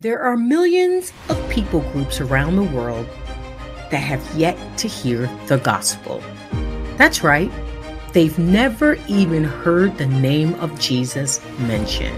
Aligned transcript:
There 0.00 0.20
are 0.20 0.36
millions 0.36 1.12
of 1.28 1.50
people 1.50 1.80
groups 1.90 2.20
around 2.20 2.54
the 2.54 2.62
world 2.62 3.04
that 3.90 3.96
have 3.96 4.24
yet 4.36 4.56
to 4.78 4.86
hear 4.86 5.26
the 5.48 5.58
gospel. 5.58 6.22
That's 6.96 7.24
right, 7.24 7.50
they've 8.12 8.38
never 8.38 8.96
even 9.08 9.42
heard 9.42 9.98
the 9.98 10.06
name 10.06 10.54
of 10.60 10.78
Jesus 10.78 11.40
mentioned. 11.58 12.16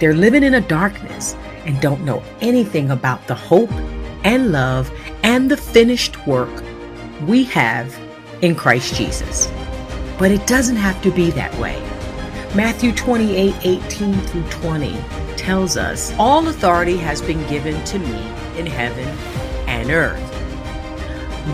They're 0.00 0.14
living 0.14 0.42
in 0.42 0.54
a 0.54 0.62
darkness 0.62 1.36
and 1.66 1.78
don't 1.82 2.06
know 2.06 2.22
anything 2.40 2.90
about 2.90 3.26
the 3.26 3.34
hope 3.34 3.70
and 4.24 4.50
love 4.50 4.90
and 5.22 5.50
the 5.50 5.58
finished 5.58 6.26
work 6.26 6.64
we 7.26 7.44
have 7.44 7.94
in 8.40 8.54
Christ 8.54 8.94
Jesus. 8.94 9.46
But 10.18 10.30
it 10.30 10.46
doesn't 10.46 10.76
have 10.76 11.02
to 11.02 11.10
be 11.10 11.32
that 11.32 11.54
way. 11.58 11.91
Matthew 12.54 12.92
28 12.92 13.54
18 13.64 14.20
through 14.20 14.42
20 14.50 14.92
tells 15.38 15.78
us, 15.78 16.12
All 16.18 16.46
authority 16.48 16.98
has 16.98 17.22
been 17.22 17.46
given 17.48 17.82
to 17.84 17.98
me 17.98 18.28
in 18.58 18.66
heaven 18.66 19.08
and 19.66 19.90
earth. 19.90 20.28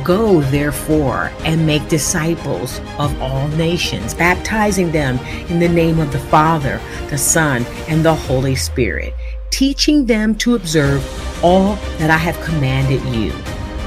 Go, 0.04 0.40
therefore, 0.40 1.30
and 1.44 1.64
make 1.64 1.88
disciples 1.88 2.80
of 2.98 3.22
all 3.22 3.46
nations, 3.50 4.12
baptizing 4.12 4.90
them 4.90 5.18
in 5.48 5.60
the 5.60 5.68
name 5.68 6.00
of 6.00 6.10
the 6.10 6.18
Father, 6.18 6.80
the 7.10 7.16
Son, 7.16 7.64
and 7.86 8.04
the 8.04 8.14
Holy 8.14 8.56
Spirit, 8.56 9.14
teaching 9.50 10.04
them 10.04 10.34
to 10.34 10.56
observe 10.56 11.00
all 11.44 11.76
that 11.98 12.10
I 12.10 12.18
have 12.18 12.40
commanded 12.40 13.02
you. 13.14 13.30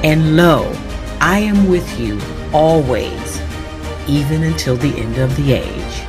And 0.02 0.38
lo, 0.38 0.72
I 1.20 1.40
am 1.40 1.68
with 1.68 2.00
you 2.00 2.22
always, 2.54 3.42
even 4.08 4.44
until 4.44 4.78
the 4.78 4.98
end 4.98 5.18
of 5.18 5.36
the 5.36 5.52
age. 5.52 6.01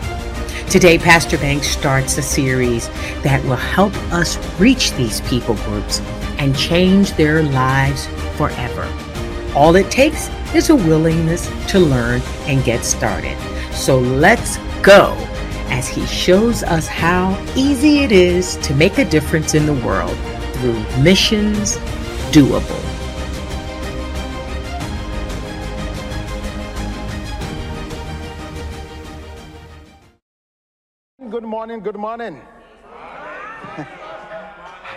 Today, 0.70 0.98
Pastor 0.98 1.36
Banks 1.36 1.66
starts 1.66 2.16
a 2.16 2.22
series 2.22 2.88
that 3.22 3.44
will 3.44 3.56
help 3.56 3.94
us 4.12 4.38
reach 4.58 4.92
these 4.92 5.20
people 5.22 5.54
groups 5.56 6.00
and 6.38 6.56
change 6.56 7.12
their 7.12 7.42
lives 7.42 8.06
forever. 8.36 8.90
All 9.54 9.76
it 9.76 9.90
takes 9.90 10.28
is 10.54 10.70
a 10.70 10.76
willingness 10.76 11.46
to 11.70 11.78
learn 11.78 12.22
and 12.46 12.64
get 12.64 12.84
started. 12.84 13.36
So 13.72 13.98
let's 13.98 14.56
go 14.82 15.14
as 15.68 15.88
he 15.88 16.06
shows 16.06 16.62
us 16.62 16.86
how 16.86 17.38
easy 17.54 18.00
it 18.00 18.12
is 18.12 18.56
to 18.58 18.74
make 18.74 18.98
a 18.98 19.04
difference 19.04 19.54
in 19.54 19.66
the 19.66 19.74
world 19.74 20.16
through 20.54 20.78
missions 21.02 21.76
doable. 22.32 22.91
Morning, 31.52 31.80
good 31.80 31.98
morning. 31.98 32.40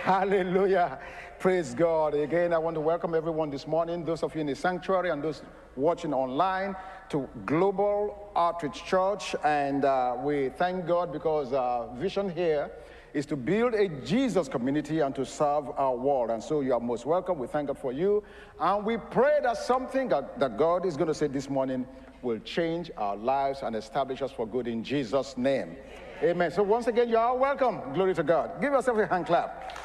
Hallelujah. 0.04 0.98
Praise 1.38 1.74
God. 1.74 2.14
Again, 2.14 2.54
I 2.54 2.58
want 2.58 2.76
to 2.76 2.80
welcome 2.80 3.14
everyone 3.14 3.50
this 3.50 3.66
morning, 3.66 4.06
those 4.06 4.22
of 4.22 4.34
you 4.34 4.40
in 4.40 4.46
the 4.46 4.54
sanctuary 4.54 5.10
and 5.10 5.22
those 5.22 5.42
watching 5.76 6.14
online, 6.14 6.74
to 7.10 7.28
Global 7.44 8.32
Outreach 8.34 8.86
Church. 8.86 9.36
And 9.44 9.84
uh, 9.84 10.16
we 10.18 10.48
thank 10.48 10.86
God 10.86 11.12
because 11.12 11.52
our 11.52 11.94
vision 11.94 12.30
here 12.30 12.70
is 13.12 13.26
to 13.26 13.36
build 13.36 13.74
a 13.74 13.88
Jesus 14.06 14.48
community 14.48 15.00
and 15.00 15.14
to 15.14 15.26
serve 15.26 15.68
our 15.76 15.94
world. 15.94 16.30
And 16.30 16.42
so 16.42 16.62
you 16.62 16.72
are 16.72 16.80
most 16.80 17.04
welcome. 17.04 17.38
We 17.38 17.48
thank 17.48 17.66
God 17.66 17.76
for 17.76 17.92
you. 17.92 18.24
And 18.58 18.86
we 18.86 18.96
pray 18.96 19.40
that 19.42 19.58
something 19.58 20.08
that, 20.08 20.40
that 20.40 20.56
God 20.56 20.86
is 20.86 20.96
going 20.96 21.08
to 21.08 21.14
say 21.14 21.26
this 21.26 21.50
morning 21.50 21.86
will 22.22 22.38
change 22.38 22.90
our 22.96 23.14
lives 23.14 23.60
and 23.62 23.76
establish 23.76 24.22
us 24.22 24.32
for 24.32 24.46
good 24.46 24.66
in 24.66 24.82
Jesus' 24.82 25.36
name. 25.36 25.76
Amen. 26.22 26.50
So 26.50 26.62
once 26.62 26.86
again, 26.86 27.08
you 27.08 27.18
are 27.18 27.36
welcome. 27.36 27.92
Glory 27.92 28.14
to 28.14 28.22
God. 28.22 28.60
Give 28.60 28.72
yourself 28.72 28.98
a 28.98 29.06
hand 29.06 29.26
clap. 29.26 29.76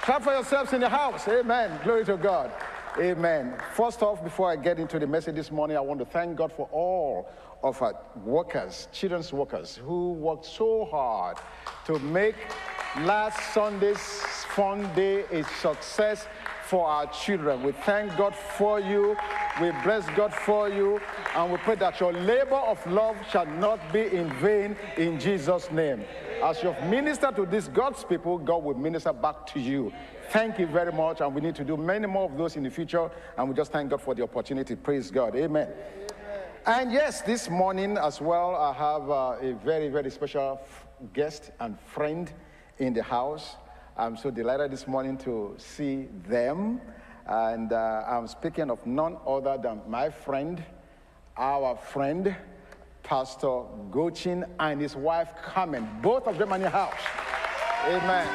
Clap 0.00 0.22
for 0.22 0.32
yourselves 0.32 0.72
in 0.72 0.80
the 0.80 0.88
house. 0.88 1.28
Amen. 1.28 1.78
Glory 1.84 2.04
to 2.06 2.16
God. 2.16 2.50
Amen. 2.98 3.54
First 3.74 4.02
off, 4.02 4.24
before 4.24 4.50
I 4.50 4.56
get 4.56 4.78
into 4.78 4.98
the 4.98 5.06
message 5.06 5.34
this 5.34 5.50
morning, 5.50 5.76
I 5.76 5.80
want 5.80 6.00
to 6.00 6.06
thank 6.06 6.36
God 6.36 6.52
for 6.52 6.68
all 6.72 7.30
of 7.62 7.82
our 7.82 7.94
workers, 8.24 8.88
children's 8.92 9.32
workers, 9.32 9.76
who 9.76 10.12
worked 10.12 10.46
so 10.46 10.86
hard 10.86 11.36
to 11.84 11.98
make 11.98 12.36
last 13.00 13.52
Sunday's 13.52 13.98
fun 13.98 14.92
day 14.94 15.24
a 15.30 15.44
success 15.60 16.26
for 16.68 16.86
our 16.86 17.06
children. 17.06 17.62
We 17.62 17.72
thank 17.72 18.14
God 18.16 18.34
for 18.34 18.78
you. 18.78 19.16
We 19.60 19.70
bless 19.82 20.06
God 20.10 20.34
for 20.34 20.68
you. 20.68 21.00
And 21.34 21.50
we 21.50 21.56
pray 21.58 21.76
that 21.76 21.98
your 21.98 22.12
labor 22.12 22.56
of 22.56 22.84
love 22.86 23.16
shall 23.30 23.46
not 23.46 23.92
be 23.92 24.02
in 24.02 24.30
vain 24.34 24.76
in 24.96 25.18
Jesus' 25.18 25.70
name. 25.70 26.04
As 26.42 26.62
you've 26.62 26.80
ministered 26.84 27.36
to 27.36 27.46
these 27.46 27.68
God's 27.68 28.04
people, 28.04 28.38
God 28.38 28.62
will 28.62 28.74
minister 28.74 29.12
back 29.12 29.46
to 29.48 29.60
you. 29.60 29.92
Thank 30.30 30.58
you 30.58 30.66
very 30.66 30.92
much. 30.92 31.20
And 31.22 31.34
we 31.34 31.40
need 31.40 31.54
to 31.54 31.64
do 31.64 31.76
many 31.76 32.06
more 32.06 32.30
of 32.30 32.36
those 32.36 32.56
in 32.56 32.62
the 32.62 32.70
future. 32.70 33.10
And 33.36 33.48
we 33.48 33.54
just 33.54 33.72
thank 33.72 33.88
God 33.90 34.02
for 34.02 34.14
the 34.14 34.22
opportunity. 34.22 34.76
Praise 34.76 35.10
God. 35.10 35.34
Amen. 35.36 35.68
And 36.66 36.92
yes, 36.92 37.22
this 37.22 37.48
morning 37.48 37.96
as 37.96 38.20
well, 38.20 38.54
I 38.54 38.74
have 38.74 39.10
uh, 39.10 39.36
a 39.40 39.54
very, 39.64 39.88
very 39.88 40.10
special 40.10 40.60
guest 41.14 41.50
and 41.60 41.80
friend 41.80 42.30
in 42.78 42.92
the 42.92 43.02
house. 43.02 43.56
I'm 44.00 44.16
so 44.16 44.30
delighted 44.30 44.70
this 44.70 44.86
morning 44.86 45.18
to 45.18 45.56
see 45.58 46.06
them. 46.28 46.80
And 47.26 47.72
uh, 47.72 48.04
I'm 48.06 48.28
speaking 48.28 48.70
of 48.70 48.86
none 48.86 49.16
other 49.26 49.58
than 49.60 49.80
my 49.88 50.08
friend, 50.08 50.62
our 51.36 51.76
friend, 51.76 52.36
Pastor 53.02 53.64
Gochin, 53.90 54.48
and 54.60 54.80
his 54.80 54.94
wife 54.94 55.30
Carmen. 55.42 55.88
Both 56.00 56.28
of 56.28 56.38
them 56.38 56.52
in 56.52 56.62
the 56.62 56.70
house. 56.70 56.94
Amen. 57.86 58.28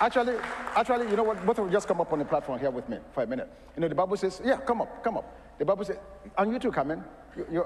Actually, 0.00 0.34
actually, 0.74 1.08
you 1.08 1.14
know 1.14 1.22
what? 1.22 1.46
Both 1.46 1.60
of 1.60 1.66
you 1.66 1.72
just 1.72 1.86
come 1.86 2.00
up 2.00 2.12
on 2.12 2.18
the 2.18 2.24
platform 2.24 2.58
here 2.58 2.70
with 2.70 2.88
me 2.88 2.98
for 3.12 3.22
a 3.22 3.26
minute. 3.28 3.48
You 3.76 3.82
know, 3.82 3.88
the 3.88 3.94
Bible 3.94 4.16
says, 4.16 4.42
yeah, 4.44 4.56
come 4.56 4.80
up, 4.80 5.04
come 5.04 5.18
up. 5.18 5.56
The 5.56 5.64
Bible 5.64 5.84
says, 5.84 5.98
and 6.36 6.52
you 6.52 6.58
too, 6.58 6.72
Carmen. 6.72 7.04
You, 7.36 7.64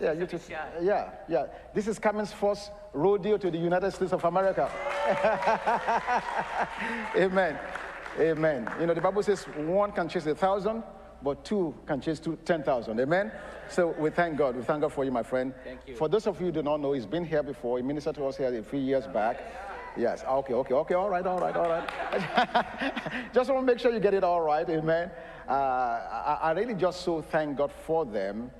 yeah, 0.00 0.12
you 0.12 0.26
too. 0.26 0.40
Yeah, 0.80 1.10
yeah. 1.28 1.46
This 1.74 1.86
is 1.86 1.98
Carmen's 1.98 2.32
first 2.32 2.70
rodeo 2.92 3.36
to 3.36 3.50
the 3.50 3.58
United 3.58 3.90
States 3.92 4.12
of 4.12 4.24
America. 4.24 4.70
Amen. 7.16 7.58
Amen. 8.18 8.70
You 8.80 8.86
know, 8.86 8.94
the 8.94 9.00
Bible 9.00 9.22
says 9.22 9.44
one 9.44 9.92
can 9.92 10.08
chase 10.08 10.26
a 10.26 10.34
thousand, 10.34 10.82
but 11.22 11.44
two 11.44 11.74
can 11.86 12.00
chase 12.00 12.18
two, 12.18 12.38
10,000. 12.44 12.98
Amen. 12.98 13.30
So 13.68 13.94
we 13.98 14.10
thank 14.10 14.36
God. 14.36 14.56
We 14.56 14.62
thank 14.62 14.80
God 14.80 14.92
for 14.92 15.04
you, 15.04 15.12
my 15.12 15.22
friend. 15.22 15.54
Thank 15.64 15.80
you. 15.86 15.96
For 15.96 16.08
those 16.08 16.26
of 16.26 16.40
you 16.40 16.46
who 16.46 16.52
do 16.52 16.62
not 16.62 16.80
know, 16.80 16.92
he's 16.92 17.06
been 17.06 17.24
here 17.24 17.42
before. 17.42 17.78
He 17.78 17.84
ministered 17.84 18.16
to 18.16 18.26
us 18.26 18.36
here 18.36 18.52
a 18.56 18.62
few 18.62 18.80
years 18.80 19.06
back. 19.06 19.40
Yes. 19.96 20.24
Okay, 20.24 20.54
okay, 20.54 20.74
okay. 20.74 20.94
All 20.94 21.10
right, 21.10 21.26
all 21.26 21.38
right, 21.38 21.56
all 21.56 21.68
right. 21.68 21.88
just 23.34 23.50
want 23.50 23.66
to 23.66 23.72
make 23.72 23.78
sure 23.78 23.92
you 23.92 24.00
get 24.00 24.14
it 24.14 24.24
all 24.24 24.40
right. 24.40 24.68
Amen. 24.68 25.10
Uh, 25.48 25.52
I, 25.52 26.38
I 26.42 26.52
really 26.52 26.74
just 26.74 27.02
so 27.02 27.20
thank 27.20 27.58
God 27.58 27.72
for 27.86 28.04
them 28.04 28.50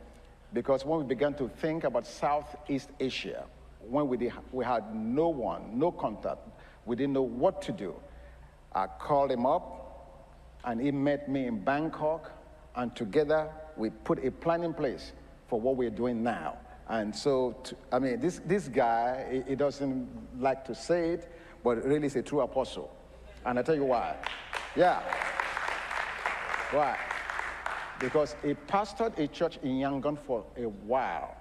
because 0.53 0.85
when 0.85 0.99
we 1.01 1.05
began 1.05 1.35
to 1.35 1.49
think 1.49 1.85
about 1.85 2.07
Southeast 2.07 2.91
Asia, 2.99 3.45
when 3.89 4.09
we, 4.09 4.17
did, 4.17 4.33
we 4.53 4.65
had 4.65 4.95
no 4.95 5.29
one, 5.29 5.79
no 5.79 5.91
contact, 5.93 6.41
we 6.87 6.97
didn't 6.97 7.13
know 7.13 7.23
what 7.23 7.63
to 7.63 7.73
do. 7.73 7.95
I 8.73 8.87
called 8.87 9.31
him 9.31 9.47
up, 9.47 10.37
and 10.65 10.81
he 10.81 10.91
met 10.91 11.29
me 11.29 11.47
in 11.47 11.61
Bangkok, 11.65 12.33
and 12.77 12.95
together 12.95 13.49
we 13.77 13.91
put 13.91 14.25
a 14.25 14.31
plan 14.31 14.63
in 14.63 14.75
place 14.75 15.13
for 15.49 15.61
what 15.61 15.77
we're 15.77 15.91
doing 15.91 16.23
now. 16.23 16.59
And 16.89 17.15
so, 17.15 17.57
to, 17.65 17.77
I 17.93 17.99
mean, 18.01 18.21
this, 18.21 18.41
this 18.45 18.69
guy, 18.69 19.27
he, 19.31 19.51
he 19.51 19.55
doesn't 19.55 20.09
like 20.41 20.65
to 20.65 20.75
say 20.75 21.11
it, 21.11 21.33
but 21.63 21.85
really 21.85 22.07
is 22.07 22.17
a 22.17 22.23
true 22.23 22.41
apostle. 22.41 22.95
And 23.47 23.59
I 23.59 23.63
tell 23.63 23.77
you 23.77 23.85
why. 23.85 24.17
Yeah. 24.77 25.01
Why? 26.73 26.97
Because 28.01 28.35
he 28.43 28.55
pastored 28.55 29.17
a 29.19 29.29
church 29.29 29.59
in 29.63 29.73
Yangon 29.73 30.19
for 30.19 30.45
a 30.57 30.65
while. 30.65 31.37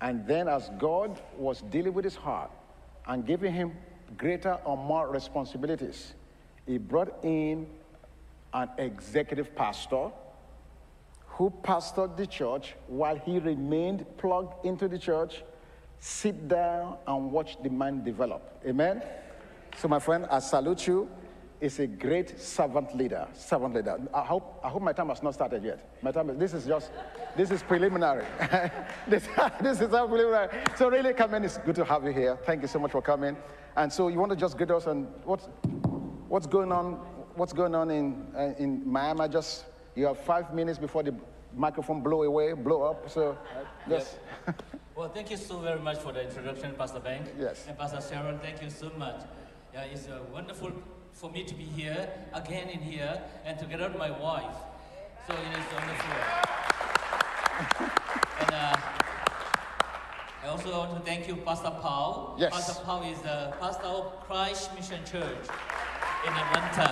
And 0.00 0.26
then, 0.26 0.48
as 0.48 0.70
God 0.78 1.20
was 1.36 1.60
dealing 1.62 1.92
with 1.92 2.04
his 2.04 2.16
heart 2.16 2.50
and 3.06 3.26
giving 3.26 3.52
him 3.52 3.72
greater 4.16 4.58
or 4.64 4.76
more 4.76 5.10
responsibilities, 5.10 6.14
he 6.66 6.78
brought 6.78 7.24
in 7.24 7.66
an 8.54 8.68
executive 8.78 9.54
pastor 9.54 10.10
who 11.26 11.50
pastored 11.62 12.16
the 12.16 12.26
church 12.26 12.74
while 12.86 13.16
he 13.16 13.38
remained 13.38 14.04
plugged 14.18 14.64
into 14.64 14.86
the 14.86 14.98
church, 14.98 15.42
sit 15.98 16.48
down 16.48 16.96
and 17.06 17.32
watch 17.32 17.56
the 17.62 17.70
man 17.70 18.04
develop. 18.04 18.60
Amen? 18.66 19.02
So, 19.78 19.88
my 19.88 19.98
friend, 19.98 20.26
I 20.30 20.38
salute 20.40 20.86
you. 20.86 21.08
It's 21.62 21.78
a 21.78 21.86
great 21.86 22.40
servant 22.40 22.96
leader. 22.96 23.28
Servant 23.34 23.72
leader. 23.76 23.96
I 24.12 24.22
hope, 24.22 24.58
I 24.64 24.68
hope 24.68 24.82
my 24.82 24.92
time 24.92 25.10
has 25.10 25.22
not 25.22 25.34
started 25.34 25.62
yet. 25.62 25.96
My 26.02 26.10
time, 26.10 26.36
this 26.36 26.54
is 26.54 26.66
just, 26.66 26.90
this 27.36 27.52
is 27.52 27.62
preliminary. 27.62 28.26
this, 29.06 29.28
this 29.60 29.80
is 29.80 29.94
all 29.94 30.08
preliminary. 30.08 30.48
So 30.76 30.90
really, 30.90 31.14
Carmen, 31.14 31.44
it's 31.44 31.58
good 31.58 31.76
to 31.76 31.84
have 31.84 32.02
you 32.02 32.10
here. 32.10 32.36
Thank 32.44 32.62
you 32.62 32.68
so 32.68 32.80
much 32.80 32.90
for 32.90 33.00
coming. 33.00 33.36
And 33.76 33.92
so 33.92 34.08
you 34.08 34.18
want 34.18 34.30
to 34.30 34.36
just 34.36 34.56
greet 34.56 34.72
us 34.72 34.86
and 34.88 35.06
what's, 35.22 35.44
what's 36.26 36.48
going 36.48 36.72
on? 36.72 36.94
What's 37.36 37.52
going 37.52 37.76
on 37.76 37.92
in, 37.92 38.26
uh, 38.36 38.54
in 38.58 38.82
Miami? 38.84 39.28
Just, 39.28 39.66
you 39.94 40.06
have 40.06 40.18
five 40.18 40.52
minutes 40.52 40.80
before 40.80 41.04
the 41.04 41.14
microphone 41.54 42.02
blow 42.02 42.24
away, 42.24 42.54
blow 42.54 42.82
up. 42.82 43.08
So 43.08 43.38
just. 43.88 44.18
Well, 44.94 45.08
thank 45.08 45.30
you 45.30 45.38
so 45.38 45.58
very 45.60 45.80
much 45.80 46.00
for 46.00 46.12
the 46.12 46.22
introduction, 46.22 46.74
Pastor 46.74 47.00
Bank. 47.00 47.26
Yes. 47.38 47.64
And 47.66 47.78
Pastor 47.78 47.98
Sharon, 48.06 48.38
thank 48.40 48.60
you 48.60 48.68
so 48.68 48.90
much. 48.98 49.22
Yeah, 49.72 49.84
it's 49.84 50.06
a 50.08 50.20
wonderful 50.30 50.70
for 51.22 51.30
me 51.30 51.44
to 51.44 51.54
be 51.54 51.62
here, 51.62 52.08
again 52.34 52.68
in 52.68 52.80
here, 52.80 53.22
and 53.46 53.56
together 53.56 53.88
with 53.88 53.96
my 53.96 54.10
wife. 54.10 54.56
So 55.28 55.34
it 55.34 55.56
is 55.56 55.64
wonderful. 55.72 56.18
and 58.40 58.50
uh, 58.50 58.76
I 60.42 60.48
also 60.48 60.72
want 60.72 60.96
to 60.96 61.00
thank 61.08 61.28
you, 61.28 61.36
Pastor 61.36 61.70
Paul. 61.80 62.34
Yes. 62.40 62.52
Pastor 62.52 62.82
Paul 62.84 63.04
is 63.04 63.20
the 63.20 63.54
pastor 63.60 63.86
of 63.86 64.18
Christ 64.26 64.74
Mission 64.74 64.98
Church 65.04 65.46
in 66.26 66.32
Atlanta. 66.32 66.90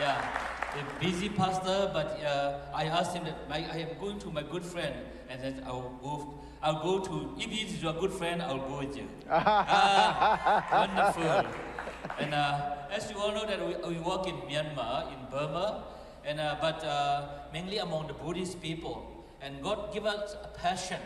Yeah, 0.00 0.26
a 0.74 1.00
busy 1.00 1.28
pastor, 1.28 1.92
but 1.92 2.20
uh, 2.24 2.58
I 2.74 2.86
asked 2.86 3.14
him 3.14 3.22
that 3.26 3.48
my, 3.48 3.58
I 3.72 3.86
am 3.86 4.00
going 4.00 4.18
to 4.18 4.32
my 4.32 4.42
good 4.42 4.64
friend, 4.64 4.96
and 5.30 5.40
then 5.40 5.62
I'll 5.64 5.96
go. 6.02 6.40
I'll 6.60 6.82
go 6.82 6.98
to. 6.98 7.36
If 7.38 7.50
he's 7.50 7.80
your 7.80 7.92
good 7.92 8.12
friend, 8.12 8.42
I'll 8.42 8.66
go 8.66 8.78
with 8.80 8.96
you. 8.96 9.06
ah, 9.30 10.66
wonderful. 10.72 11.73
And 12.18 12.32
uh, 12.32 12.76
as 12.90 13.10
you 13.10 13.18
all 13.18 13.32
know, 13.32 13.44
that 13.46 13.60
we, 13.66 13.94
we 13.94 14.00
work 14.00 14.26
in 14.26 14.36
Myanmar, 14.46 15.12
in 15.12 15.18
Burma, 15.30 15.84
and 16.24 16.38
uh, 16.38 16.56
but 16.60 16.84
uh, 16.84 17.26
mainly 17.52 17.78
among 17.78 18.06
the 18.06 18.14
Buddhist 18.14 18.62
people. 18.62 19.24
And 19.42 19.62
God 19.62 19.92
give 19.92 20.06
us 20.06 20.36
a 20.42 20.48
passion 20.58 21.00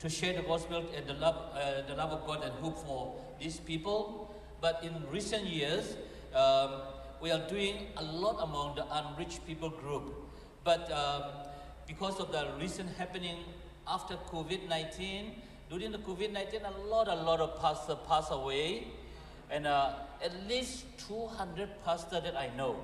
to 0.00 0.08
share 0.08 0.34
the 0.34 0.42
gospel 0.42 0.84
and 0.94 1.06
the 1.06 1.14
love, 1.14 1.36
uh, 1.54 1.86
the 1.86 1.94
love 1.94 2.10
of 2.10 2.26
God 2.26 2.42
and 2.42 2.52
hope 2.54 2.84
for 2.84 3.14
these 3.40 3.58
people. 3.58 4.34
But 4.60 4.82
in 4.82 4.92
recent 5.10 5.46
years, 5.46 5.96
um, 6.34 6.82
we 7.20 7.30
are 7.30 7.48
doing 7.48 7.86
a 7.96 8.04
lot 8.04 8.38
among 8.42 8.76
the 8.76 8.84
unreached 8.90 9.46
people 9.46 9.70
group. 9.70 10.14
But 10.64 10.90
um, 10.92 11.22
because 11.86 12.18
of 12.20 12.32
the 12.32 12.48
recent 12.60 12.90
happening 12.96 13.38
after 13.86 14.14
COVID-19, 14.30 15.30
during 15.70 15.92
the 15.92 15.98
COVID-19, 15.98 16.62
a 16.64 16.88
lot, 16.88 17.08
a 17.08 17.14
lot 17.14 17.40
of 17.40 17.60
pastors 17.60 17.96
passed 18.08 18.32
away. 18.32 18.88
And 19.50 19.66
uh, 19.66 19.94
at 20.22 20.32
least 20.48 20.84
200 21.08 21.68
pastors 21.84 22.22
that 22.22 22.36
I 22.36 22.50
know. 22.56 22.76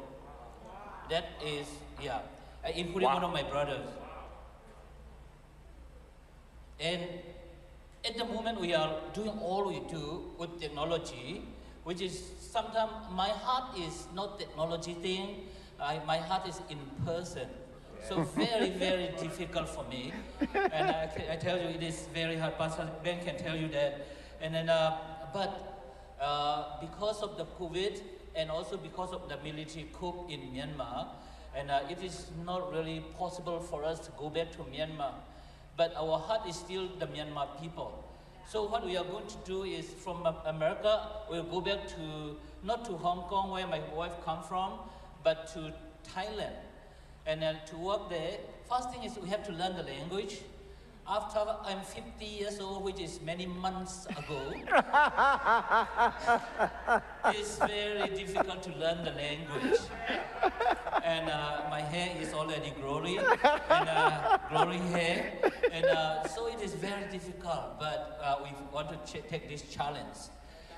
That 1.11 1.27
is, 1.45 1.67
yeah, 2.03 2.21
uh, 2.65 2.69
including 2.75 3.09
Wow. 3.09 3.15
one 3.17 3.25
of 3.25 3.33
my 3.33 3.43
brothers. 3.43 3.87
And 6.81 7.03
at 8.05 8.17
the 8.17 8.25
moment, 8.25 8.61
we 8.61 8.75
are 8.75 8.95
doing 9.13 9.31
all 9.41 9.67
we 9.69 9.81
do 9.91 10.31
with 10.39 10.61
technology, 10.61 11.43
which 11.85 12.01
is 12.01 12.23
sometimes 12.41 12.93
my 13.13 13.29
heart 13.29 13.77
is 13.79 14.07
not 14.15 14.39
technology 14.39 14.95
thing. 14.95 15.47
I, 15.81 16.01
my 16.07 16.19
heart 16.19 16.49
is 16.49 16.61
in 16.71 16.79
person. 17.05 17.49
So 18.09 18.23
very, 18.37 18.71
very 18.71 19.09
difficult 19.19 19.69
for 19.69 19.85
me. 19.85 20.13
And 20.55 20.91
I, 20.91 21.11
I 21.33 21.37
tell 21.37 21.59
you, 21.59 21.69
it 21.69 21.83
is 21.83 22.09
very 22.13 22.37
hard. 22.37 22.57
Pastor 22.59 22.89
Ben 23.03 23.23
can 23.25 23.37
tell 23.37 23.57
you 23.57 23.69
that. 23.69 24.07
And 24.41 24.55
then, 24.55 24.69
uh, 24.69 24.97
but 25.33 25.74
uh, 26.21 26.81
because 26.81 27.23
of 27.23 27.37
the 27.37 27.45
COVID 27.45 28.01
and 28.37 28.51
also 28.51 28.77
because 28.77 29.13
of 29.13 29.29
the 29.29 29.37
military 29.39 29.89
coup 29.93 30.27
in 30.29 30.41
Myanmar, 30.53 31.09
and 31.57 31.71
uh, 31.71 31.81
it 31.89 32.03
is 32.03 32.31
not 32.45 32.73
really 32.73 33.05
possible 33.19 33.61
for 33.61 33.85
us 33.85 34.01
to 34.01 34.11
go 34.19 34.29
back 34.29 34.51
to 34.53 34.59
Myanmar. 34.65 35.13
But 35.77 35.95
our 35.97 36.19
heart 36.19 36.49
is 36.49 36.57
still 36.57 36.89
the 36.99 37.07
Myanmar 37.07 37.61
people. 37.61 38.05
So 38.47 38.67
what 38.67 38.85
we 38.85 38.97
are 38.97 39.05
going 39.05 39.27
to 39.27 39.37
do 39.45 39.65
is 39.65 39.87
from 39.87 40.27
America, 40.47 41.09
we'll 41.31 41.45
go 41.45 41.61
back 41.61 41.89
to, 41.89 42.37
not 42.63 42.85
to 42.87 42.93
Hong 42.93 43.23
Kong 43.29 43.51
where 43.51 43.67
my 43.67 43.81
wife 43.95 44.13
come 44.25 44.43
from, 44.43 44.73
but 45.23 45.49
to 45.55 45.73
Thailand. 46.15 46.53
And 47.27 47.41
then 47.41 47.57
to 47.67 47.77
work 47.77 48.11
there, 48.11 48.37
first 48.69 48.91
thing 48.91 49.03
is 49.03 49.19
we 49.19 49.29
have 49.31 49.45
to 49.47 49.53
learn 49.53 49.77
the 49.77 49.83
language. 49.83 50.41
After 51.07 51.41
I'm 51.65 51.83
50 51.83 52.25
years 52.25 52.61
old, 52.61 52.83
which 52.83 52.99
is 52.99 53.21
many 53.21 53.45
months 53.45 54.07
ago, 54.07 54.41
it's 57.27 57.59
very 57.59 58.09
difficult 58.17 58.63
to 58.63 58.71
learn 58.79 59.05
the 59.05 59.11
language. 59.11 59.81
And 61.05 61.29
uh, 61.29 61.65
my 61.69 61.83
hair 61.83 62.17
is 62.19 62.33
already 62.33 62.73
growing, 62.81 63.19
and 63.19 63.89
uh, 63.89 64.39
growing 64.49 64.83
hair. 64.93 65.33
And 65.71 65.85
uh, 65.85 66.27
so 66.27 66.47
it 66.47 66.63
is 66.63 66.73
very 66.75 67.05
difficult, 67.13 67.79
but 67.79 68.19
uh, 68.23 68.37
we 68.43 68.49
want 68.73 68.89
to 68.89 68.97
ch- 69.13 69.29
take 69.29 69.47
this 69.51 69.61
challenge. 69.63 70.17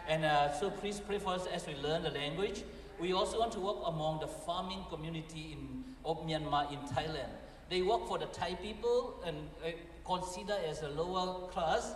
And 0.08 0.25
uh, 0.25 0.52
so 0.58 0.70
please 0.70 0.99
pray 0.99 1.19
for 1.20 1.34
us 1.34 1.46
as 1.46 1.69
we 1.69 1.76
learn 1.76 2.02
the 2.02 2.11
language. 2.11 2.64
We 2.99 3.12
also 3.12 3.38
want 3.38 3.52
to 3.52 3.61
work 3.61 3.76
among 3.87 4.19
the 4.20 4.26
farming 4.26 4.87
community 4.90 5.52
in, 5.52 5.84
of 6.05 6.19
Myanmar 6.26 6.73
in 6.73 6.78
Thailand. 6.88 7.31
They 7.69 7.83
work 7.83 8.07
for 8.07 8.19
the 8.19 8.27
Thai 8.27 8.55
people 8.55 9.23
and 9.27 9.37
uh, 9.65 9.71
consider 10.05 10.57
as 10.69 10.83
a 10.83 10.89
lower 10.89 11.49
class, 11.49 11.95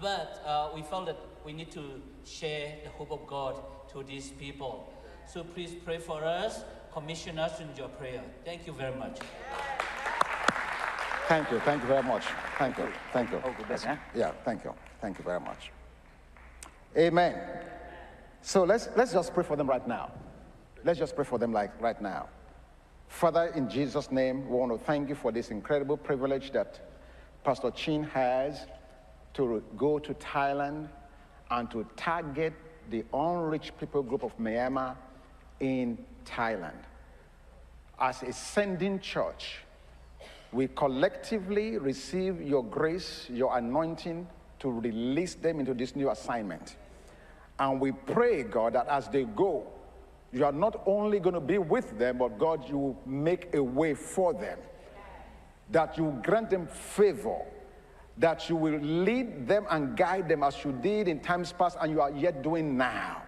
but 0.00 0.42
uh, 0.46 0.70
we 0.74 0.82
felt 0.82 1.06
that 1.06 1.18
we 1.44 1.52
need 1.52 1.70
to 1.72 2.00
share 2.24 2.74
the 2.82 2.90
hope 2.90 3.12
of 3.12 3.26
God 3.26 3.56
to 3.92 4.02
these 4.02 4.30
people. 4.30 4.92
So 5.26 5.44
please 5.44 5.74
pray 5.84 5.98
for 5.98 6.24
us, 6.24 6.64
commission 6.92 7.38
us 7.38 7.60
in 7.60 7.68
your 7.76 7.88
prayer. 7.88 8.22
Thank 8.44 8.66
you 8.66 8.72
very 8.72 8.94
much. 8.96 9.18
Thank 11.28 11.50
you. 11.50 11.60
Thank 11.60 11.82
you 11.82 11.88
very 11.88 12.02
much. 12.02 12.24
Thank 12.58 12.78
you. 12.78 12.88
Thank 13.12 13.30
you. 13.30 13.40
Oh, 13.44 13.54
good 13.56 13.66
bless, 13.66 13.84
huh? 13.84 13.96
Yeah, 14.14 14.32
thank 14.44 14.64
you. 14.64 14.74
Thank 15.00 15.18
you 15.18 15.24
very 15.24 15.40
much. 15.40 15.70
Amen. 16.96 17.38
So 18.42 18.64
let's 18.64 18.88
let's 18.96 19.12
just 19.12 19.32
pray 19.32 19.44
for 19.44 19.56
them 19.56 19.68
right 19.68 19.86
now. 19.86 20.10
Let's 20.84 20.98
just 20.98 21.14
pray 21.14 21.24
for 21.24 21.38
them 21.38 21.52
like 21.52 21.80
right 21.80 22.00
now. 22.02 22.28
Father, 23.12 23.52
in 23.54 23.68
Jesus' 23.68 24.10
name, 24.10 24.48
we 24.48 24.56
want 24.56 24.72
to 24.72 24.78
thank 24.78 25.08
you 25.08 25.14
for 25.14 25.30
this 25.30 25.50
incredible 25.50 25.98
privilege 25.98 26.50
that 26.52 26.80
Pastor 27.44 27.70
Chin 27.70 28.02
has 28.04 28.66
to 29.34 29.62
go 29.76 29.98
to 29.98 30.14
Thailand 30.14 30.88
and 31.50 31.70
to 31.70 31.86
target 31.94 32.54
the 32.90 33.04
unreached 33.12 33.78
people 33.78 34.02
group 34.02 34.24
of 34.24 34.36
Myanmar 34.38 34.96
in 35.60 35.98
Thailand. 36.24 36.78
As 38.00 38.22
a 38.22 38.32
sending 38.32 38.98
church, 38.98 39.58
we 40.50 40.66
collectively 40.68 41.76
receive 41.76 42.40
your 42.40 42.64
grace, 42.64 43.26
your 43.30 43.56
anointing 43.56 44.26
to 44.58 44.70
release 44.70 45.34
them 45.34 45.60
into 45.60 45.74
this 45.74 45.94
new 45.94 46.10
assignment. 46.10 46.76
And 47.58 47.78
we 47.78 47.92
pray, 47.92 48.42
God, 48.42 48.72
that 48.72 48.88
as 48.88 49.08
they 49.08 49.24
go, 49.24 49.66
you 50.32 50.46
are 50.46 50.52
not 50.52 50.82
only 50.86 51.20
going 51.20 51.34
to 51.34 51.40
be 51.40 51.58
with 51.58 51.98
them, 51.98 52.18
but 52.18 52.38
God, 52.38 52.66
you 52.68 52.78
will 52.78 52.98
make 53.04 53.54
a 53.54 53.62
way 53.62 53.92
for 53.92 54.32
them. 54.32 54.58
That 55.70 55.98
you 55.98 56.04
will 56.04 56.22
grant 56.22 56.48
them 56.48 56.66
favor. 56.66 57.42
That 58.16 58.48
you 58.48 58.56
will 58.56 58.78
lead 58.80 59.46
them 59.46 59.66
and 59.70 59.94
guide 59.96 60.28
them 60.28 60.42
as 60.42 60.64
you 60.64 60.72
did 60.72 61.06
in 61.06 61.20
times 61.20 61.52
past 61.52 61.76
and 61.80 61.92
you 61.92 62.00
are 62.00 62.10
yet 62.10 62.42
doing 62.42 62.76
now. 62.76 63.22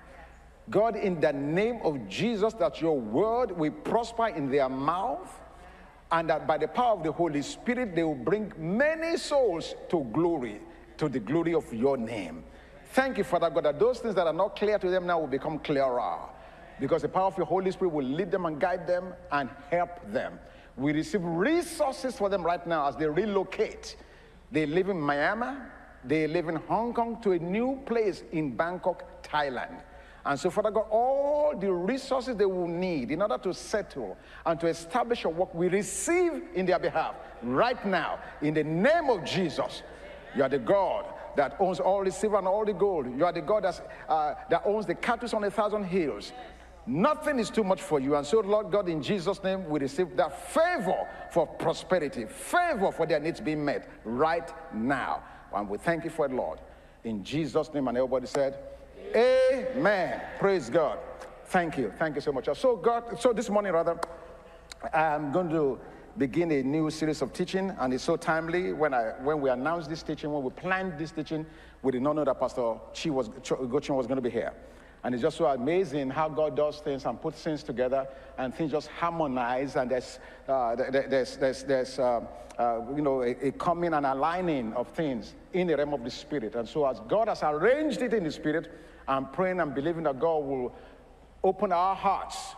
God, 0.70 0.96
in 0.96 1.20
the 1.20 1.32
name 1.32 1.80
of 1.82 2.08
Jesus, 2.08 2.54
that 2.54 2.80
your 2.80 2.98
word 2.98 3.50
will 3.52 3.70
prosper 3.70 4.28
in 4.28 4.50
their 4.50 4.70
mouth 4.70 5.40
and 6.10 6.30
that 6.30 6.46
by 6.46 6.56
the 6.56 6.68
power 6.68 6.96
of 6.96 7.02
the 7.02 7.12
Holy 7.12 7.42
Spirit, 7.42 7.94
they 7.94 8.02
will 8.02 8.14
bring 8.14 8.50
many 8.56 9.18
souls 9.18 9.74
to 9.90 10.04
glory, 10.12 10.60
to 10.96 11.10
the 11.10 11.20
glory 11.20 11.54
of 11.54 11.70
your 11.74 11.98
name. 11.98 12.44
Thank 12.92 13.18
you, 13.18 13.24
Father 13.24 13.50
God, 13.50 13.64
that 13.64 13.78
those 13.78 13.98
things 13.98 14.14
that 14.14 14.26
are 14.26 14.32
not 14.32 14.56
clear 14.56 14.78
to 14.78 14.88
them 14.88 15.06
now 15.06 15.18
will 15.18 15.26
become 15.26 15.58
clearer 15.58 16.18
because 16.80 17.02
the 17.02 17.08
power 17.08 17.26
of 17.26 17.36
your 17.36 17.46
Holy 17.46 17.70
Spirit 17.70 17.92
will 17.92 18.06
lead 18.06 18.30
them 18.30 18.46
and 18.46 18.60
guide 18.60 18.86
them 18.86 19.14
and 19.32 19.48
help 19.70 19.90
them. 20.12 20.38
We 20.76 20.92
receive 20.92 21.22
resources 21.22 22.16
for 22.16 22.28
them 22.28 22.42
right 22.42 22.64
now 22.66 22.88
as 22.88 22.96
they 22.96 23.06
relocate. 23.06 23.96
They 24.50 24.66
live 24.66 24.88
in 24.88 25.00
Miami, 25.00 25.56
they 26.04 26.26
live 26.26 26.48
in 26.48 26.56
Hong 26.56 26.92
Kong 26.92 27.20
to 27.22 27.32
a 27.32 27.38
new 27.38 27.80
place 27.86 28.22
in 28.32 28.56
Bangkok, 28.56 29.22
Thailand. 29.22 29.80
And 30.26 30.40
so, 30.40 30.50
Father 30.50 30.70
God, 30.70 30.86
all 30.90 31.54
the 31.56 31.70
resources 31.70 32.36
they 32.36 32.46
will 32.46 32.66
need 32.66 33.10
in 33.10 33.20
order 33.20 33.36
to 33.38 33.52
settle 33.52 34.16
and 34.46 34.58
to 34.60 34.66
establish 34.66 35.22
your 35.22 35.32
work, 35.32 35.54
we 35.54 35.68
receive 35.68 36.44
in 36.54 36.64
their 36.64 36.78
behalf 36.78 37.14
right 37.42 37.84
now 37.84 38.18
in 38.40 38.54
the 38.54 38.64
name 38.64 39.10
of 39.10 39.24
Jesus. 39.24 39.82
You 40.34 40.42
are 40.42 40.48
the 40.48 40.58
God 40.58 41.04
that 41.36 41.56
owns 41.60 41.78
all 41.78 42.04
the 42.04 42.10
silver 42.10 42.38
and 42.38 42.46
all 42.46 42.64
the 42.64 42.72
gold. 42.72 43.06
You 43.16 43.24
are 43.24 43.32
the 43.32 43.42
God 43.42 43.66
uh, 43.66 44.34
that 44.48 44.62
owns 44.64 44.86
the 44.86 44.94
cattle 44.94 45.28
on 45.34 45.44
a 45.44 45.50
thousand 45.50 45.84
hills. 45.84 46.32
Nothing 46.86 47.38
is 47.38 47.48
too 47.48 47.64
much 47.64 47.80
for 47.80 47.98
you. 47.98 48.14
And 48.14 48.26
so, 48.26 48.40
Lord 48.40 48.70
God, 48.70 48.88
in 48.88 49.02
Jesus' 49.02 49.42
name, 49.42 49.68
we 49.68 49.80
receive 49.80 50.16
that 50.16 50.52
favor 50.52 51.08
for 51.30 51.46
prosperity, 51.46 52.26
favor 52.26 52.92
for 52.92 53.06
their 53.06 53.20
needs 53.20 53.40
being 53.40 53.64
met 53.64 53.88
right 54.04 54.52
now. 54.74 55.22
And 55.54 55.68
we 55.68 55.78
thank 55.78 56.04
you 56.04 56.10
for 56.10 56.26
it, 56.26 56.32
Lord. 56.32 56.60
In 57.04 57.24
Jesus' 57.24 57.72
name, 57.72 57.88
and 57.88 57.96
everybody 57.96 58.26
said, 58.26 58.58
Amen. 59.16 60.20
Praise 60.38 60.68
God. 60.68 60.98
Thank 61.46 61.78
you. 61.78 61.92
Thank 61.98 62.16
you 62.16 62.20
so 62.20 62.32
much. 62.32 62.48
So, 62.58 62.76
God, 62.76 63.20
so 63.20 63.32
this 63.32 63.48
morning, 63.48 63.72
rather, 63.72 63.98
I'm 64.92 65.32
going 65.32 65.50
to 65.50 65.78
begin 66.18 66.50
a 66.52 66.62
new 66.62 66.90
series 66.90 67.22
of 67.22 67.32
teaching, 67.32 67.74
and 67.78 67.92
it's 67.92 68.04
so 68.04 68.16
timely. 68.16 68.72
When 68.72 68.94
I 68.94 69.12
when 69.22 69.40
we 69.40 69.50
announced 69.50 69.88
this 69.88 70.02
teaching, 70.02 70.32
when 70.32 70.42
we 70.42 70.50
planned 70.50 70.98
this 70.98 71.12
teaching, 71.12 71.44
we 71.82 71.92
did 71.92 72.02
not 72.02 72.16
know 72.16 72.24
that 72.24 72.38
Pastor 72.38 72.74
Chi 72.94 73.10
was 73.10 73.28
Gochin 73.28 73.96
was 73.96 74.06
going 74.06 74.16
to 74.16 74.22
be 74.22 74.30
here, 74.30 74.52
And 75.04 75.14
it's 75.14 75.22
just 75.22 75.36
so 75.36 75.44
amazing 75.46 76.08
how 76.08 76.30
God 76.30 76.56
does 76.56 76.78
things 76.78 77.04
and 77.04 77.20
puts 77.20 77.42
things 77.42 77.62
together 77.62 78.08
and 78.38 78.54
things 78.54 78.72
just 78.72 78.88
harmonize 78.88 79.76
and 79.76 79.90
there's, 79.90 80.18
uh, 80.48 80.74
there's, 80.74 81.36
there's, 81.36 81.62
there's 81.64 81.98
uh, 81.98 82.22
uh, 82.58 82.80
you 82.96 83.02
know, 83.02 83.22
a, 83.22 83.48
a, 83.48 83.52
coming 83.52 83.92
and 83.92 84.06
aligning 84.06 84.72
of 84.72 84.88
things 84.88 85.34
in 85.52 85.66
the 85.66 85.76
realm 85.76 85.92
of 85.92 86.02
the 86.04 86.10
spirit. 86.10 86.54
And 86.54 86.66
so 86.66 86.86
as 86.86 87.00
God 87.06 87.28
has 87.28 87.42
arranged 87.42 88.00
it 88.00 88.14
in 88.14 88.24
the 88.24 88.30
spirit, 88.30 88.72
I'm 89.06 89.26
praying 89.26 89.60
and 89.60 89.74
believing 89.74 90.04
that 90.04 90.18
God 90.18 90.38
will 90.38 90.74
open 91.42 91.70
our 91.70 91.94
hearts 91.94 92.54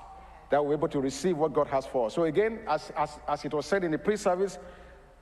that 0.50 0.64
we're 0.64 0.74
able 0.74 0.88
to 0.88 1.00
receive 1.00 1.36
what 1.36 1.52
God 1.52 1.66
has 1.66 1.86
for 1.86 2.06
us. 2.06 2.14
So 2.14 2.24
again, 2.24 2.60
as, 2.68 2.92
as, 2.96 3.18
as 3.26 3.44
it 3.44 3.52
was 3.52 3.66
said 3.66 3.82
in 3.82 3.90
the 3.90 3.98
pre-service, 3.98 4.58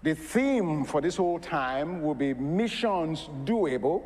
the 0.02 0.14
theme 0.14 0.84
for 0.84 1.00
this 1.00 1.16
whole 1.16 1.38
time 1.38 2.02
will 2.02 2.14
be 2.14 2.34
missions 2.34 3.30
doable, 3.44 4.02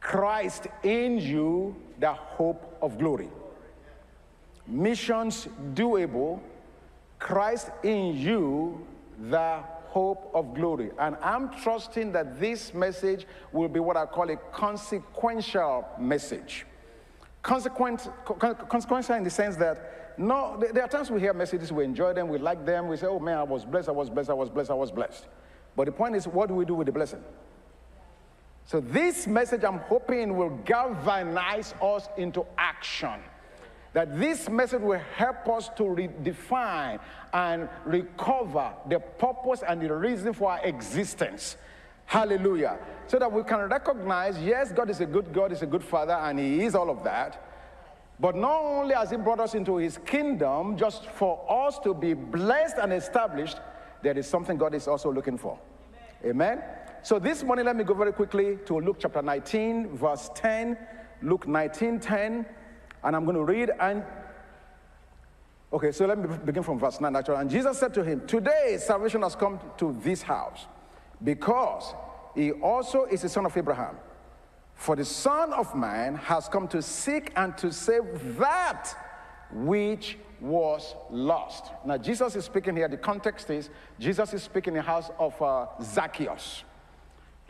Christ 0.00 0.68
in 0.82 1.18
you, 1.18 1.76
the 2.00 2.12
hope 2.12 2.76
of 2.82 2.98
glory. 2.98 3.28
Missions 4.66 5.48
doable, 5.74 6.40
Christ 7.18 7.70
in 7.82 8.16
you, 8.16 8.86
the 9.30 9.62
hope 9.88 10.30
of 10.34 10.54
glory. 10.54 10.90
And 10.98 11.16
I'm 11.20 11.50
trusting 11.62 12.12
that 12.12 12.40
this 12.40 12.72
message 12.72 13.26
will 13.52 13.68
be 13.68 13.80
what 13.80 13.96
I 13.96 14.06
call 14.06 14.30
a 14.30 14.36
consequential 14.36 15.86
message. 15.98 16.64
Consequent, 17.42 18.08
consequential 18.24 19.16
in 19.16 19.24
the 19.24 19.30
sense 19.30 19.56
that 19.56 20.14
no, 20.18 20.62
there 20.72 20.82
are 20.82 20.88
times 20.88 21.10
we 21.10 21.18
hear 21.18 21.32
messages, 21.32 21.72
we 21.72 21.84
enjoy 21.84 22.12
them, 22.12 22.28
we 22.28 22.38
like 22.38 22.66
them, 22.66 22.88
we 22.88 22.96
say, 22.98 23.06
oh 23.06 23.18
man, 23.18 23.38
I 23.38 23.42
was 23.42 23.64
blessed, 23.64 23.88
I 23.88 23.92
was 23.92 24.10
blessed, 24.10 24.28
I 24.28 24.34
was 24.34 24.50
blessed, 24.50 24.70
I 24.70 24.74
was 24.74 24.90
blessed. 24.90 25.26
But 25.74 25.86
the 25.86 25.92
point 25.92 26.14
is, 26.14 26.28
what 26.28 26.48
do 26.48 26.54
we 26.54 26.66
do 26.66 26.74
with 26.74 26.86
the 26.86 26.92
blessing? 26.92 27.22
So, 28.70 28.78
this 28.78 29.26
message 29.26 29.64
I'm 29.64 29.78
hoping 29.78 30.36
will 30.36 30.56
galvanize 30.64 31.74
us 31.82 32.08
into 32.16 32.46
action. 32.56 33.18
That 33.94 34.16
this 34.20 34.48
message 34.48 34.80
will 34.80 35.00
help 35.16 35.48
us 35.48 35.70
to 35.70 35.82
redefine 35.82 37.00
and 37.32 37.68
recover 37.84 38.72
the 38.88 39.00
purpose 39.00 39.64
and 39.66 39.82
the 39.82 39.92
reason 39.92 40.32
for 40.34 40.52
our 40.52 40.64
existence. 40.64 41.56
Hallelujah. 42.06 42.78
So 43.08 43.18
that 43.18 43.32
we 43.32 43.42
can 43.42 43.68
recognize 43.68 44.40
yes, 44.40 44.70
God 44.70 44.88
is 44.88 45.00
a 45.00 45.06
good 45.06 45.32
God, 45.32 45.50
is 45.50 45.62
a 45.62 45.66
good 45.66 45.82
Father, 45.82 46.12
and 46.14 46.38
He 46.38 46.62
is 46.62 46.76
all 46.76 46.90
of 46.90 47.02
that. 47.02 47.44
But 48.20 48.36
not 48.36 48.62
only 48.62 48.94
has 48.94 49.10
He 49.10 49.16
brought 49.16 49.40
us 49.40 49.54
into 49.54 49.78
His 49.78 49.98
kingdom 49.98 50.76
just 50.76 51.06
for 51.06 51.44
us 51.66 51.80
to 51.80 51.92
be 51.92 52.14
blessed 52.14 52.76
and 52.80 52.92
established, 52.92 53.58
there 54.00 54.16
is 54.16 54.28
something 54.28 54.56
God 54.56 54.76
is 54.76 54.86
also 54.86 55.12
looking 55.12 55.38
for. 55.38 55.58
Amen. 56.24 56.58
Amen? 56.58 56.62
So 57.02 57.18
this 57.18 57.42
morning, 57.42 57.64
let 57.64 57.76
me 57.76 57.84
go 57.84 57.94
very 57.94 58.12
quickly 58.12 58.58
to 58.66 58.78
Luke 58.78 58.98
chapter 59.00 59.22
19, 59.22 59.96
verse 59.96 60.30
10. 60.34 60.76
Luke 61.22 61.48
19, 61.48 61.98
10. 61.98 62.46
And 63.02 63.16
I'm 63.16 63.24
going 63.24 63.36
to 63.36 63.44
read 63.44 63.70
and 63.80 64.04
Okay, 65.72 65.92
so 65.92 66.04
let 66.04 66.18
me 66.18 66.36
begin 66.44 66.64
from 66.64 66.80
verse 66.80 67.00
9 67.00 67.14
actually. 67.14 67.36
And 67.36 67.48
Jesus 67.48 67.78
said 67.78 67.94
to 67.94 68.02
him, 68.02 68.26
Today 68.26 68.76
salvation 68.80 69.22
has 69.22 69.36
come 69.36 69.60
to 69.78 69.96
this 70.02 70.20
house, 70.20 70.66
because 71.22 71.94
he 72.34 72.50
also 72.50 73.04
is 73.04 73.22
the 73.22 73.28
son 73.28 73.46
of 73.46 73.56
Abraham. 73.56 73.96
For 74.74 74.96
the 74.96 75.04
Son 75.04 75.52
of 75.52 75.74
Man 75.76 76.16
has 76.16 76.48
come 76.48 76.66
to 76.68 76.82
seek 76.82 77.32
and 77.36 77.56
to 77.58 77.72
save 77.72 78.36
that 78.38 78.92
which 79.52 80.18
was 80.40 80.96
lost. 81.10 81.66
Now, 81.84 81.98
Jesus 81.98 82.34
is 82.34 82.46
speaking 82.46 82.74
here. 82.74 82.88
The 82.88 82.96
context 82.96 83.50
is 83.50 83.68
Jesus 83.98 84.32
is 84.32 84.42
speaking 84.42 84.72
in 84.72 84.78
the 84.78 84.82
house 84.82 85.10
of 85.18 85.40
uh, 85.40 85.66
Zacchaeus. 85.82 86.64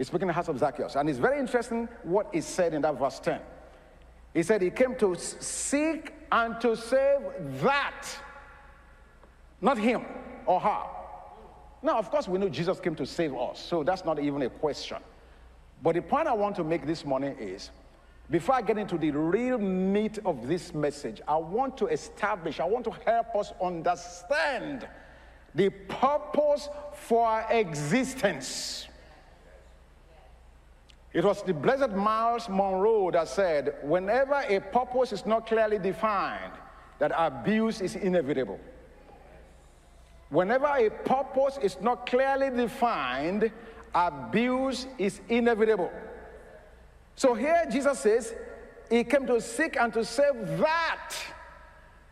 He's 0.00 0.06
speaking 0.06 0.22
in 0.22 0.28
the 0.28 0.32
house 0.32 0.48
of 0.48 0.58
Zacchaeus. 0.58 0.96
And 0.96 1.10
it's 1.10 1.18
very 1.18 1.38
interesting 1.38 1.86
what 2.04 2.30
is 2.32 2.46
said 2.46 2.72
in 2.72 2.80
that 2.80 2.98
verse 2.98 3.18
10. 3.18 3.38
He 4.32 4.42
said 4.42 4.62
he 4.62 4.70
came 4.70 4.96
to 4.96 5.14
seek 5.14 6.14
and 6.32 6.58
to 6.62 6.74
save 6.74 7.20
that, 7.60 8.06
not 9.60 9.76
him 9.76 10.06
or 10.46 10.58
her. 10.58 10.84
Now, 11.82 11.98
of 11.98 12.10
course, 12.10 12.28
we 12.28 12.38
know 12.38 12.48
Jesus 12.48 12.80
came 12.80 12.94
to 12.94 13.04
save 13.04 13.34
us, 13.34 13.60
so 13.60 13.82
that's 13.82 14.06
not 14.06 14.18
even 14.18 14.40
a 14.40 14.48
question. 14.48 14.96
But 15.82 15.96
the 15.96 16.00
point 16.00 16.28
I 16.28 16.32
want 16.32 16.56
to 16.56 16.64
make 16.64 16.86
this 16.86 17.04
morning 17.04 17.36
is 17.38 17.68
before 18.30 18.54
I 18.54 18.62
get 18.62 18.78
into 18.78 18.96
the 18.96 19.10
real 19.10 19.58
meat 19.58 20.18
of 20.24 20.48
this 20.48 20.72
message, 20.72 21.20
I 21.28 21.36
want 21.36 21.76
to 21.76 21.88
establish, 21.88 22.58
I 22.58 22.64
want 22.64 22.86
to 22.86 22.92
help 23.04 23.36
us 23.36 23.52
understand 23.62 24.88
the 25.54 25.68
purpose 25.68 26.70
for 26.94 27.26
our 27.26 27.52
existence. 27.52 28.86
It 31.12 31.24
was 31.24 31.42
the 31.42 31.52
blessed 31.52 31.90
Myles 31.90 32.48
Munroe 32.48 33.10
that 33.10 33.28
said, 33.28 33.74
whenever 33.82 34.44
a 34.48 34.60
purpose 34.60 35.12
is 35.12 35.26
not 35.26 35.46
clearly 35.46 35.78
defined, 35.78 36.52
that 37.00 37.12
abuse 37.16 37.80
is 37.80 37.96
inevitable. 37.96 38.60
Whenever 40.28 40.66
a 40.66 40.88
purpose 40.88 41.58
is 41.60 41.80
not 41.80 42.06
clearly 42.06 42.50
defined, 42.50 43.50
abuse 43.92 44.86
is 44.98 45.20
inevitable. 45.28 45.90
So 47.16 47.34
here 47.34 47.66
Jesus 47.70 47.98
says, 47.98 48.34
He 48.88 49.02
came 49.02 49.26
to 49.26 49.40
seek 49.40 49.76
and 49.76 49.92
to 49.94 50.04
save 50.04 50.58
that 50.58 51.14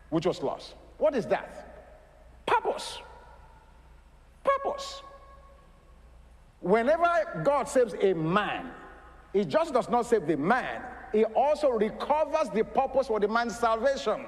which 0.09 0.25
was 0.25 0.43
lost. 0.43 0.73
What 0.97 1.15
is 1.15 1.25
that? 1.27 2.45
Purpose. 2.45 2.99
Purpose. 4.43 5.01
Whenever 6.59 7.41
God 7.45 7.69
saves 7.69 7.95
a 8.01 8.13
man, 8.13 8.69
he 9.33 9.45
just 9.45 9.73
does 9.73 9.89
not 9.89 10.05
save 10.05 10.27
the 10.27 10.37
man, 10.37 10.81
he 11.11 11.25
also 11.25 11.69
recovers 11.69 12.49
the 12.49 12.63
purpose 12.63 13.07
for 13.07 13.19
the 13.19 13.27
man's 13.27 13.57
salvation. 13.57 14.25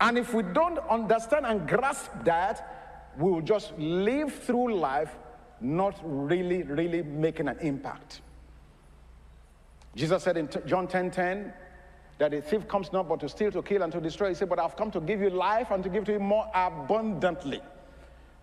And 0.00 0.16
if 0.16 0.32
we 0.32 0.42
don't 0.42 0.78
understand 0.90 1.44
and 1.46 1.68
grasp 1.68 2.10
that, 2.24 3.12
we 3.18 3.30
will 3.30 3.42
just 3.42 3.76
live 3.78 4.32
through 4.32 4.74
life 4.74 5.14
not 5.60 6.00
really, 6.02 6.62
really 6.62 7.02
making 7.02 7.48
an 7.48 7.58
impact. 7.60 8.22
Jesus 9.94 10.22
said 10.22 10.36
in 10.36 10.48
John 10.66 10.86
10 10.86 11.10
10 11.10 11.52
that 12.18 12.32
a 12.32 12.40
thief 12.40 12.68
comes 12.68 12.92
not 12.92 13.08
but 13.08 13.20
to 13.20 13.28
steal, 13.28 13.50
to 13.50 13.62
kill, 13.62 13.82
and 13.82 13.92
to 13.92 14.00
destroy. 14.00 14.28
He 14.28 14.34
said, 14.34 14.48
But 14.48 14.58
I've 14.58 14.76
come 14.76 14.90
to 14.92 15.00
give 15.00 15.20
you 15.20 15.30
life 15.30 15.70
and 15.70 15.82
to 15.82 15.90
give 15.90 16.04
to 16.04 16.12
you 16.12 16.20
more 16.20 16.50
abundantly. 16.54 17.60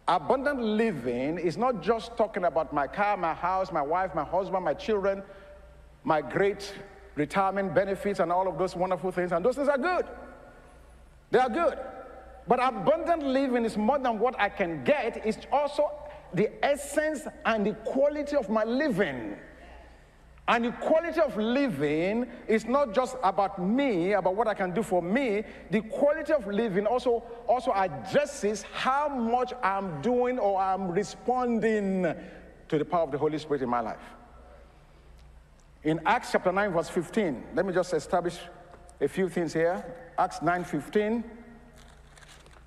Abundant 0.08 0.62
living 0.62 1.38
is 1.38 1.58
not 1.58 1.84
just 1.84 2.16
talking 2.16 2.46
about 2.46 2.72
my 2.72 2.88
car, 2.88 3.18
my 3.18 3.34
house, 3.34 3.72
my 3.74 3.82
wife, 3.82 4.16
my 4.16 4.24
husband, 4.24 4.64
my 4.64 4.74
children, 4.74 5.22
my 6.04 6.22
great 6.22 6.74
retirement 7.16 7.76
benefits, 7.76 8.20
and 8.22 8.32
all 8.32 8.48
of 8.48 8.58
those 8.58 8.76
wonderful 8.76 9.12
things. 9.12 9.34
And 9.34 9.44
those 9.44 9.56
things 9.56 9.68
are 9.68 9.78
good. 9.78 10.06
They 11.30 11.40
are 11.40 11.50
good. 11.50 11.78
But 12.48 12.66
abundant 12.66 13.24
living 13.24 13.66
is 13.66 13.76
more 13.76 14.00
than 14.00 14.18
what 14.18 14.40
I 14.40 14.48
can 14.48 14.86
get, 14.86 15.26
it's 15.26 15.46
also 15.52 15.92
the 16.34 16.50
essence 16.64 17.24
and 17.46 17.66
the 17.66 17.74
quality 17.74 18.38
of 18.38 18.50
my 18.50 18.64
living. 18.64 19.36
And 20.48 20.64
the 20.64 20.72
quality 20.72 21.20
of 21.20 21.36
living 21.36 22.26
is 22.48 22.66
not 22.66 22.94
just 22.94 23.18
about 23.22 23.60
me, 23.60 24.14
about 24.14 24.36
what 24.36 24.48
I 24.48 24.54
can 24.54 24.74
do 24.74 24.82
for 24.82 25.02
me. 25.02 25.44
The 25.72 25.82
quality 25.82 26.32
of 26.32 26.48
living 26.48 26.86
also, 26.86 27.24
also 27.48 27.74
addresses 27.74 28.64
how 28.72 29.10
much 29.10 29.52
I'm 29.62 30.02
doing 30.02 30.40
or 30.40 30.58
I'm 30.60 30.90
responding 30.90 32.14
to 32.70 32.78
the 32.78 32.86
power 32.86 33.04
of 33.04 33.12
the 33.12 33.18
Holy 33.18 33.38
Spirit 33.38 33.62
in 33.62 33.70
my 33.70 33.82
life. 33.82 34.00
In 35.84 36.00
Acts 36.06 36.32
chapter 36.32 36.52
9, 36.52 36.72
verse 36.72 36.90
15, 36.90 37.44
let 37.54 37.66
me 37.66 37.74
just 37.74 37.94
establish 37.94 38.38
a 39.02 39.08
few 39.08 39.28
things 39.28 39.54
here. 39.54 39.84
Acts 40.18 40.42
9 40.42 40.64
15. 40.64 41.24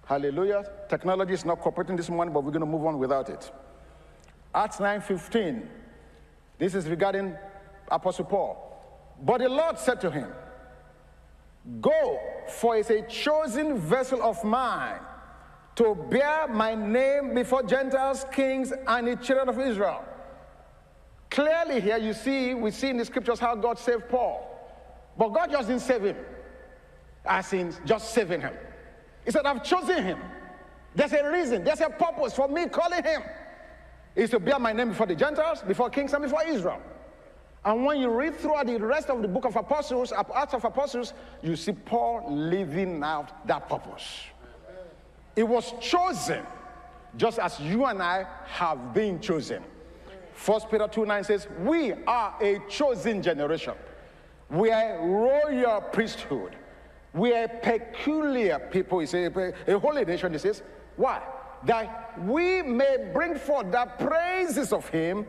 Hallelujah. 0.04 0.70
Technology 0.88 1.32
is 1.32 1.44
not 1.44 1.60
cooperating 1.60 1.96
this 1.96 2.10
morning, 2.10 2.34
but 2.34 2.44
we're 2.44 2.50
going 2.50 2.60
to 2.60 2.66
move 2.66 2.84
on 2.84 2.99
without 2.99 3.30
it. 3.30 3.50
Acts 4.54 4.80
9 4.80 5.00
15. 5.00 5.68
This 6.58 6.75
is 6.75 6.87
regarding 6.87 7.37
Apostle 7.90 8.25
Paul. 8.25 8.66
But 9.23 9.38
the 9.38 9.49
Lord 9.49 9.78
said 9.78 10.00
to 10.02 10.11
him, 10.11 10.28
Go, 11.80 12.18
for 12.49 12.76
it's 12.76 12.90
a 12.90 13.02
chosen 13.02 13.78
vessel 13.78 14.23
of 14.23 14.42
mine 14.44 15.00
to 15.76 15.94
bear 16.11 16.49
my 16.49 16.75
name 16.75 17.35
before 17.35 17.62
Gentiles, 17.62 18.25
kings, 18.32 18.73
and 18.87 19.06
the 19.06 19.16
children 19.16 19.49
of 19.49 19.59
Israel. 19.59 20.04
Clearly, 21.30 21.80
here 21.80 21.99
you 21.99 22.12
see, 22.12 22.54
we 22.54 22.70
see 22.70 22.88
in 22.88 22.97
the 22.97 23.04
scriptures 23.04 23.38
how 23.38 23.54
God 23.54 23.78
saved 23.78 24.09
Paul. 24.09 24.47
But 25.16 25.28
God 25.28 25.50
just 25.50 25.68
didn't 25.68 25.82
save 25.82 26.02
him, 26.02 26.16
as 27.25 27.52
in 27.52 27.75
just 27.85 28.12
saving 28.12 28.40
him. 28.40 28.54
He 29.25 29.30
said, 29.30 29.47
I've 29.47 29.62
chosen 29.62 30.02
him. 30.02 30.18
There's 30.94 31.12
a 31.12 31.30
reason, 31.30 31.62
there's 31.62 31.80
a 31.80 31.90
purpose 31.90 32.35
for 32.35 32.49
me 32.49 32.66
calling 32.66 33.04
him. 33.04 33.23
Is 34.16 34.30
to 34.30 34.40
bear 34.40 34.59
my 34.59 34.73
name 34.73 34.88
before 34.88 35.06
the 35.06 35.14
Gentiles, 35.14 35.62
before 35.62 35.88
kings, 35.88 36.12
and 36.12 36.23
before 36.23 36.42
Israel. 36.44 36.82
And 37.64 37.85
when 37.85 38.00
you 38.00 38.09
read 38.09 38.37
throughout 38.37 38.67
the 38.67 38.79
rest 38.79 39.11
of 39.11 39.21
the 39.21 39.29
book 39.29 39.45
of 39.45 39.55
Apostles, 39.57 40.12
Acts 40.12 40.55
of 40.55 40.64
Apostles, 40.64 41.12
you 41.43 41.57
see 41.57 41.73
Paul 41.73 42.25
living 42.31 43.02
out 43.02 43.47
that 43.47 43.69
purpose. 43.69 44.21
It 45.37 45.43
was 45.43 45.75
chosen, 45.81 46.43
just 47.17 47.38
as 47.38 47.61
you 47.61 47.85
and 47.85 48.02
I 48.02 48.26
have 48.47 48.95
been 48.95 49.21
chosen. 49.21 49.62
First 50.33 50.71
Peter 50.71 50.88
2 50.88 51.05
9 51.05 51.25
says, 51.25 51.49
We 51.61 51.93
are 52.07 52.35
a 52.40 52.61
chosen 52.69 53.23
generation, 53.23 53.75
We 54.49 54.71
are 54.71 54.99
a 54.99 55.07
royal 55.07 55.83
priesthood. 55.83 56.57
We 57.12 57.35
are 57.35 57.45
a 57.45 57.49
peculiar 57.49 58.59
people. 58.71 59.00
He 59.00 59.07
says, 59.07 59.33
a 59.67 59.79
holy 59.79 60.05
nation, 60.05 60.33
he 60.33 60.38
says. 60.38 60.62
Why? 60.97 61.21
That 61.64 62.19
we 62.21 62.62
may 62.62 63.11
bring 63.12 63.35
forth 63.35 63.71
the 63.71 63.87
praises 63.99 64.73
of 64.73 64.88
him 64.88 65.26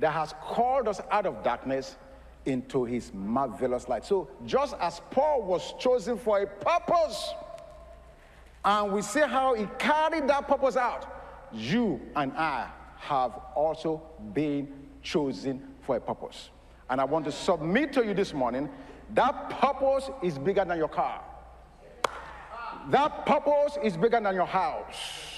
that 0.00 0.12
has 0.12 0.34
called 0.42 0.88
us 0.88 1.00
out 1.10 1.26
of 1.26 1.42
darkness 1.42 1.96
into 2.44 2.84
his 2.84 3.12
marvelous 3.12 3.88
light. 3.88 4.04
So, 4.04 4.28
just 4.44 4.74
as 4.80 5.00
Paul 5.10 5.42
was 5.42 5.74
chosen 5.78 6.16
for 6.16 6.40
a 6.40 6.46
purpose, 6.46 7.32
and 8.64 8.92
we 8.92 9.02
see 9.02 9.20
how 9.20 9.54
he 9.54 9.66
carried 9.78 10.28
that 10.28 10.48
purpose 10.48 10.76
out, 10.76 11.06
you 11.52 12.00
and 12.14 12.32
I 12.32 12.68
have 12.98 13.32
also 13.54 14.02
been 14.32 14.68
chosen 15.02 15.62
for 15.82 15.96
a 15.96 16.00
purpose. 16.00 16.50
And 16.90 17.00
I 17.00 17.04
want 17.04 17.24
to 17.26 17.32
submit 17.32 17.92
to 17.94 18.04
you 18.04 18.14
this 18.14 18.32
morning 18.32 18.68
that 19.14 19.50
purpose 19.50 20.10
is 20.22 20.38
bigger 20.38 20.64
than 20.64 20.78
your 20.78 20.88
car. 20.88 21.22
That 22.90 23.26
purpose 23.26 23.78
is 23.82 23.96
bigger 23.96 24.20
than 24.20 24.34
your 24.34 24.46
house. 24.46 25.35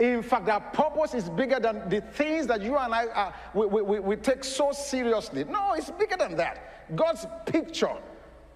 In 0.00 0.22
fact, 0.22 0.48
our 0.48 0.60
purpose 0.60 1.12
is 1.12 1.28
bigger 1.28 1.60
than 1.60 1.86
the 1.90 2.00
things 2.00 2.46
that 2.46 2.62
you 2.62 2.76
and 2.76 2.94
I 2.94 3.04
uh, 3.06 3.32
we, 3.52 3.66
we, 3.66 4.00
we 4.00 4.16
take 4.16 4.44
so 4.44 4.72
seriously. 4.72 5.44
No, 5.44 5.74
it's 5.74 5.90
bigger 5.90 6.16
than 6.16 6.36
that. 6.36 6.96
God's 6.96 7.26
picture 7.44 7.96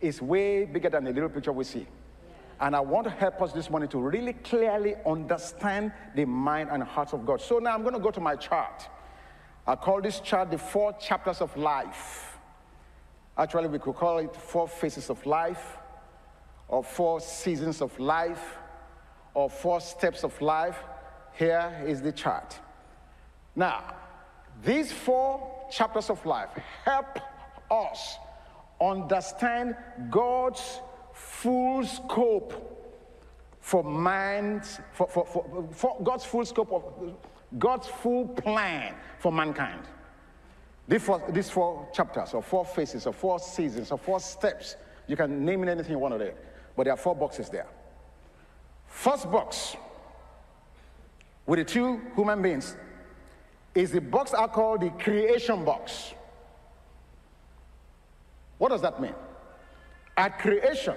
is 0.01 0.23
way 0.23 0.65
bigger 0.65 0.89
than 0.89 1.05
the 1.05 1.13
little 1.13 1.29
picture 1.29 1.53
we 1.53 1.65
see. 1.65 1.87
And 2.61 2.75
I 2.75 2.81
want 2.81 3.05
to 3.05 3.11
help 3.11 3.43
us 3.43 3.53
this 3.53 3.69
morning 3.69 3.91
to 3.91 3.99
really 3.99 4.33
clearly 4.33 4.95
understand 5.05 5.93
the 6.15 6.25
mind 6.25 6.71
and 6.73 6.83
heart 6.83 7.13
of 7.13 7.27
God. 7.27 7.43
So 7.43 7.59
now 7.59 7.75
I'm 7.75 7.83
going 7.83 7.95
to 7.95 8.01
go 8.01 8.11
to 8.11 8.21
my 8.21 8.37
chart. 8.37 8.89
I 9.67 9.75
call 9.75 10.01
this 10.01 10.21
chart 10.21 10.51
the 10.51 10.59
four 10.59 10.95
chapters 10.95 11.43
of 11.43 11.55
life. 11.59 12.39
Actually, 13.37 13.69
we 13.69 13.79
could 13.79 13.97
call 13.97 14.19
it 14.19 14.35
four 14.35 14.67
phases 14.67 15.11
of 15.11 15.25
life, 15.27 15.77
or 16.69 16.83
four 16.83 17.21
seasons 17.21 17.83
of 17.83 17.99
life, 17.99 18.57
or 19.35 19.51
four 19.51 19.81
steps 19.81 20.25
of 20.25 20.41
life. 20.41 20.79
Here 21.35 21.83
is 21.87 22.01
the 22.01 22.13
chart. 22.13 22.59
Now, 23.57 23.95
these 24.63 24.93
four 24.93 25.67
chapters 25.71 26.11
of 26.11 26.25
life 26.25 26.51
help 26.85 27.19
us 27.71 28.17
understand 28.81 29.77
God's 30.11 30.81
full 31.13 31.85
scope 31.85 32.71
for 33.61 33.83
man's, 33.83 34.79
for, 34.93 35.09
for, 35.09 35.25
for, 35.27 35.69
for 35.73 35.97
God's 36.03 36.25
full 36.25 36.45
scope 36.45 36.73
of 36.73 37.15
God's 37.59 37.87
full 37.87 38.29
plan 38.29 38.95
for 39.19 39.33
mankind. 39.33 39.83
These 40.87 41.03
four, 41.03 41.23
these 41.31 41.49
four 41.49 41.89
chapters, 41.93 42.35
or 42.35 42.43
four 42.43 42.65
phases, 42.65 43.07
or 43.07 43.13
four 43.13 43.39
seasons, 43.39 43.91
or 43.91 43.99
four 43.99 44.21
steps, 44.21 44.77
you 45.07 45.17
can 45.17 45.45
name 45.45 45.63
it 45.63 45.71
anything 45.71 45.93
you 45.93 45.99
want 45.99 46.19
to 46.19 46.21
it, 46.21 46.37
but 46.77 46.85
there 46.85 46.93
are 46.93 46.99
four 46.99 47.15
boxes 47.15 47.49
there. 47.49 47.67
First 48.87 49.31
box, 49.31 49.77
with 51.47 51.59
the 51.59 51.65
two 51.65 52.01
human 52.15 52.43
beings, 52.43 52.77
is 53.75 53.91
the 53.91 54.01
box 54.01 54.33
I 54.33 54.47
call 54.47 54.79
the 54.79 54.91
creation 54.91 55.65
box. 55.65 56.15
What 58.59 58.71
does 58.71 58.83
that 58.83 59.01
mean? 59.01 59.15
At 60.17 60.39
creation, 60.39 60.95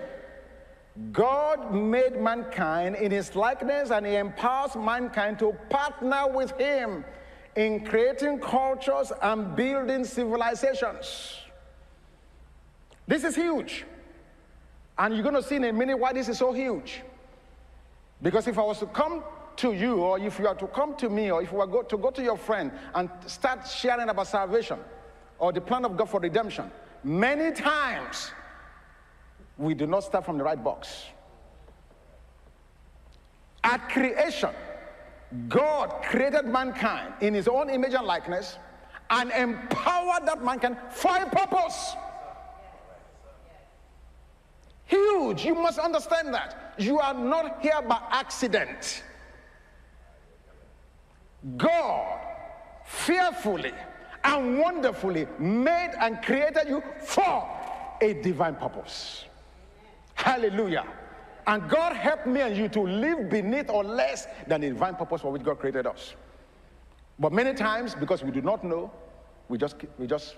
God 1.12 1.74
made 1.74 2.20
mankind 2.20 2.96
in 2.96 3.12
his 3.12 3.36
likeness 3.36 3.92
and 3.92 4.06
he 4.06 4.16
empowers 4.16 4.75
mankind 4.75 5.39
to 5.39 5.54
partner 5.70 6.27
with 6.27 6.58
him 6.60 7.04
in 7.56 7.84
creating 7.84 8.39
cultures 8.39 9.12
and 9.22 9.56
building 9.56 10.06
civilizations. 10.06 11.39
This 13.08 13.24
is 13.24 13.36
huge. 13.36 13.86
And 14.98 15.13
you're 15.13 15.24
going 15.24 15.36
to 15.36 15.44
see 15.44 15.56
in 15.56 15.63
a 15.63 15.74
minute 15.74 15.98
why 15.98 16.13
this 16.13 16.30
is 16.30 16.38
so 16.38 16.51
huge. 16.51 17.01
Because 18.22 18.48
if 18.48 18.58
I 18.58 18.63
was 18.63 18.80
to 18.80 18.88
come 18.88 19.24
to 19.58 19.74
you, 19.74 19.96
or 19.96 20.20
if 20.20 20.40
you 20.40 20.48
are 20.48 20.56
to 20.56 20.68
come 20.68 20.96
to 20.98 21.10
me, 21.10 21.32
or 21.32 21.42
if 21.42 21.52
you 21.52 21.58
were 21.58 21.84
to 21.84 21.98
go 21.98 22.12
to 22.12 22.24
your 22.24 22.38
friend 22.38 22.72
and 22.96 23.10
start 23.26 23.68
sharing 23.68 24.10
about 24.10 24.28
salvation 24.28 24.80
or 25.40 25.52
the 25.52 25.62
plan 25.62 25.86
of 25.86 25.98
God 25.98 26.10
for 26.10 26.20
redemption, 26.20 26.72
many 27.04 27.52
times 27.52 28.32
we 29.58 29.74
do 29.74 29.88
not 29.88 30.04
start 30.04 30.26
from 30.26 30.38
the 30.38 30.44
right 30.44 30.64
box. 30.64 31.06
At 33.64 33.90
creation, 33.90 34.51
God 35.50 36.03
created 36.03 36.46
mankind 36.46 37.14
in 37.22 37.34
his 37.34 37.48
own 37.48 37.70
image 37.70 37.94
and 37.94 38.05
likeness 38.05 38.58
and 39.10 39.31
empowered 39.31 40.25
that 40.25 40.44
mankind 40.44 40.77
for 40.92 41.16
a 41.16 41.29
purpose. 41.29 41.96
Huge. 44.86 45.44
You 45.46 45.55
must 45.55 45.79
understand 45.79 46.34
that. 46.34 46.75
You 46.77 47.00
are 47.00 47.14
not 47.14 47.62
here 47.62 47.81
by 47.81 48.00
accident. 48.10 49.03
God 51.56 52.20
fearfully 52.86 53.74
and 54.24 54.60
wonderfully 54.60 55.28
made 55.40 55.92
and 56.00 56.22
created 56.22 56.68
you 56.68 56.84
for 57.04 57.48
a 58.02 58.14
divine 58.14 58.56
purpose. 58.56 59.26
Hallelujah. 60.16 60.86
And 61.46 61.70
God 61.70 61.96
helped 61.96 62.28
me 62.28 62.42
and 62.42 62.58
you 62.58 62.68
to 62.70 62.82
live 62.82 63.30
beneath 63.30 63.70
or 63.70 63.84
less 63.84 64.28
than 64.48 64.62
the 64.62 64.70
divine 64.70 64.96
purpose 64.96 65.22
for 65.22 65.32
which 65.32 65.44
God 65.44 65.60
created 65.60 65.88
us. 65.88 66.16
But 67.20 67.32
many 67.32 67.54
times, 67.54 67.96
because 67.96 68.24
we 68.24 68.32
do 68.32 68.42
not 68.42 68.64
know, 68.64 68.92
we 69.48 69.58
just, 69.58 69.78
we 69.98 70.08
just 70.08 70.36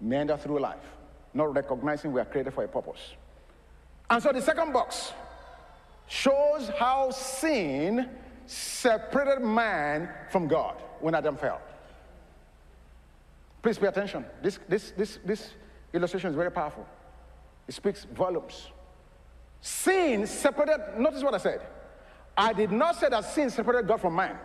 meander 0.00 0.36
through 0.36 0.60
life, 0.60 0.84
not 1.34 1.54
recognizing 1.54 2.12
we 2.12 2.20
are 2.20 2.24
created 2.24 2.54
for 2.54 2.64
a 2.64 2.68
purpose. 2.68 3.14
And 4.08 4.22
so 4.22 4.32
the 4.32 4.40
second 4.40 4.72
box 4.72 5.12
shows 6.06 6.70
how 6.78 7.10
sin 7.10 8.08
separated 8.48 9.42
man 9.42 10.08
from 10.30 10.48
God 10.48 10.76
when 11.00 11.14
Adam 11.14 11.36
fell. 11.36 11.60
Please 13.62 13.78
pay 13.78 13.86
attention. 13.86 14.24
This, 14.42 14.58
this, 14.68 14.92
this, 14.96 15.18
this 15.24 15.50
illustration 15.92 16.30
is 16.30 16.36
very 16.36 16.50
powerful. 16.50 16.86
It 17.66 17.74
speaks 17.74 18.04
volumes. 18.04 18.68
Sin 19.60 20.26
separated, 20.26 20.98
notice 20.98 21.22
what 21.22 21.34
I 21.34 21.38
said. 21.38 21.60
I 22.36 22.52
did 22.52 22.70
not 22.70 22.96
say 22.96 23.08
that 23.08 23.24
sin 23.24 23.50
separated 23.50 23.86
God 23.86 24.00
from 24.00 24.14
man. 24.14 24.38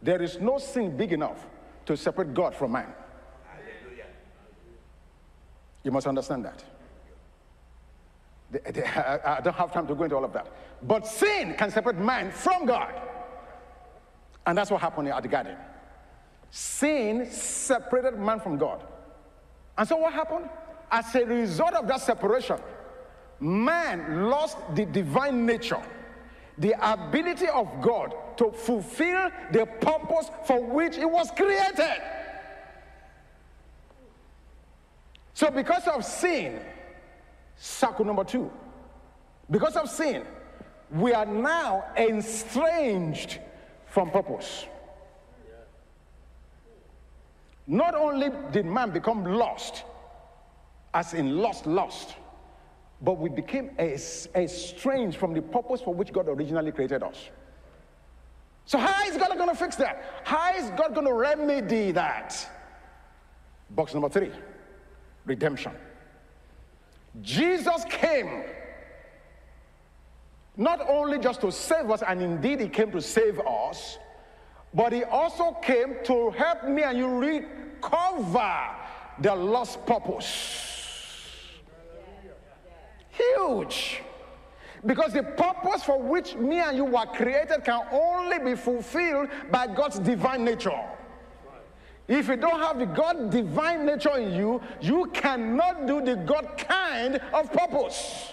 There 0.00 0.22
is 0.22 0.38
no 0.40 0.58
sin 0.58 0.96
big 0.96 1.12
enough 1.12 1.44
to 1.86 1.96
separate 1.96 2.32
God 2.32 2.54
from 2.54 2.72
man. 2.72 2.86
Hallelujah. 3.44 4.06
You 5.82 5.90
must 5.90 6.06
understand 6.06 6.44
that. 6.44 6.62
I 8.66 9.40
don't 9.42 9.54
have 9.54 9.72
time 9.72 9.86
to 9.86 9.94
go 9.94 10.04
into 10.04 10.16
all 10.16 10.24
of 10.24 10.32
that. 10.32 10.48
But 10.82 11.06
sin 11.06 11.54
can 11.54 11.70
separate 11.70 11.98
man 11.98 12.30
from 12.30 12.66
God. 12.66 12.94
And 14.46 14.56
that's 14.56 14.70
what 14.70 14.80
happened 14.80 15.08
at 15.08 15.22
the 15.22 15.28
garden. 15.28 15.56
Sin 16.50 17.28
separated 17.30 18.18
man 18.18 18.40
from 18.40 18.56
God. 18.56 18.84
And 19.76 19.86
so 19.88 19.96
what 19.96 20.12
happened? 20.12 20.48
as 20.90 21.14
a 21.14 21.24
result 21.24 21.74
of 21.74 21.86
that 21.88 22.00
separation, 22.00 22.58
man 23.40 24.28
lost 24.30 24.56
the 24.74 24.86
divine 24.86 25.44
nature, 25.44 25.82
the 26.58 26.74
ability 26.92 27.48
of 27.48 27.68
God 27.80 28.14
to 28.36 28.50
fulfill 28.52 29.30
the 29.52 29.66
purpose 29.66 30.30
for 30.46 30.62
which 30.62 30.96
it 30.96 31.08
was 31.10 31.30
created. 31.32 32.02
So, 35.34 35.50
because 35.50 35.86
of 35.86 36.04
sin, 36.04 36.60
circle 37.56 38.04
number 38.04 38.24
two, 38.24 38.50
because 39.50 39.76
of 39.76 39.88
sin, 39.88 40.24
we 40.90 41.12
are 41.12 41.26
now 41.26 41.84
estranged 41.96 43.38
from 43.86 44.10
purpose. 44.10 44.66
Not 47.66 47.94
only 47.94 48.30
did 48.52 48.66
man 48.66 48.90
become 48.90 49.24
lost, 49.24 49.84
as 50.94 51.14
in 51.14 51.36
lost, 51.38 51.66
lost. 51.66 52.14
But 53.02 53.18
we 53.18 53.28
became 53.28 53.70
estranged 53.78 55.18
from 55.18 55.34
the 55.34 55.42
purpose 55.42 55.82
for 55.82 55.92
which 55.92 56.12
God 56.12 56.28
originally 56.28 56.72
created 56.72 57.02
us. 57.02 57.28
So, 58.64 58.78
how 58.78 59.04
is 59.04 59.16
God 59.16 59.36
going 59.36 59.50
to 59.50 59.54
fix 59.54 59.76
that? 59.76 60.22
How 60.24 60.54
is 60.54 60.70
God 60.70 60.94
going 60.94 61.06
to 61.06 61.12
remedy 61.12 61.92
that? 61.92 62.48
Box 63.70 63.92
number 63.92 64.08
three 64.08 64.30
redemption. 65.26 65.72
Jesus 67.22 67.84
came 67.88 68.44
not 70.56 70.80
only 70.88 71.18
just 71.18 71.40
to 71.42 71.52
save 71.52 71.90
us, 71.90 72.02
and 72.06 72.22
indeed, 72.22 72.60
He 72.60 72.68
came 72.68 72.90
to 72.92 73.00
save 73.00 73.38
us, 73.40 73.98
but 74.72 74.92
He 74.92 75.04
also 75.04 75.52
came 75.62 75.96
to 76.04 76.30
help 76.30 76.64
me 76.64 76.82
and 76.82 76.96
you 76.96 77.08
recover 77.08 78.70
the 79.20 79.34
lost 79.34 79.84
purpose. 79.86 80.72
Huge. 83.10 84.02
Because 84.84 85.12
the 85.12 85.22
purpose 85.22 85.82
for 85.82 86.00
which 86.00 86.36
me 86.36 86.60
and 86.60 86.76
you 86.76 86.84
were 86.84 87.06
created 87.06 87.64
can 87.64 87.82
only 87.90 88.38
be 88.38 88.54
fulfilled 88.54 89.28
by 89.50 89.66
God's 89.66 89.98
divine 89.98 90.44
nature. 90.44 90.78
If 92.08 92.28
you 92.28 92.36
don't 92.36 92.60
have 92.60 92.78
the 92.78 92.86
God 92.86 93.30
divine 93.30 93.84
nature 93.84 94.16
in 94.16 94.34
you, 94.34 94.60
you 94.80 95.06
cannot 95.12 95.86
do 95.86 96.00
the 96.00 96.16
God 96.16 96.56
kind 96.56 97.20
of 97.32 97.52
purpose. 97.52 98.30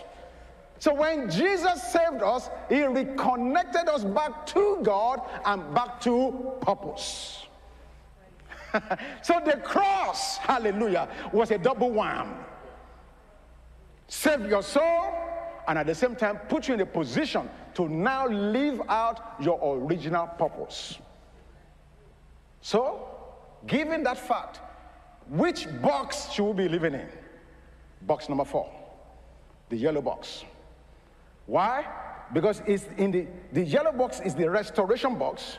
So 0.77 0.93
when 0.93 1.29
Jesus 1.29 1.81
saved 1.81 2.21
us, 2.21 2.49
he 2.69 2.83
reconnected 2.83 3.87
us 3.87 4.03
back 4.03 4.45
to 4.47 4.79
God 4.83 5.21
and 5.45 5.73
back 5.73 6.01
to 6.01 6.53
purpose. 6.61 7.47
so 9.21 9.41
the 9.45 9.57
cross, 9.63 10.37
hallelujah, 10.37 11.07
was 11.31 11.51
a 11.51 11.57
double 11.57 11.89
wham. 11.89 12.35
Save 14.07 14.45
your 14.47 14.61
soul 14.61 15.13
and 15.67 15.79
at 15.79 15.87
the 15.87 15.95
same 15.95 16.15
time 16.15 16.37
put 16.49 16.67
you 16.67 16.73
in 16.73 16.81
a 16.81 16.85
position 16.85 17.49
to 17.73 17.87
now 17.87 18.27
live 18.27 18.81
out 18.89 19.35
your 19.39 19.77
original 19.77 20.27
purpose. 20.27 20.99
So, 22.61 23.12
given 23.67 24.03
that 24.03 24.17
fact, 24.17 24.59
which 25.29 25.67
box 25.81 26.31
should 26.31 26.45
we 26.45 26.63
be 26.63 26.69
living 26.69 26.93
in? 26.93 27.07
Box 28.01 28.27
number 28.29 28.45
four, 28.45 28.69
the 29.69 29.77
yellow 29.77 30.01
box. 30.01 30.43
Why? 31.45 31.85
Because 32.33 32.61
it's 32.65 32.85
in 32.97 33.11
the, 33.11 33.27
the 33.51 33.63
yellow 33.63 33.91
box 33.91 34.19
is 34.19 34.35
the 34.35 34.49
restoration 34.49 35.17
box. 35.17 35.57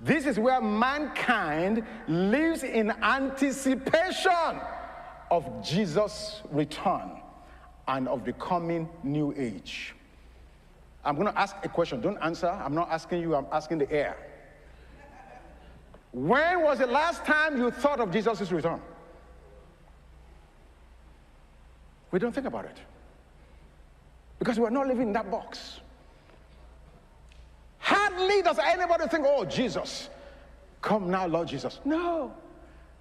This 0.00 0.26
is 0.26 0.38
where 0.38 0.60
mankind 0.60 1.84
lives 2.06 2.62
in 2.62 2.90
anticipation 3.02 4.60
of 5.30 5.64
Jesus' 5.64 6.42
return 6.50 7.20
and 7.88 8.06
of 8.08 8.24
the 8.24 8.32
coming 8.34 8.88
new 9.02 9.34
age. 9.36 9.94
I'm 11.04 11.16
going 11.16 11.26
to 11.26 11.38
ask 11.38 11.56
a 11.64 11.68
question. 11.68 12.00
Don't 12.00 12.18
answer. 12.18 12.48
I'm 12.48 12.74
not 12.74 12.90
asking 12.90 13.22
you, 13.22 13.34
I'm 13.34 13.46
asking 13.50 13.78
the 13.78 13.90
air. 13.90 14.16
When 16.12 16.62
was 16.62 16.78
the 16.78 16.86
last 16.86 17.24
time 17.24 17.58
you 17.58 17.70
thought 17.70 18.00
of 18.00 18.10
Jesus' 18.10 18.50
return? 18.50 18.80
We 22.10 22.18
don't 22.18 22.32
think 22.32 22.46
about 22.46 22.64
it 22.64 22.76
because 24.38 24.58
we're 24.58 24.70
not 24.70 24.86
living 24.86 25.08
in 25.08 25.12
that 25.12 25.30
box. 25.30 25.80
Hardly 27.78 28.42
does 28.42 28.58
anybody 28.58 29.06
think, 29.08 29.24
oh, 29.26 29.44
Jesus, 29.44 30.08
come 30.80 31.10
now, 31.10 31.26
Lord 31.26 31.48
Jesus. 31.48 31.80
No. 31.84 32.32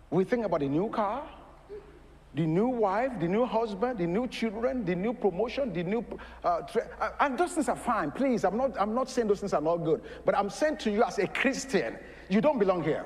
We 0.10 0.24
think 0.24 0.46
about 0.46 0.62
the 0.62 0.68
new 0.68 0.90
car, 0.90 1.24
the 2.34 2.46
new 2.46 2.68
wife, 2.68 3.12
the 3.20 3.28
new 3.28 3.46
husband, 3.46 4.00
the 4.00 4.06
new 4.06 4.28
children, 4.28 4.86
the 4.86 4.96
new 4.96 5.14
promotion, 5.14 5.74
the 5.74 5.84
new. 5.84 6.06
Uh, 6.44 6.62
uh, 7.00 7.10
and 7.20 7.38
those 7.38 7.54
things 7.54 7.68
are 7.70 7.76
fine, 7.76 8.12
please. 8.12 8.44
I'm 8.44 8.58
not, 8.58 8.80
I'm 8.80 8.94
not 8.94 9.10
saying 9.10 9.28
those 9.28 9.40
things 9.40 9.54
are 9.54 9.62
not 9.62 9.78
good. 9.78 10.02
But 10.26 10.38
I'm 10.38 10.50
saying 10.50 10.78
to 10.78 10.92
you 10.92 11.04
as 11.04 11.20
a 11.20 11.28
Christian, 11.28 11.98
you 12.30 12.42
don't 12.42 12.60
belong 12.60 12.84
here. 12.84 13.06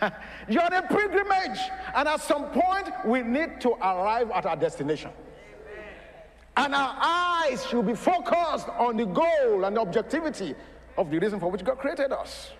You're 0.48 0.62
on 0.62 0.72
a 0.72 0.82
pilgrimage. 0.82 1.60
And 1.94 2.08
at 2.08 2.20
some 2.20 2.46
point, 2.46 2.90
we 3.04 3.22
need 3.22 3.60
to 3.60 3.70
arrive 3.72 4.30
at 4.30 4.46
our 4.46 4.56
destination. 4.56 5.10
And 6.56 6.74
our 6.74 6.96
eyes 7.00 7.64
should 7.66 7.86
be 7.86 7.94
focused 7.94 8.68
on 8.68 8.96
the 8.96 9.06
goal 9.06 9.64
and 9.64 9.76
the 9.76 9.80
objectivity 9.80 10.54
of 10.96 11.10
the 11.10 11.18
reason 11.18 11.40
for 11.40 11.50
which 11.50 11.64
God 11.64 11.78
created 11.78 12.12
us. 12.12 12.50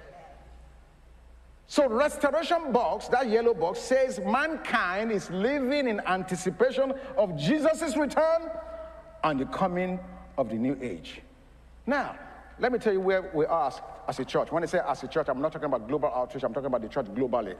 So, 1.67 1.89
restoration 1.89 2.73
box, 2.73 3.09
that 3.09 3.29
yellow 3.29 3.55
box, 3.55 3.79
says 3.79 4.19
mankind 4.19 5.13
is 5.13 5.31
living 5.31 5.87
in 5.87 6.01
anticipation 6.01 6.93
of 7.17 7.37
Jesus' 7.37 7.97
return 7.97 8.51
and 9.23 9.39
the 9.39 9.47
coming 9.47 10.01
of 10.37 10.49
the 10.49 10.57
new 10.57 10.77
age. 10.81 11.21
Now, 11.87 12.17
let 12.59 12.73
me 12.73 12.79
tell 12.79 12.93
you 12.93 13.01
where 13.01 13.31
we 13.33 13.47
are 13.47 13.73
as 14.11 14.19
a 14.19 14.25
church. 14.25 14.51
When 14.51 14.65
I 14.65 14.67
say 14.67 14.81
as 14.85 15.05
a 15.05 15.09
church, 15.09 15.29
I'm 15.29 15.41
not 15.41 15.53
talking 15.53 15.67
about 15.67 15.87
global 15.87 16.09
outreach, 16.09 16.43
I'm 16.43 16.53
talking 16.53 16.67
about 16.67 16.83
the 16.83 16.89
church 16.89 17.07
globally. 17.07 17.55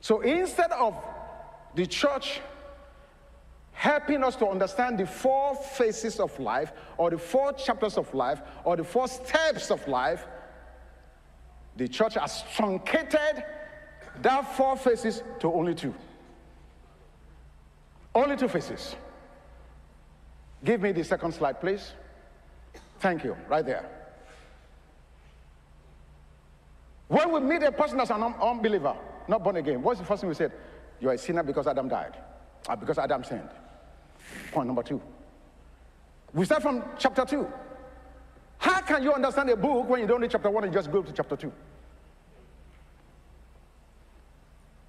So, 0.00 0.22
instead 0.22 0.72
of 0.72 0.96
the 1.74 1.86
church 1.86 2.40
helping 3.72 4.24
us 4.24 4.34
to 4.36 4.48
understand 4.48 4.98
the 4.98 5.06
four 5.06 5.54
phases 5.54 6.20
of 6.20 6.38
life, 6.40 6.72
or 6.96 7.10
the 7.10 7.18
four 7.18 7.52
chapters 7.52 7.98
of 7.98 8.12
life, 8.14 8.40
or 8.64 8.76
the 8.76 8.84
four 8.84 9.06
steps 9.08 9.70
of 9.70 9.86
life, 9.86 10.26
the 11.76 11.86
church 11.86 12.14
has 12.14 12.42
truncated 12.54 13.44
that 14.22 14.56
four 14.56 14.74
phases 14.78 15.22
to 15.40 15.52
only 15.52 15.74
two. 15.74 15.94
Only 18.14 18.38
two 18.38 18.48
phases. 18.48 18.96
Give 20.64 20.80
me 20.80 20.92
the 20.92 21.04
second 21.04 21.32
slide, 21.32 21.60
please. 21.60 21.92
Thank 23.00 23.22
you, 23.24 23.36
right 23.50 23.66
there. 23.66 23.95
When 27.08 27.32
we 27.32 27.40
meet 27.40 27.62
a 27.62 27.72
person 27.72 27.98
that's 27.98 28.10
an 28.10 28.22
unbeliever, 28.22 28.96
not 29.28 29.44
born 29.44 29.56
again, 29.56 29.82
what's 29.82 30.00
the 30.00 30.06
first 30.06 30.20
thing 30.20 30.28
we 30.28 30.34
said? 30.34 30.52
You're 31.00 31.12
a 31.12 31.18
sinner 31.18 31.42
because 31.42 31.66
Adam 31.66 31.88
died, 31.88 32.16
or 32.68 32.72
uh, 32.72 32.76
because 32.76 32.98
Adam 32.98 33.22
sinned. 33.22 33.50
Point 34.50 34.66
number 34.66 34.82
two. 34.82 35.00
We 36.32 36.44
start 36.44 36.62
from 36.62 36.82
chapter 36.98 37.24
two. 37.24 37.46
How 38.58 38.80
can 38.80 39.02
you 39.02 39.12
understand 39.12 39.50
a 39.50 39.56
book 39.56 39.88
when 39.88 40.00
you 40.00 40.06
don't 40.06 40.20
read 40.20 40.30
chapter 40.30 40.50
one 40.50 40.64
and 40.64 40.72
just 40.72 40.90
go 40.90 41.02
to 41.02 41.12
chapter 41.12 41.36
two? 41.36 41.52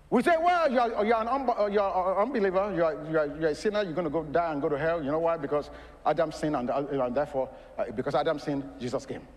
We 0.10 0.24
say, 0.24 0.36
well, 0.42 0.72
you're, 0.72 1.06
you're 1.06 1.22
an 1.22 1.28
uh, 1.28 1.66
you're 1.66 1.84
an 1.84 2.18
unbeliever, 2.18 2.74
you're, 2.74 3.12
you're, 3.12 3.40
you're, 3.40 3.50
a 3.50 3.56
sinner, 3.56 3.84
you're 3.84 3.92
going 3.92 4.06
to 4.06 4.10
go 4.10 4.24
die 4.24 4.54
and 4.54 4.62
go 4.62 4.70
to 4.70 4.78
hell. 4.78 5.04
You 5.04 5.12
know 5.12 5.20
why? 5.20 5.36
Because 5.36 5.70
Adam 6.06 6.32
sinned, 6.32 6.56
and, 6.56 6.70
uh, 6.70 6.86
and 6.90 7.14
therefore, 7.14 7.50
uh, 7.78 7.92
because 7.94 8.16
Adam 8.16 8.40
sinned, 8.40 8.64
Jesus 8.80 9.06
came. 9.06 9.28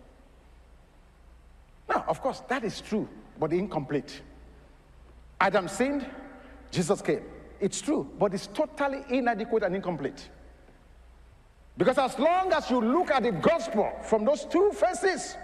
Now, 1.91 2.05
of 2.07 2.21
course, 2.21 2.41
that 2.47 2.63
is 2.63 2.79
true, 2.79 3.07
but 3.37 3.51
incomplete. 3.51 4.21
Adam 5.41 5.67
sinned, 5.67 6.09
Jesus 6.71 7.01
came. 7.01 7.21
It's 7.59 7.81
true, 7.81 8.09
but 8.17 8.33
it's 8.33 8.47
totally 8.47 9.03
inadequate 9.09 9.63
and 9.63 9.75
incomplete. 9.75 10.29
Because 11.77 11.97
as 11.97 12.17
long 12.17 12.53
as 12.53 12.69
you 12.69 12.79
look 12.79 13.11
at 13.11 13.23
the 13.23 13.33
gospel 13.33 13.91
from 14.03 14.23
those 14.23 14.45
two 14.45 14.71
faces, 14.71 15.35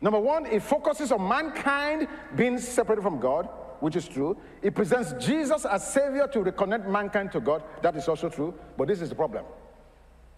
number 0.00 0.20
one, 0.20 0.46
it 0.46 0.62
focuses 0.62 1.10
on 1.10 1.26
mankind 1.26 2.06
being 2.36 2.56
separated 2.56 3.02
from 3.02 3.18
God, 3.18 3.48
which 3.80 3.96
is 3.96 4.06
true. 4.06 4.36
It 4.62 4.76
presents 4.76 5.12
Jesus 5.24 5.64
as 5.64 5.92
Savior 5.92 6.28
to 6.28 6.38
reconnect 6.40 6.88
mankind 6.88 7.32
to 7.32 7.40
God, 7.40 7.64
that 7.82 7.96
is 7.96 8.06
also 8.06 8.28
true. 8.28 8.54
But 8.76 8.86
this 8.86 9.00
is 9.00 9.08
the 9.08 9.16
problem. 9.16 9.44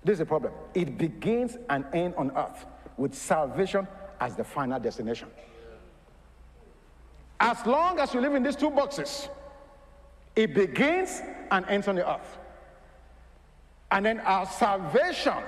This 0.04 0.14
is 0.14 0.18
the 0.20 0.26
problem. 0.26 0.54
It 0.72 0.96
begins 0.96 1.58
and 1.68 1.84
ends 1.92 2.16
on 2.16 2.30
earth 2.34 2.64
with 2.96 3.14
salvation 3.14 3.86
as 4.22 4.36
the 4.36 4.44
final 4.44 4.78
destination. 4.78 5.28
As 7.40 7.66
long 7.66 7.98
as 7.98 8.14
you 8.14 8.20
live 8.20 8.34
in 8.36 8.44
these 8.44 8.54
two 8.54 8.70
boxes, 8.70 9.28
it 10.36 10.54
begins 10.54 11.20
and 11.50 11.66
ends 11.68 11.88
on 11.88 11.96
the 11.96 12.08
earth. 12.08 12.38
And 13.90 14.06
then 14.06 14.20
our 14.20 14.46
salvation 14.46 15.42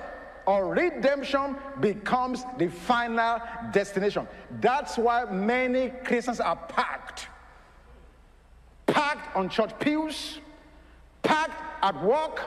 or 0.45 0.67
redemption 0.67 1.55
becomes 1.79 2.43
the 2.57 2.67
final 2.67 3.39
destination. 3.71 4.27
That's 4.59 4.97
why 4.97 5.23
many 5.23 5.91
Christians 6.03 6.41
are 6.41 6.57
packed. 6.57 7.29
Packed 8.87 9.35
on 9.37 9.47
church 9.47 9.71
pews, 9.79 10.39
packed 11.23 11.59
at 11.81 12.03
work, 12.03 12.41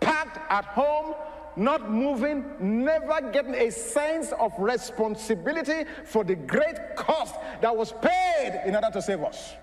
packed 0.00 0.38
at 0.50 0.64
home, 0.66 1.14
not 1.58 1.90
moving, 1.90 2.44
never 2.60 3.20
getting 3.32 3.54
a 3.54 3.70
sense 3.70 4.32
of 4.32 4.52
responsibility 4.58 5.84
for 6.04 6.24
the 6.24 6.36
great 6.36 6.96
cost 6.96 7.34
that 7.60 7.76
was 7.76 7.92
paid 8.00 8.62
in 8.66 8.74
order 8.74 8.90
to 8.92 9.02
save 9.02 9.22
us. 9.22 9.54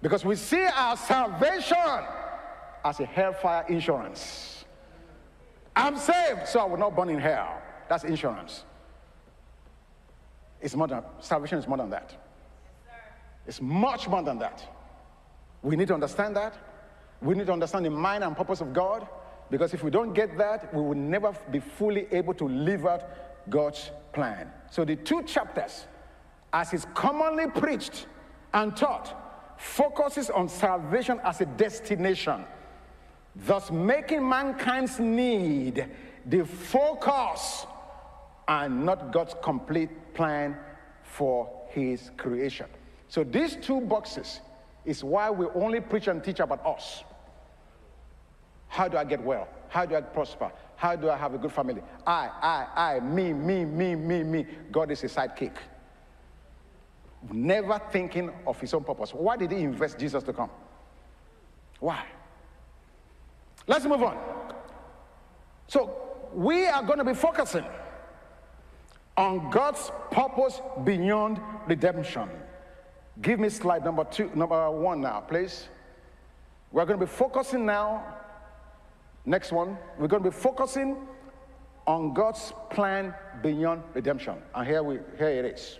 Because 0.00 0.24
we 0.24 0.36
see 0.36 0.64
our 0.64 0.96
salvation 0.96 1.76
as 2.84 3.00
a 3.00 3.04
hellfire 3.04 3.66
insurance. 3.68 4.64
I'm 5.76 5.96
saved, 5.96 6.46
so 6.46 6.60
I 6.60 6.64
will 6.64 6.78
not 6.78 6.96
burn 6.96 7.10
in 7.10 7.18
hell. 7.18 7.60
That's 7.88 8.04
insurance. 8.04 8.64
It's 10.60 10.74
more 10.74 10.88
than, 10.88 11.02
salvation 11.20 11.58
is 11.58 11.66
more 11.66 11.78
than 11.78 11.90
that. 11.90 12.14
It's 13.46 13.60
much 13.60 14.08
more 14.08 14.22
than 14.22 14.38
that. 14.38 14.62
We 15.62 15.76
need 15.76 15.88
to 15.88 15.94
understand 15.94 16.36
that. 16.36 16.56
We 17.20 17.34
need 17.34 17.46
to 17.46 17.52
understand 17.52 17.84
the 17.84 17.90
mind 17.90 18.24
and 18.24 18.36
purpose 18.36 18.60
of 18.60 18.72
God. 18.72 19.06
Because 19.50 19.74
if 19.74 19.82
we 19.82 19.90
don't 19.90 20.12
get 20.12 20.38
that, 20.38 20.72
we 20.72 20.80
will 20.80 20.94
never 20.94 21.32
be 21.50 21.58
fully 21.60 22.06
able 22.12 22.34
to 22.34 22.48
live 22.48 22.86
out 22.86 23.02
God's 23.50 23.90
plan. 24.12 24.50
So 24.70 24.84
the 24.84 24.96
two 24.96 25.22
chapters, 25.24 25.86
as 26.52 26.72
is 26.72 26.86
commonly 26.94 27.48
preached 27.48 28.06
and 28.54 28.76
taught, 28.76 29.16
focuses 29.58 30.30
on 30.30 30.48
salvation 30.48 31.20
as 31.24 31.40
a 31.40 31.46
destination, 31.46 32.44
thus 33.34 33.70
making 33.70 34.26
mankind's 34.26 34.98
need 34.98 35.86
the 36.26 36.44
focus 36.44 37.66
and 38.46 38.84
not 38.84 39.12
God's 39.12 39.34
complete 39.42 40.14
plan 40.14 40.56
for 41.02 41.48
his 41.68 42.10
creation. 42.16 42.66
So 43.08 43.24
these 43.24 43.56
two 43.56 43.80
boxes 43.80 44.40
is 44.84 45.02
why 45.04 45.30
we 45.30 45.46
only 45.54 45.80
preach 45.80 46.08
and 46.08 46.22
teach 46.22 46.40
about 46.40 46.64
us. 46.64 47.04
How 48.70 48.86
do 48.86 48.96
I 48.96 49.04
get 49.04 49.20
well? 49.20 49.48
How 49.68 49.84
do 49.84 49.96
I 49.96 50.00
prosper? 50.00 50.50
How 50.76 50.94
do 50.96 51.10
I 51.10 51.16
have 51.16 51.34
a 51.34 51.38
good 51.38 51.52
family? 51.52 51.82
I, 52.06 52.30
I, 52.76 52.94
I, 52.94 53.00
me, 53.00 53.32
me, 53.32 53.64
me, 53.64 53.96
me, 53.96 54.22
me. 54.22 54.46
God 54.70 54.92
is 54.92 55.02
a 55.02 55.08
sidekick. 55.08 55.56
never 57.32 57.80
thinking 57.90 58.30
of 58.46 58.58
his 58.60 58.72
own 58.72 58.84
purpose. 58.84 59.12
Why 59.12 59.36
did 59.36 59.50
he 59.50 59.58
invest 59.58 59.98
Jesus 59.98 60.22
to 60.22 60.32
come? 60.32 60.50
Why? 61.80 62.04
Let's 63.66 63.84
move 63.84 64.02
on. 64.04 64.16
So, 65.66 65.96
we 66.32 66.66
are 66.66 66.82
going 66.82 66.98
to 66.98 67.04
be 67.04 67.14
focusing 67.14 67.64
on 69.16 69.50
God's 69.50 69.90
purpose 70.12 70.60
beyond 70.84 71.40
redemption. 71.66 72.28
Give 73.20 73.40
me 73.40 73.48
slide 73.48 73.84
number 73.84 74.04
two, 74.04 74.30
number 74.34 74.70
one 74.70 75.00
now, 75.00 75.20
please. 75.20 75.68
We're 76.70 76.86
going 76.86 77.00
to 77.00 77.04
be 77.04 77.10
focusing 77.10 77.66
now. 77.66 78.19
Next 79.24 79.52
one. 79.52 79.76
We're 79.98 80.08
going 80.08 80.22
to 80.22 80.30
be 80.30 80.36
focusing 80.36 80.96
on 81.86 82.14
God's 82.14 82.52
plan 82.70 83.14
beyond 83.42 83.82
redemption. 83.94 84.36
And 84.54 84.66
here 84.66 84.82
we 84.82 84.98
here 85.18 85.28
it 85.28 85.44
is. 85.44 85.78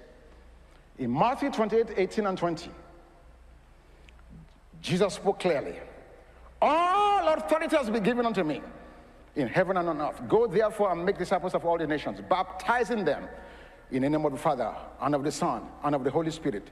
In 0.98 1.12
Matthew 1.12 1.50
28, 1.50 1.86
18 1.96 2.26
and 2.26 2.36
20, 2.36 2.70
Jesus 4.82 5.14
spoke 5.14 5.40
clearly. 5.40 5.76
All 6.60 7.28
authority 7.28 7.74
has 7.76 7.88
been 7.88 8.02
given 8.02 8.26
unto 8.26 8.44
me 8.44 8.60
in 9.36 9.48
heaven 9.48 9.76
and 9.78 9.88
on 9.88 10.00
earth. 10.00 10.20
Go 10.28 10.46
therefore 10.46 10.92
and 10.92 11.04
make 11.04 11.16
disciples 11.16 11.54
of 11.54 11.64
all 11.64 11.78
the 11.78 11.86
nations, 11.86 12.20
baptizing 12.28 13.04
them 13.04 13.28
in 13.90 14.02
the 14.02 14.10
name 14.10 14.24
of 14.24 14.32
the 14.32 14.38
Father 14.38 14.74
and 15.00 15.14
of 15.14 15.24
the 15.24 15.32
Son 15.32 15.62
and 15.84 15.94
of 15.94 16.04
the 16.04 16.10
Holy 16.10 16.30
Spirit, 16.30 16.68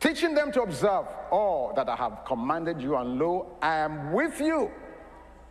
teaching 0.00 0.34
them 0.34 0.50
to 0.52 0.62
observe 0.62 1.06
all 1.30 1.72
that 1.76 1.88
I 1.88 1.94
have 1.94 2.24
commanded 2.26 2.80
you. 2.80 2.96
And 2.96 3.18
lo, 3.18 3.56
I 3.62 3.76
am 3.76 4.12
with 4.12 4.40
you 4.40 4.70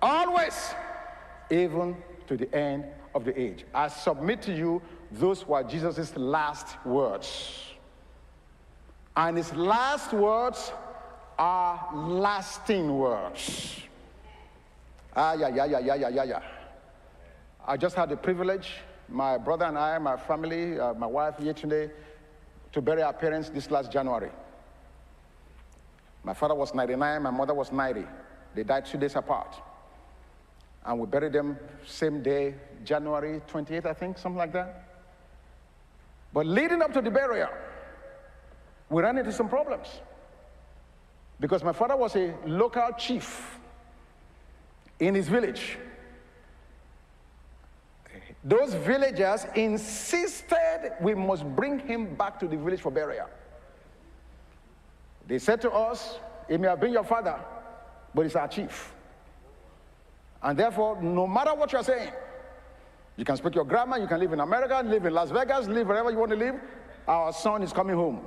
always, 0.01 0.73
even 1.49 1.97
to 2.27 2.37
the 2.37 2.53
end 2.55 2.85
of 3.15 3.25
the 3.25 3.39
age. 3.39 3.65
I 3.73 3.87
submit 3.87 4.41
to 4.43 4.53
you, 4.53 4.81
those 5.11 5.47
were 5.47 5.63
Jesus' 5.63 6.15
last 6.15 6.83
words. 6.85 7.63
And 9.15 9.37
his 9.37 9.53
last 9.53 10.13
words 10.13 10.71
are 11.39 11.89
lasting 11.93 12.97
words. 12.97 13.81
Ah, 15.15 15.33
yeah, 15.33 15.49
yeah, 15.49 15.65
yeah, 15.65 15.79
yeah, 15.79 15.95
yeah, 15.95 16.09
yeah, 16.09 16.23
yeah. 16.23 16.41
I 17.65 17.77
just 17.77 17.95
had 17.95 18.09
the 18.09 18.17
privilege, 18.17 18.73
my 19.09 19.37
brother 19.37 19.65
and 19.65 19.77
I, 19.77 19.97
my 19.97 20.17
family, 20.17 20.79
uh, 20.79 20.93
my 20.93 21.07
wife 21.07 21.37
today, 21.37 21.89
to 22.71 22.81
bury 22.81 23.01
our 23.01 23.13
parents 23.13 23.49
this 23.49 23.71
last 23.71 23.91
January. 23.91 24.29
My 26.23 26.33
father 26.33 26.55
was 26.55 26.73
99, 26.73 27.23
my 27.23 27.31
mother 27.31 27.53
was 27.53 27.71
90. 27.71 28.05
They 28.53 28.63
died 28.63 28.85
two 28.85 28.97
days 28.97 29.15
apart. 29.15 29.55
And 30.87 30.99
we 30.99 31.05
buried 31.05 31.33
them 31.33 31.59
same 31.85 32.23
day, 32.23 32.55
January 32.85 33.41
28th, 33.51 33.85
I 33.85 33.93
think, 33.93 34.17
something 34.17 34.37
like 34.37 34.53
that. 34.53 34.85
But 36.33 36.45
leading 36.45 36.81
up 36.81 36.93
to 36.93 37.01
the 37.01 37.11
burial, 37.11 37.49
we 38.89 39.01
ran 39.03 39.17
into 39.17 39.33
some 39.33 39.49
problems. 39.49 39.87
Because 41.41 41.61
my 41.61 41.73
father 41.73 41.97
was 41.97 42.15
a 42.15 42.33
local 42.45 42.89
chief 42.97 43.59
in 44.99 45.13
his 45.13 45.27
village. 45.27 45.77
Those 48.43 48.73
villagers 48.73 49.45
insisted 49.55 50.93
we 51.01 51.13
must 51.13 51.43
bring 51.43 51.79
him 51.79 52.15
back 52.15 52.39
to 52.39 52.47
the 52.47 52.55
village 52.55 52.79
for 52.79 52.91
burial. 52.91 53.27
They 55.27 55.39
said 55.39 55.59
to 55.61 55.71
us, 55.71 56.17
He 56.47 56.57
may 56.57 56.69
have 56.69 56.79
been 56.79 56.93
your 56.93 57.03
father, 57.03 57.37
but 58.15 58.21
he's 58.21 58.37
our 58.37 58.47
chief. 58.47 58.93
And 60.43 60.57
therefore, 60.57 61.01
no 61.01 61.27
matter 61.27 61.53
what 61.53 61.71
you're 61.71 61.83
saying, 61.83 62.11
you 63.15 63.25
can 63.25 63.35
speak 63.37 63.55
your 63.55 63.65
grammar, 63.65 63.97
you 63.97 64.07
can 64.07 64.19
live 64.19 64.33
in 64.33 64.39
America, 64.39 64.81
live 64.85 65.05
in 65.05 65.13
Las 65.13 65.31
Vegas, 65.31 65.67
live 65.67 65.87
wherever 65.87 66.11
you 66.11 66.17
want 66.17 66.31
to 66.31 66.37
live. 66.37 66.55
Our 67.07 67.33
son 67.33 67.63
is 67.63 67.73
coming 67.73 67.95
home. 67.95 68.21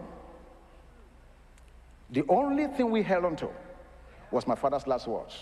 The 2.10 2.24
only 2.28 2.66
thing 2.66 2.90
we 2.90 3.02
held 3.02 3.24
on 3.24 3.36
to 3.36 3.48
was 4.30 4.46
my 4.46 4.56
father's 4.56 4.86
last 4.86 5.06
words. 5.06 5.36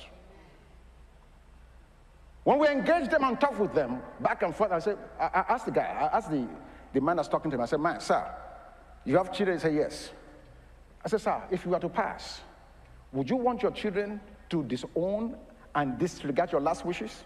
When 2.45 2.59
we 2.59 2.69
engaged 2.69 3.11
them 3.11 3.25
and 3.25 3.41
talked 3.41 3.59
with 3.59 3.75
them 3.75 4.01
back 4.21 4.43
and 4.43 4.55
forth, 4.55 4.73
I 4.73 4.79
said, 4.79 4.99
I, 5.19 5.45
asked 5.49 5.67
the 5.67 5.71
guy, 5.71 5.83
I 5.83 6.17
asked 6.17 6.31
the, 6.31 6.47
the 6.93 7.01
man 7.01 7.17
that's 7.17 7.29
talking 7.29 7.51
to 7.51 7.57
him, 7.57 7.61
I 7.63 7.67
said, 7.67 7.81
man, 7.81 8.01
sir, 8.01 8.27
you 9.05 9.17
have 9.17 9.33
children? 9.33 9.59
He 9.59 9.63
said, 9.63 9.75
yes. 9.75 10.11
I 11.05 11.09
said, 11.09 11.21
sir, 11.21 11.43
if 11.51 11.65
you 11.65 11.71
were 11.71 11.79
to 11.79 11.89
pass, 11.89 12.41
would 13.13 13.29
you 13.29 13.37
want 13.37 13.63
your 13.63 13.71
children 13.71 14.21
to 14.51 14.63
disown 14.65 15.37
and 15.79 15.97
disregard 15.97 16.51
your 16.51 16.61
last 16.61 16.85
wishes? 16.85 17.25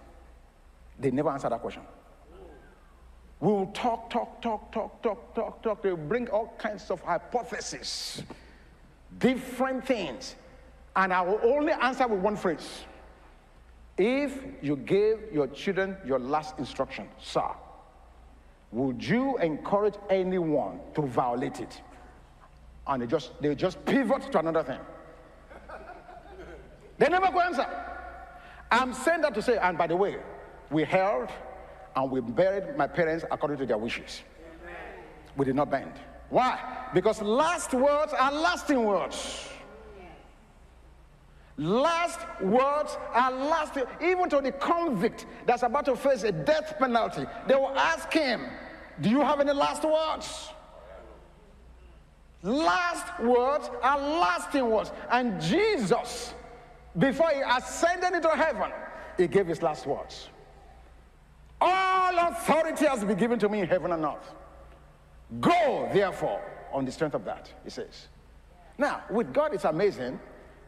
They 1.00 1.10
never 1.10 1.30
answer 1.30 1.48
that 1.48 1.60
question. 1.60 1.82
We 3.40 3.48
will 3.48 3.66
talk, 3.68 4.10
talk, 4.10 4.42
talk, 4.42 4.70
talk, 4.70 5.02
talk, 5.02 5.34
talk, 5.34 5.62
talk. 5.62 5.82
They 5.82 5.90
will 5.90 5.96
bring 5.96 6.28
all 6.28 6.54
kinds 6.58 6.90
of 6.90 7.00
hypotheses, 7.00 8.22
different 9.18 9.86
things. 9.86 10.36
And 10.94 11.14
I 11.14 11.22
will 11.22 11.40
only 11.42 11.72
answer 11.72 12.06
with 12.06 12.20
one 12.20 12.36
phrase 12.36 12.84
if 13.96 14.38
you 14.60 14.76
gave 14.76 15.18
your 15.32 15.46
children 15.48 15.96
your 16.04 16.18
last 16.18 16.58
instruction, 16.58 17.08
sir, 17.18 17.48
would 18.70 19.02
you 19.02 19.38
encourage 19.38 19.94
anyone 20.10 20.80
to 20.94 21.02
violate 21.02 21.60
it? 21.60 21.80
And 22.86 23.02
they 23.02 23.06
just 23.06 23.32
they 23.40 23.54
just 23.54 23.82
pivot 23.86 24.30
to 24.30 24.38
another 24.38 24.62
thing. 24.62 24.80
they 26.98 27.08
never 27.08 27.30
go 27.32 27.40
answer. 27.40 27.66
I'm 28.72 28.94
saying 28.94 29.20
that 29.20 29.34
to 29.34 29.42
say, 29.42 29.58
and 29.58 29.76
by 29.76 29.86
the 29.86 29.96
way, 29.96 30.16
we 30.70 30.84
held 30.84 31.28
and 31.94 32.10
we 32.10 32.20
buried 32.20 32.76
my 32.76 32.86
parents 32.86 33.24
according 33.30 33.58
to 33.58 33.66
their 33.66 33.78
wishes. 33.78 34.22
We 35.36 35.44
did 35.44 35.56
not 35.56 35.70
bend. 35.70 35.92
Why? 36.30 36.58
Because 36.94 37.20
last 37.20 37.74
words 37.74 38.14
are 38.14 38.32
lasting 38.32 38.82
words. 38.82 39.48
Last 41.58 42.20
words 42.40 42.96
are 43.12 43.30
lasting. 43.30 43.84
even 44.02 44.30
to 44.30 44.40
the 44.40 44.52
convict 44.52 45.26
that's 45.46 45.62
about 45.62 45.84
to 45.84 45.94
face 45.96 46.22
a 46.22 46.32
death 46.32 46.76
penalty. 46.78 47.26
They 47.46 47.54
will 47.54 47.78
ask 47.78 48.10
him, 48.10 48.46
Do 49.02 49.10
you 49.10 49.20
have 49.20 49.40
any 49.40 49.52
last 49.52 49.84
words? 49.84 50.48
Last 52.42 53.20
words 53.20 53.70
are 53.82 53.98
lasting 53.98 54.68
words. 54.68 54.90
And 55.10 55.40
Jesus, 55.40 56.34
before 56.98 57.30
he 57.30 57.40
ascended 57.40 58.14
into 58.14 58.28
heaven, 58.30 58.70
he 59.16 59.26
gave 59.26 59.46
his 59.46 59.62
last 59.62 59.86
words. 59.86 60.28
All 61.60 62.18
authority 62.18 62.86
has 62.86 63.04
been 63.04 63.16
given 63.16 63.38
to 63.38 63.48
me 63.48 63.60
in 63.60 63.68
heaven 63.68 63.92
and 63.92 64.04
earth. 64.04 64.34
Go, 65.40 65.88
therefore, 65.92 66.42
on 66.72 66.84
the 66.84 66.92
strength 66.92 67.14
of 67.14 67.24
that, 67.24 67.52
he 67.64 67.70
says. 67.70 68.08
Now, 68.78 69.02
with 69.10 69.32
God, 69.32 69.54
it's 69.54 69.64
amazing 69.64 70.18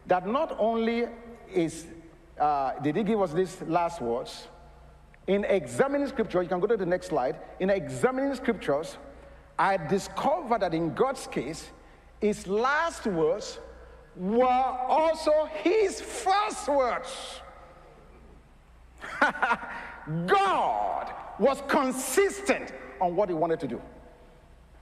that 0.07 0.27
not 0.27 0.55
only 0.59 1.05
is, 1.51 1.85
uh, 2.39 2.79
did 2.79 2.95
he 2.95 3.03
give 3.03 3.21
us 3.21 3.33
these 3.33 3.61
last 3.63 4.01
words, 4.01 4.47
in 5.27 5.43
examining 5.45 6.07
scripture, 6.07 6.41
you 6.41 6.49
can 6.49 6.59
go 6.59 6.67
to 6.67 6.77
the 6.77 6.85
next 6.85 7.07
slide. 7.07 7.37
In 7.59 7.69
examining 7.69 8.33
scriptures, 8.35 8.97
I 9.57 9.77
discovered 9.77 10.61
that 10.61 10.73
in 10.73 10.93
God's 10.93 11.27
case, 11.27 11.71
his 12.21 12.47
last 12.47 13.05
words 13.07 13.59
were 14.15 14.45
also 14.45 15.49
his 15.63 16.01
first 16.01 16.67
words. 16.67 17.41
God 20.25 21.11
was 21.39 21.61
consistent 21.67 22.73
on 23.01 23.15
what 23.15 23.29
he 23.29 23.35
wanted 23.35 23.59
to 23.61 23.67
do. 23.67 23.81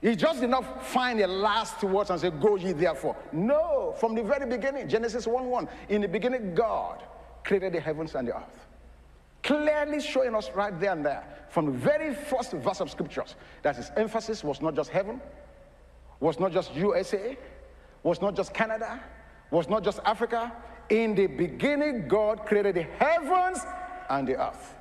He 0.00 0.14
just 0.14 0.40
did 0.40 0.50
not 0.50 0.84
find 0.84 1.18
the 1.18 1.26
last 1.26 1.82
words 1.82 2.10
and 2.10 2.20
say, 2.20 2.30
Go 2.30 2.56
ye 2.56 2.72
therefore. 2.72 3.16
No, 3.32 3.94
from 3.98 4.14
the 4.14 4.22
very 4.22 4.46
beginning, 4.46 4.88
Genesis 4.88 5.26
1 5.26 5.46
1, 5.46 5.68
in 5.88 6.02
the 6.02 6.08
beginning, 6.08 6.54
God 6.54 7.02
created 7.42 7.72
the 7.72 7.80
heavens 7.80 8.14
and 8.14 8.28
the 8.28 8.36
earth. 8.36 8.66
Clearly 9.42 10.00
showing 10.00 10.34
us 10.34 10.50
right 10.54 10.78
there 10.78 10.92
and 10.92 11.04
there, 11.04 11.24
from 11.48 11.66
the 11.66 11.72
very 11.72 12.14
first 12.14 12.52
verse 12.52 12.80
of 12.80 12.90
scriptures, 12.90 13.36
that 13.62 13.76
his 13.76 13.90
emphasis 13.96 14.44
was 14.44 14.60
not 14.60 14.74
just 14.74 14.90
heaven, 14.90 15.20
was 16.20 16.38
not 16.38 16.52
just 16.52 16.74
USA, 16.74 17.36
was 18.02 18.20
not 18.20 18.36
just 18.36 18.52
Canada, 18.52 19.00
was 19.54 19.68
not 19.68 19.84
just 19.84 20.00
Africa. 20.04 20.52
In 20.90 21.14
the 21.14 21.28
beginning, 21.28 22.08
God 22.08 22.44
created 22.44 22.74
the 22.74 22.82
heavens 22.82 23.60
and 24.10 24.26
the 24.26 24.36
earth. 24.36 24.74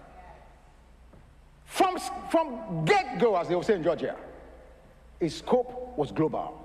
From, 1.66 1.98
from 2.30 2.84
get 2.84 3.20
go, 3.20 3.36
as 3.36 3.48
they 3.48 3.56
will 3.56 3.64
say 3.64 3.76
in 3.76 3.84
Georgia 3.84 4.16
his 5.20 5.38
scope 5.38 5.98
was 5.98 6.12
global. 6.12 6.60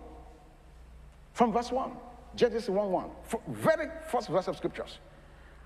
From 1.33 1.53
verse 1.53 1.71
1, 1.71 1.93
Genesis 2.35 2.69
1 2.69 2.91
1, 2.91 3.11
very 3.49 3.89
first 4.11 4.29
verse 4.29 4.49
of 4.49 4.57
scriptures. 4.57 4.99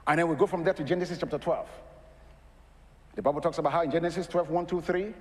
And 0.06 0.18
then 0.18 0.28
we 0.28 0.34
go 0.34 0.46
from 0.46 0.62
there 0.62 0.74
to 0.74 0.84
Genesis 0.84 1.18
chapter 1.18 1.38
12. 1.38 1.66
The 3.14 3.22
Bible 3.22 3.40
talks 3.40 3.58
about 3.58 3.72
how 3.72 3.82
in 3.82 3.90
Genesis 3.90 4.26
12, 4.26 4.50
1, 4.50 4.66
2, 4.66 4.80
3, 4.80 5.14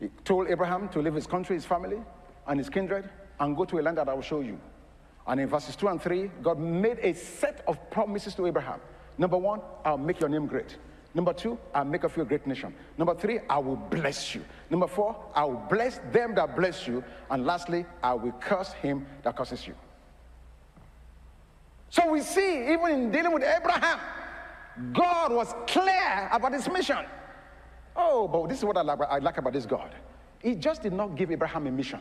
he 0.00 0.08
told 0.24 0.48
Abraham 0.48 0.88
to 0.90 1.00
leave 1.00 1.14
his 1.14 1.26
country, 1.26 1.56
his 1.56 1.64
family, 1.64 2.02
and 2.46 2.58
his 2.58 2.68
kindred, 2.68 3.08
and 3.40 3.56
go 3.56 3.64
to 3.64 3.78
a 3.78 3.82
land 3.82 3.96
that 3.96 4.08
I 4.08 4.14
will 4.14 4.22
show 4.22 4.40
you. 4.40 4.58
And 5.26 5.40
in 5.40 5.48
verses 5.48 5.76
2 5.76 5.88
and 5.88 6.02
3, 6.02 6.30
God 6.42 6.58
made 6.58 6.98
a 7.00 7.14
set 7.14 7.62
of 7.66 7.90
promises 7.90 8.34
to 8.34 8.46
Abraham. 8.46 8.80
Number 9.18 9.38
one, 9.38 9.60
I'll 9.84 9.98
make 9.98 10.20
your 10.20 10.28
name 10.28 10.46
great. 10.46 10.76
Number 11.14 11.34
two, 11.34 11.58
I'll 11.74 11.84
make 11.84 12.04
of 12.04 12.16
you 12.16 12.22
a 12.22 12.26
great 12.26 12.46
nation. 12.46 12.74
Number 12.96 13.14
three, 13.14 13.40
I 13.48 13.58
will 13.58 13.76
bless 13.76 14.34
you. 14.34 14.42
Number 14.70 14.86
four, 14.86 15.14
I 15.34 15.44
will 15.44 15.62
bless 15.68 16.00
them 16.10 16.34
that 16.36 16.56
bless 16.56 16.86
you. 16.86 17.04
And 17.30 17.44
lastly, 17.44 17.84
I 18.02 18.14
will 18.14 18.32
curse 18.32 18.72
him 18.72 19.06
that 19.22 19.36
curses 19.36 19.66
you. 19.66 19.74
So 21.90 22.10
we 22.10 22.22
see, 22.22 22.72
even 22.72 22.90
in 22.90 23.10
dealing 23.10 23.32
with 23.32 23.42
Abraham, 23.42 24.00
God 24.94 25.32
was 25.32 25.54
clear 25.66 26.30
about 26.32 26.54
his 26.54 26.66
mission. 26.70 27.04
Oh, 27.94 28.26
but 28.26 28.48
this 28.48 28.58
is 28.58 28.64
what 28.64 28.78
I 28.78 28.80
like, 28.80 28.98
I 29.02 29.18
like 29.18 29.36
about 29.36 29.52
this 29.52 29.66
God. 29.66 29.94
He 30.38 30.54
just 30.54 30.82
did 30.82 30.94
not 30.94 31.14
give 31.14 31.30
Abraham 31.30 31.66
a 31.66 31.70
mission, 31.70 32.00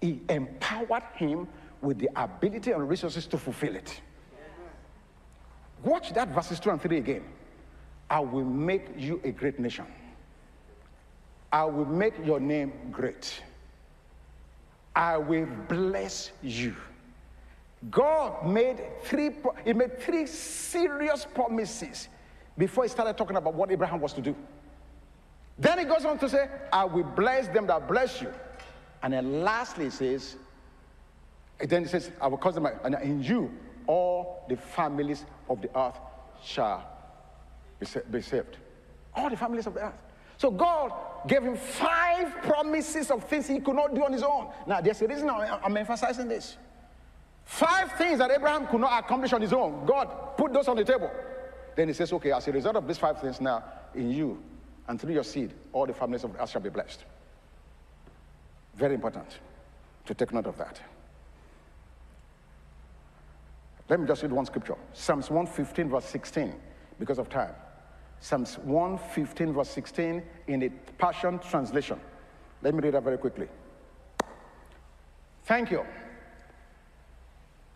he 0.00 0.22
empowered 0.30 1.02
him 1.14 1.46
with 1.84 1.98
the 1.98 2.08
ability 2.16 2.72
and 2.72 2.88
resources 2.88 3.26
to 3.26 3.38
fulfill 3.38 3.76
it. 3.76 4.00
Watch 5.84 6.12
that 6.14 6.28
verses 6.28 6.58
2 6.58 6.70
and 6.70 6.80
3 6.80 6.96
again. 6.96 7.24
I 8.08 8.20
will 8.20 8.44
make 8.44 8.86
you 8.96 9.20
a 9.22 9.30
great 9.30 9.58
nation. 9.58 9.86
I 11.52 11.64
will 11.64 11.84
make 11.84 12.14
your 12.24 12.40
name 12.40 12.72
great. 12.90 13.40
I 14.96 15.18
will 15.18 15.46
bless 15.68 16.32
you. 16.42 16.74
God 17.90 18.46
made 18.46 18.80
three, 19.02 19.30
he 19.64 19.72
made 19.72 20.00
three 20.00 20.26
serious 20.26 21.26
promises 21.34 22.08
before 22.56 22.84
he 22.84 22.88
started 22.88 23.16
talking 23.18 23.36
about 23.36 23.54
what 23.54 23.70
Abraham 23.70 24.00
was 24.00 24.12
to 24.14 24.22
do. 24.22 24.34
Then 25.58 25.78
he 25.78 25.84
goes 25.84 26.04
on 26.04 26.18
to 26.18 26.28
say, 26.28 26.48
I 26.72 26.84
will 26.84 27.04
bless 27.04 27.48
them 27.48 27.66
that 27.66 27.86
bless 27.86 28.22
you. 28.22 28.32
And 29.02 29.12
then 29.12 29.42
lastly, 29.42 29.84
he 29.86 29.90
says, 29.90 30.36
then 31.60 31.82
he 31.82 31.88
says, 31.88 32.10
I 32.20 32.26
will 32.26 32.38
cause 32.38 32.54
them, 32.54 32.66
and 32.66 32.94
in 32.96 33.22
you 33.22 33.52
all 33.86 34.44
the 34.48 34.56
families 34.56 35.24
of 35.48 35.60
the 35.60 35.78
earth 35.78 35.98
shall 36.42 36.84
be 38.10 38.20
saved. 38.22 38.56
All 39.14 39.30
the 39.30 39.36
families 39.36 39.66
of 39.66 39.74
the 39.74 39.80
earth. 39.80 39.94
So 40.36 40.50
God 40.50 40.92
gave 41.28 41.42
him 41.42 41.56
five 41.56 42.42
promises 42.42 43.10
of 43.10 43.24
things 43.24 43.46
he 43.46 43.60
could 43.60 43.76
not 43.76 43.94
do 43.94 44.04
on 44.04 44.12
his 44.12 44.22
own. 44.22 44.48
Now, 44.66 44.80
there's 44.80 45.00
a 45.02 45.06
reason 45.06 45.30
I'm 45.30 45.76
emphasizing 45.76 46.28
this. 46.28 46.56
Five 47.44 47.92
things 47.92 48.18
that 48.18 48.30
Abraham 48.30 48.66
could 48.66 48.80
not 48.80 49.04
accomplish 49.04 49.32
on 49.32 49.40
his 49.40 49.52
own. 49.52 49.86
God 49.86 50.36
put 50.36 50.52
those 50.52 50.66
on 50.66 50.76
the 50.76 50.84
table. 50.84 51.10
Then 51.76 51.88
he 51.88 51.94
says, 51.94 52.12
okay, 52.12 52.32
as 52.32 52.48
a 52.48 52.52
result 52.52 52.76
of 52.76 52.86
these 52.86 52.98
five 52.98 53.20
things 53.20 53.40
now, 53.40 53.62
in 53.94 54.10
you 54.10 54.42
and 54.88 55.00
through 55.00 55.14
your 55.14 55.24
seed, 55.24 55.52
all 55.72 55.86
the 55.86 55.94
families 55.94 56.24
of 56.24 56.32
the 56.32 56.42
earth 56.42 56.50
shall 56.50 56.60
be 56.60 56.70
blessed. 56.70 57.04
Very 58.74 58.94
important 58.94 59.38
to 60.06 60.14
take 60.14 60.32
note 60.32 60.46
of 60.46 60.56
that. 60.58 60.80
Let 63.88 64.00
me 64.00 64.06
just 64.06 64.22
read 64.22 64.32
one 64.32 64.46
scripture 64.46 64.76
Psalms 64.92 65.30
115, 65.30 65.90
verse 65.90 66.06
16, 66.06 66.54
because 66.98 67.18
of 67.18 67.28
time. 67.28 67.54
Psalms 68.20 68.58
115, 68.58 69.52
verse 69.52 69.68
16, 69.70 70.22
in 70.46 70.60
the 70.60 70.70
Passion 70.96 71.38
Translation. 71.38 72.00
Let 72.62 72.74
me 72.74 72.80
read 72.80 72.94
that 72.94 73.02
very 73.02 73.18
quickly. 73.18 73.48
Thank 75.44 75.70
you. 75.70 75.84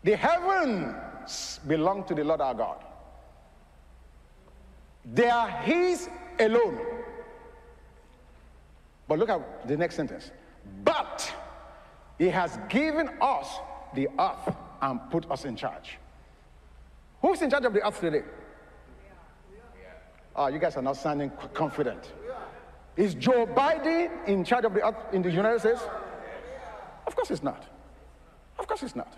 The 0.05 0.16
heavens 0.16 1.61
belong 1.66 2.05
to 2.05 2.14
the 2.14 2.25
Lord 2.25 2.40
our 2.40 2.55
God. 2.55 2.85
They 5.05 5.29
are 5.29 5.51
His 5.51 6.09
alone. 6.38 6.79
But 9.07 9.18
look 9.18 9.29
at 9.29 9.68
the 9.68 9.77
next 9.77 9.97
sentence. 9.97 10.31
But 10.85 11.31
He 12.18 12.29
has 12.29 12.59
given 12.71 13.11
us 13.21 13.59
the 13.94 14.09
earth 14.18 14.55
and 14.80 15.10
put 15.10 15.30
us 15.30 15.44
in 15.44 15.56
charge. 15.56 15.98
Who's 17.20 17.42
in 17.42 17.50
charge 17.50 17.64
of 17.64 17.72
the 17.72 17.86
earth 17.86 18.00
today? 18.00 18.22
Oh, 20.36 20.46
you 20.46 20.58
guys 20.58 20.76
are 20.76 20.82
not 20.82 20.96
sounding 20.96 21.32
confident. 21.52 22.12
Is 22.96 23.14
Joe 23.14 23.46
Biden 23.46 24.26
in 24.26 24.44
charge 24.44 24.64
of 24.64 24.74
the 24.74 24.86
earth 24.86 24.96
in 25.12 25.22
the 25.22 25.30
United 25.30 25.60
States? 25.60 25.82
Of 27.06 27.16
course 27.16 27.28
he's 27.28 27.42
not. 27.42 27.64
Of 28.58 28.66
course 28.66 28.80
he's 28.80 28.94
not. 28.94 29.12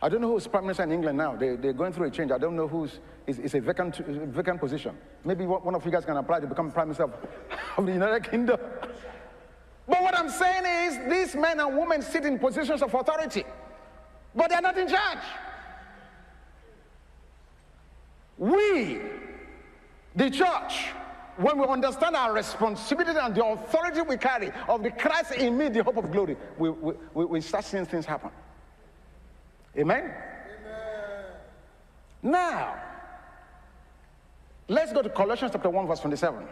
I 0.00 0.08
don't 0.08 0.20
know 0.20 0.32
who's 0.32 0.46
prime 0.46 0.64
minister 0.64 0.84
in 0.84 0.92
England 0.92 1.18
now. 1.18 1.34
They, 1.34 1.56
they're 1.56 1.72
going 1.72 1.92
through 1.92 2.06
a 2.06 2.10
change. 2.10 2.30
I 2.30 2.38
don't 2.38 2.54
know 2.54 2.68
who's, 2.68 3.00
it's, 3.26 3.38
it's 3.38 3.54
a 3.54 3.60
vacant, 3.60 3.96
vacant 3.96 4.60
position. 4.60 4.96
Maybe 5.24 5.44
one 5.44 5.74
of 5.74 5.84
you 5.84 5.90
guys 5.90 6.04
can 6.04 6.16
apply 6.16 6.40
to 6.40 6.46
become 6.46 6.70
prime 6.70 6.88
minister 6.88 7.04
of, 7.04 7.14
of 7.76 7.86
the 7.86 7.92
United 7.92 8.30
Kingdom. 8.30 8.60
But 9.88 10.02
what 10.02 10.16
I'm 10.16 10.28
saying 10.28 10.64
is, 10.66 10.98
these 11.10 11.34
men 11.34 11.58
and 11.58 11.76
women 11.76 12.02
sit 12.02 12.24
in 12.26 12.38
positions 12.38 12.82
of 12.82 12.94
authority, 12.94 13.44
but 14.34 14.50
they're 14.50 14.60
not 14.60 14.78
in 14.78 14.88
charge. 14.88 15.18
We, 18.38 19.00
the 20.14 20.30
church, 20.30 20.86
when 21.36 21.58
we 21.58 21.66
understand 21.66 22.16
our 22.16 22.32
responsibility 22.32 23.18
and 23.18 23.34
the 23.34 23.44
authority 23.44 24.00
we 24.02 24.16
carry 24.16 24.50
of 24.68 24.82
the 24.82 24.90
Christ 24.90 25.32
in 25.32 25.56
me, 25.58 25.68
the 25.68 25.82
hope 25.82 25.96
of 25.96 26.10
glory, 26.10 26.36
we, 26.56 26.70
we, 26.70 26.94
we 27.24 27.40
start 27.40 27.64
seeing 27.64 27.84
things 27.84 28.06
happen. 28.06 28.30
Amen? 29.76 30.04
Amen? 30.04 30.14
Now, 32.22 32.74
let's 34.68 34.92
go 34.92 35.02
to 35.02 35.08
Colossians 35.08 35.52
chapter 35.52 35.70
1, 35.70 35.86
verse 35.86 36.00
27. 36.00 36.44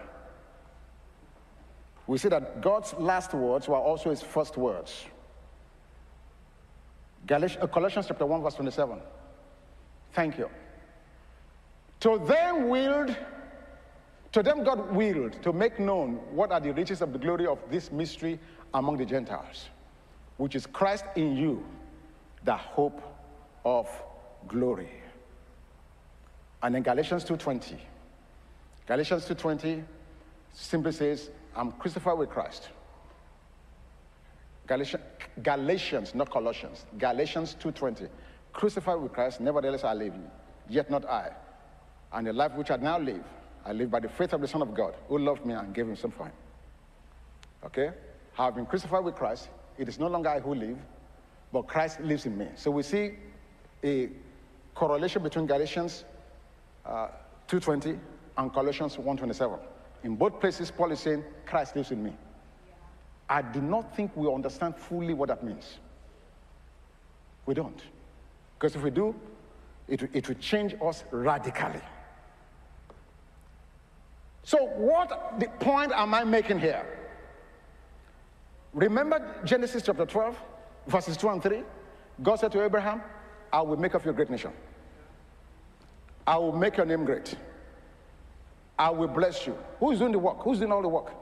We 2.06 2.18
see 2.18 2.28
that 2.28 2.60
God's 2.60 2.94
last 2.94 3.34
words 3.34 3.66
were 3.66 3.76
also 3.76 4.10
his 4.10 4.22
first 4.22 4.56
words. 4.56 5.06
Galatians, 7.26 7.62
uh, 7.62 7.66
Colossians 7.66 8.06
chapter 8.06 8.24
1, 8.24 8.42
verse 8.42 8.54
27. 8.54 8.98
Thank 10.12 10.38
you. 10.38 10.48
To 12.00 12.18
them 12.18 12.68
willed, 12.68 13.16
to 14.32 14.42
them 14.42 14.62
God 14.62 14.94
willed 14.94 15.42
to 15.42 15.52
make 15.52 15.80
known 15.80 16.14
what 16.30 16.52
are 16.52 16.60
the 16.60 16.72
riches 16.72 17.02
of 17.02 17.12
the 17.12 17.18
glory 17.18 17.46
of 17.46 17.58
this 17.70 17.90
mystery 17.90 18.38
among 18.74 18.98
the 18.98 19.04
Gentiles, 19.04 19.68
which 20.36 20.54
is 20.54 20.66
Christ 20.66 21.04
in 21.16 21.36
you, 21.36 21.64
the 22.44 22.56
hope 22.56 23.02
of 23.64 23.88
glory. 24.46 24.90
And 26.62 26.74
then 26.74 26.82
Galatians 26.82 27.24
2:20. 27.24 27.76
Galatians 28.86 29.26
2:20 29.26 29.84
simply 30.52 30.92
says, 30.92 31.30
I'm 31.54 31.72
crucified 31.72 32.18
with 32.18 32.30
Christ. 32.30 32.68
Galatians, 34.66 35.02
Galatians, 35.42 36.14
not 36.14 36.30
Colossians. 36.30 36.86
Galatians 36.98 37.56
2:20. 37.60 38.08
Crucified 38.52 39.00
with 39.00 39.12
Christ, 39.12 39.40
nevertheless 39.40 39.84
I 39.84 39.92
live, 39.92 40.14
yet 40.68 40.90
not 40.90 41.04
I, 41.04 41.30
and 42.12 42.26
the 42.26 42.32
life 42.32 42.52
which 42.54 42.70
I 42.70 42.76
now 42.76 42.98
live, 42.98 43.22
I 43.64 43.72
live 43.72 43.90
by 43.90 44.00
the 44.00 44.08
faith 44.08 44.32
of 44.32 44.40
the 44.40 44.48
Son 44.48 44.62
of 44.62 44.74
God, 44.74 44.94
who 45.08 45.18
loved 45.18 45.44
me 45.44 45.52
and 45.52 45.74
gave 45.74 45.86
himself 45.86 46.14
for 46.14 46.24
me. 46.24 46.30
Okay? 47.64 47.90
Have 48.34 48.54
been 48.54 48.64
crucified 48.64 49.04
with 49.04 49.14
Christ. 49.14 49.48
It 49.76 49.88
is 49.88 49.98
no 49.98 50.06
longer 50.06 50.30
I 50.30 50.40
who 50.40 50.54
live, 50.54 50.78
but 51.52 51.66
Christ 51.66 52.00
lives 52.00 52.24
in 52.24 52.38
me. 52.38 52.48
So 52.54 52.70
we 52.70 52.82
see 52.82 53.12
a 53.84 54.08
correlation 54.74 55.22
between 55.22 55.46
Galatians 55.46 56.04
uh, 56.86 57.08
2.20 57.48 57.98
and 58.38 58.52
Colossians 58.52 58.96
1.27. 58.96 59.58
In 60.04 60.16
both 60.16 60.40
places, 60.40 60.70
Paul 60.70 60.92
is 60.92 61.00
saying, 61.00 61.24
Christ 61.44 61.76
lives 61.76 61.90
in 61.90 62.02
me. 62.02 62.12
I 63.28 63.42
do 63.42 63.60
not 63.60 63.96
think 63.96 64.16
we 64.16 64.32
understand 64.32 64.76
fully 64.76 65.14
what 65.14 65.28
that 65.28 65.42
means. 65.42 65.78
We 67.44 67.54
don't. 67.54 67.80
Because 68.58 68.76
if 68.76 68.82
we 68.82 68.90
do, 68.90 69.14
it, 69.88 70.02
it 70.12 70.28
will 70.28 70.36
change 70.36 70.74
us 70.82 71.04
radically. 71.10 71.80
So, 74.42 74.64
what 74.64 75.40
the 75.40 75.48
point 75.58 75.92
am 75.92 76.14
I 76.14 76.24
making 76.24 76.60
here? 76.60 76.86
Remember 78.72 79.34
Genesis 79.44 79.82
chapter 79.82 80.06
12, 80.06 80.40
verses 80.86 81.16
2 81.16 81.28
and 81.30 81.42
3? 81.42 81.62
God 82.22 82.36
said 82.36 82.52
to 82.52 82.62
Abraham, 82.62 83.02
I 83.52 83.60
will 83.62 83.76
make 83.76 83.94
of 83.94 84.04
you 84.04 84.10
a 84.10 84.14
great 84.14 84.30
nation. 84.30 84.52
I 86.26 86.36
will 86.38 86.52
make 86.52 86.76
your 86.76 86.86
name 86.86 87.04
great. 87.04 87.34
I 88.78 88.90
will 88.90 89.08
bless 89.08 89.46
you. 89.46 89.56
Who's 89.80 89.98
doing 89.98 90.12
the 90.12 90.18
work? 90.18 90.38
Who's 90.40 90.58
doing 90.58 90.72
all 90.72 90.82
the 90.82 90.88
work? 90.88 91.12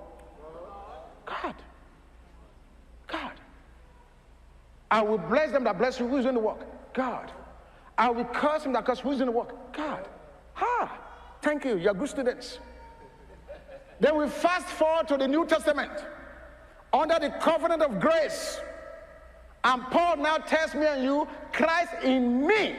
God. 1.26 1.42
God. 1.42 1.54
I 4.90 5.02
will 5.02 5.18
bless 5.18 5.50
them 5.50 5.64
that 5.64 5.78
bless 5.78 5.98
you. 5.98 6.08
Who's 6.08 6.24
doing 6.24 6.34
the 6.34 6.40
work? 6.40 6.92
God. 6.94 7.32
I 7.96 8.10
will 8.10 8.24
curse 8.24 8.64
them 8.64 8.72
that 8.72 8.84
curse. 8.84 9.00
Who's 9.00 9.16
doing 9.16 9.26
the 9.26 9.32
work? 9.32 9.72
God. 9.72 10.08
Ha! 10.54 10.98
Thank 11.42 11.64
you. 11.64 11.76
You're 11.76 11.94
good 11.94 12.08
students. 12.08 12.58
Then 14.00 14.16
we 14.16 14.28
fast 14.28 14.66
forward 14.66 15.08
to 15.08 15.16
the 15.16 15.28
New 15.28 15.46
Testament 15.46 15.92
under 16.92 17.18
the 17.18 17.30
covenant 17.30 17.82
of 17.82 18.00
grace. 18.00 18.60
And 19.62 19.82
Paul 19.84 20.18
now 20.18 20.36
tells 20.38 20.74
me 20.74 20.86
and 20.86 21.02
you, 21.02 21.26
Christ 21.52 21.92
in 22.02 22.46
me, 22.46 22.76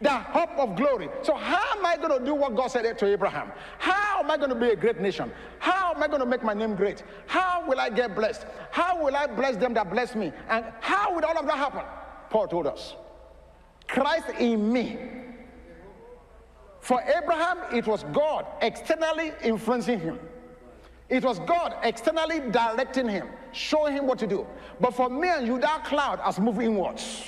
the 0.00 0.10
hope 0.10 0.50
of 0.58 0.76
glory. 0.76 1.08
So, 1.22 1.34
how 1.34 1.78
am 1.78 1.86
I 1.86 1.96
going 1.96 2.18
to 2.18 2.24
do 2.24 2.34
what 2.34 2.54
God 2.56 2.68
said 2.68 2.98
to 2.98 3.06
Abraham? 3.06 3.52
How 3.78 4.20
am 4.20 4.30
I 4.30 4.36
going 4.36 4.50
to 4.50 4.56
be 4.56 4.70
a 4.70 4.76
great 4.76 5.00
nation? 5.00 5.32
I 6.04 6.08
going 6.08 6.20
to 6.20 6.26
make 6.26 6.42
my 6.42 6.54
name 6.54 6.74
great? 6.76 7.02
How 7.26 7.64
will 7.66 7.80
I 7.80 7.90
get 7.90 8.14
blessed? 8.14 8.46
How 8.70 9.02
will 9.02 9.16
I 9.16 9.26
bless 9.26 9.56
them 9.56 9.74
that 9.74 9.90
bless 9.90 10.14
me? 10.14 10.32
And 10.48 10.64
how 10.80 11.14
would 11.14 11.24
all 11.24 11.38
of 11.38 11.46
that 11.46 11.56
happen? 11.56 11.82
Paul 12.30 12.46
told 12.48 12.66
us 12.66 12.94
Christ 13.88 14.28
in 14.38 14.72
me 14.72 14.98
For 16.84 17.00
Abraham, 17.00 17.58
it 17.72 17.86
was 17.86 18.04
God 18.12 18.44
externally 18.60 19.32
influencing 19.42 19.98
him. 19.98 20.18
It 21.08 21.24
was 21.24 21.38
God 21.40 21.74
externally 21.82 22.40
directing 22.50 23.08
him, 23.08 23.28
showing 23.52 23.94
him 23.94 24.06
what 24.06 24.18
to 24.18 24.26
do. 24.26 24.46
But 24.78 24.94
for 24.94 25.08
me 25.08 25.28
and 25.28 25.46
you, 25.46 25.58
that 25.60 25.84
cloud 25.84 26.20
has 26.20 26.38
moved 26.38 26.60
inwards. 26.60 27.24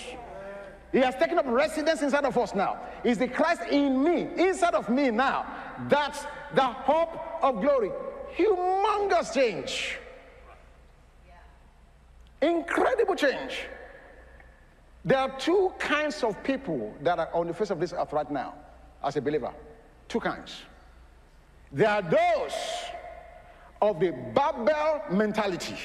He 0.93 0.99
has 0.99 1.15
taken 1.15 1.39
up 1.39 1.47
residence 1.47 2.03
inside 2.03 2.27
of 2.27 2.37
us 2.37 2.55
now. 2.55 2.81
Is 3.03 3.17
the 3.17 3.29
Christ 3.29 3.63
in 3.71 4.05
me, 4.05 4.29
inside 4.37 4.75
of 4.75 4.91
me 4.91 5.11
now? 5.11 5.47
That's 5.89 6.27
the 6.55 6.63
hope 6.63 7.19
of 7.43 7.63
glory. 7.63 7.93
Humongous 8.37 9.33
change. 9.33 9.99
Incredible 12.43 13.15
change. 13.15 13.67
There 15.05 15.19
are 15.19 15.39
two 15.39 15.73
kinds 15.79 16.25
of 16.25 16.43
people 16.43 16.95
that 17.03 17.19
are 17.19 17.33
on 17.33 17.47
the 17.47 17.55
face 17.55 17.71
of 17.71 17.79
this 17.79 17.93
earth 17.93 18.13
right 18.13 18.31
now 18.31 18.55
as 19.03 19.17
a 19.17 19.21
believer. 19.21 19.53
Two 20.09 20.21
kinds. 20.21 20.63
There 21.73 21.89
are 21.89 22.03
those 22.03 22.55
of 23.81 24.01
the 24.01 24.13
Babel 24.35 25.03
mentality. 25.11 25.77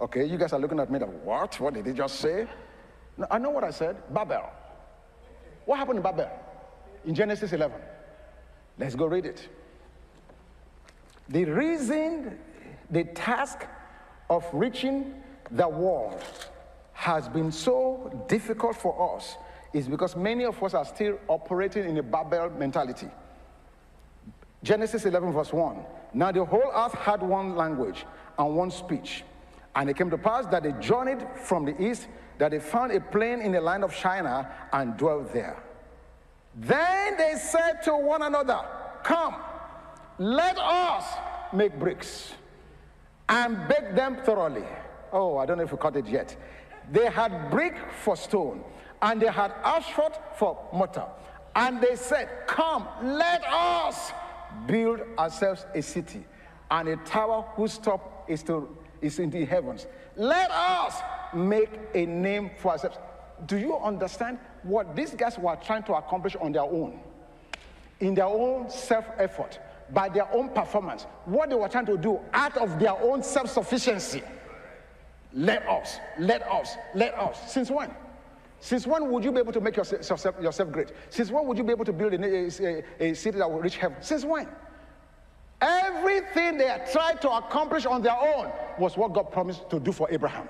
Okay, 0.00 0.24
you 0.24 0.36
guys 0.36 0.52
are 0.52 0.60
looking 0.60 0.78
at 0.78 0.90
me 0.90 0.98
like, 0.98 1.24
what? 1.24 1.58
What 1.58 1.74
did 1.74 1.86
he 1.86 1.92
just 1.92 2.20
say? 2.20 2.46
No, 3.16 3.26
I 3.30 3.38
know 3.38 3.50
what 3.50 3.64
I 3.64 3.70
said. 3.70 3.96
Babel. 4.12 4.44
What 5.64 5.78
happened 5.78 5.98
in 5.98 6.02
Babel? 6.02 6.30
In 7.04 7.14
Genesis 7.14 7.52
11. 7.52 7.80
Let's 8.78 8.94
go 8.94 9.06
read 9.06 9.26
it. 9.26 9.48
The 11.28 11.44
reason, 11.44 12.38
the 12.90 13.04
task 13.04 13.66
of 14.30 14.44
reaching 14.52 15.14
the 15.50 15.68
world 15.68 16.22
has 16.92 17.28
been 17.28 17.52
so 17.52 18.24
difficult 18.28 18.76
for 18.76 19.16
us 19.16 19.36
is 19.72 19.88
because 19.88 20.16
many 20.16 20.44
of 20.44 20.62
us 20.62 20.74
are 20.74 20.84
still 20.84 21.18
operating 21.28 21.88
in 21.88 21.98
a 21.98 22.02
Babel 22.02 22.50
mentality. 22.50 23.08
Genesis 24.62 25.04
11, 25.04 25.32
verse 25.32 25.52
1. 25.52 25.76
Now 26.14 26.32
the 26.32 26.44
whole 26.44 26.72
earth 26.74 26.94
had 26.94 27.22
one 27.22 27.56
language 27.56 28.04
and 28.38 28.56
one 28.56 28.70
speech. 28.70 29.22
And 29.74 29.90
it 29.90 29.96
came 29.96 30.10
to 30.10 30.18
pass 30.18 30.46
that 30.46 30.62
they 30.62 30.72
journeyed 30.80 31.26
from 31.44 31.64
the 31.66 31.80
east, 31.80 32.08
that 32.38 32.52
they 32.52 32.58
found 32.58 32.92
a 32.92 33.00
plain 33.00 33.40
in 33.40 33.52
the 33.52 33.60
land 33.60 33.84
of 33.84 33.92
Shinar 33.92 34.50
and 34.72 34.96
dwelt 34.96 35.32
there. 35.32 35.62
Then 36.54 37.18
they 37.18 37.34
said 37.34 37.82
to 37.84 37.94
one 37.94 38.22
another, 38.22 38.60
Come, 39.04 39.36
let 40.18 40.58
us 40.58 41.04
make 41.52 41.78
bricks 41.78 42.32
and 43.28 43.68
bake 43.68 43.94
them 43.94 44.16
thoroughly. 44.24 44.64
Oh, 45.12 45.36
I 45.38 45.46
don't 45.46 45.58
know 45.58 45.64
if 45.64 45.70
you 45.70 45.76
caught 45.76 45.96
it 45.96 46.08
yet. 46.08 46.36
They 46.90 47.10
had 47.10 47.50
brick 47.50 47.74
for 48.02 48.16
stone, 48.16 48.62
and 49.02 49.20
they 49.20 49.26
had 49.26 49.52
asphalt 49.64 50.20
for 50.36 50.58
mortar. 50.72 51.06
And 51.54 51.80
they 51.80 51.96
said, 51.96 52.28
Come, 52.46 52.86
let 53.02 53.42
us 53.46 54.12
build 54.66 55.00
ourselves 55.18 55.66
a 55.74 55.82
city 55.82 56.24
and 56.70 56.88
a 56.88 56.96
tower 56.98 57.44
whose 57.54 57.78
top 57.78 58.24
is, 58.28 58.42
to, 58.44 58.76
is 59.00 59.18
in 59.18 59.30
the 59.30 59.44
heavens. 59.44 59.86
Let 60.16 60.50
us 60.50 61.00
make 61.34 61.70
a 61.94 62.06
name 62.06 62.50
for 62.58 62.72
ourselves. 62.72 62.98
Do 63.46 63.56
you 63.56 63.76
understand 63.76 64.38
what 64.62 64.96
these 64.96 65.14
guys 65.14 65.38
were 65.38 65.56
trying 65.56 65.82
to 65.84 65.94
accomplish 65.94 66.36
on 66.36 66.52
their 66.52 66.62
own? 66.62 67.00
In 68.00 68.14
their 68.14 68.26
own 68.26 68.70
self 68.70 69.06
effort, 69.18 69.58
by 69.90 70.08
their 70.08 70.30
own 70.32 70.48
performance, 70.50 71.04
what 71.24 71.48
they 71.48 71.54
were 71.54 71.68
trying 71.68 71.86
to 71.86 71.96
do 71.96 72.20
out 72.32 72.56
of 72.56 72.78
their 72.78 73.00
own 73.00 73.22
self 73.22 73.50
sufficiency. 73.50 74.22
Let 75.32 75.66
us, 75.68 75.98
let 76.18 76.42
us, 76.42 76.76
let 76.94 77.14
us. 77.14 77.52
Since 77.52 77.70
when? 77.70 77.90
Since 78.60 78.86
when 78.86 79.10
would 79.10 79.22
you 79.22 79.32
be 79.32 79.38
able 79.38 79.52
to 79.52 79.60
make 79.60 79.76
yourself, 79.76 80.24
yourself 80.40 80.72
great? 80.72 80.92
Since 81.10 81.30
when 81.30 81.46
would 81.46 81.58
you 81.58 81.64
be 81.64 81.72
able 81.72 81.84
to 81.84 81.92
build 81.92 82.14
a, 82.14 82.24
a, 82.24 82.84
a 83.00 83.14
city 83.14 83.38
that 83.38 83.50
will 83.50 83.60
reach 83.60 83.76
heaven? 83.76 83.98
Since 84.00 84.24
when? 84.24 84.48
Everything 85.60 86.58
they 86.58 86.66
had 86.66 86.90
tried 86.90 87.20
to 87.22 87.30
accomplish 87.30 87.86
on 87.86 88.02
their 88.02 88.16
own 88.16 88.50
was 88.78 88.96
what 88.96 89.12
God 89.12 89.30
promised 89.32 89.68
to 89.70 89.80
do 89.80 89.92
for 89.92 90.10
Abraham 90.10 90.48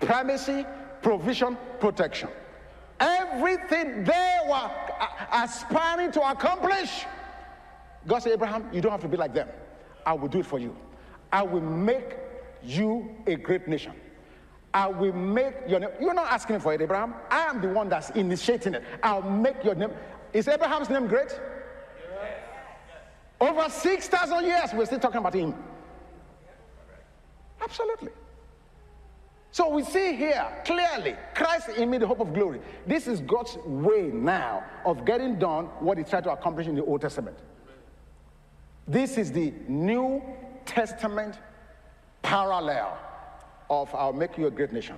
primacy, 0.00 0.64
provision, 1.02 1.56
protection. 1.80 2.28
Everything 3.00 4.04
they 4.04 4.38
were 4.48 4.70
aspiring 5.32 6.10
to 6.12 6.30
accomplish, 6.30 7.04
God 8.08 8.20
said, 8.20 8.32
Abraham, 8.32 8.68
you 8.72 8.80
don't 8.80 8.90
have 8.90 9.02
to 9.02 9.08
be 9.08 9.16
like 9.16 9.34
them. 9.34 9.48
I 10.04 10.14
will 10.14 10.28
do 10.28 10.40
it 10.40 10.46
for 10.46 10.58
you. 10.58 10.74
I 11.30 11.42
will 11.42 11.60
make 11.60 12.16
you 12.64 13.14
a 13.26 13.36
great 13.36 13.68
nation. 13.68 13.92
I 14.72 14.88
will 14.88 15.12
make 15.12 15.54
your 15.68 15.80
name. 15.80 15.90
You're 16.00 16.14
not 16.14 16.32
asking 16.32 16.60
for 16.60 16.72
it, 16.72 16.80
Abraham. 16.80 17.14
I 17.30 17.42
am 17.44 17.60
the 17.60 17.68
one 17.68 17.88
that's 17.88 18.10
initiating 18.10 18.74
it. 18.74 18.84
I'll 19.02 19.22
make 19.22 19.62
your 19.62 19.74
name. 19.74 19.90
Is 20.32 20.48
Abraham's 20.48 20.90
name 20.90 21.06
great? 21.06 21.28
Yes. 21.30 22.38
Over 23.40 23.68
6,000 23.68 24.44
years, 24.44 24.70
we're 24.74 24.86
still 24.86 24.98
talking 24.98 25.18
about 25.18 25.34
him. 25.34 25.54
Absolutely. 27.62 28.10
So 29.50 29.68
we 29.70 29.82
see 29.82 30.14
here 30.14 30.46
clearly 30.64 31.16
Christ 31.34 31.70
in 31.70 31.90
me, 31.90 31.98
the 31.98 32.06
hope 32.06 32.20
of 32.20 32.32
glory. 32.32 32.60
This 32.86 33.06
is 33.06 33.20
God's 33.20 33.56
way 33.64 34.10
now 34.12 34.64
of 34.84 35.04
getting 35.04 35.38
done 35.38 35.66
what 35.80 35.98
he 35.98 36.04
tried 36.04 36.24
to 36.24 36.30
accomplish 36.30 36.66
in 36.66 36.74
the 36.74 36.84
Old 36.84 37.00
Testament. 37.00 37.36
This 38.88 39.18
is 39.18 39.30
the 39.30 39.52
New 39.68 40.22
Testament 40.64 41.38
parallel 42.22 42.98
of 43.68 43.94
I'll 43.94 44.14
make 44.14 44.38
you 44.38 44.46
a 44.46 44.50
great 44.50 44.72
nation. 44.72 44.96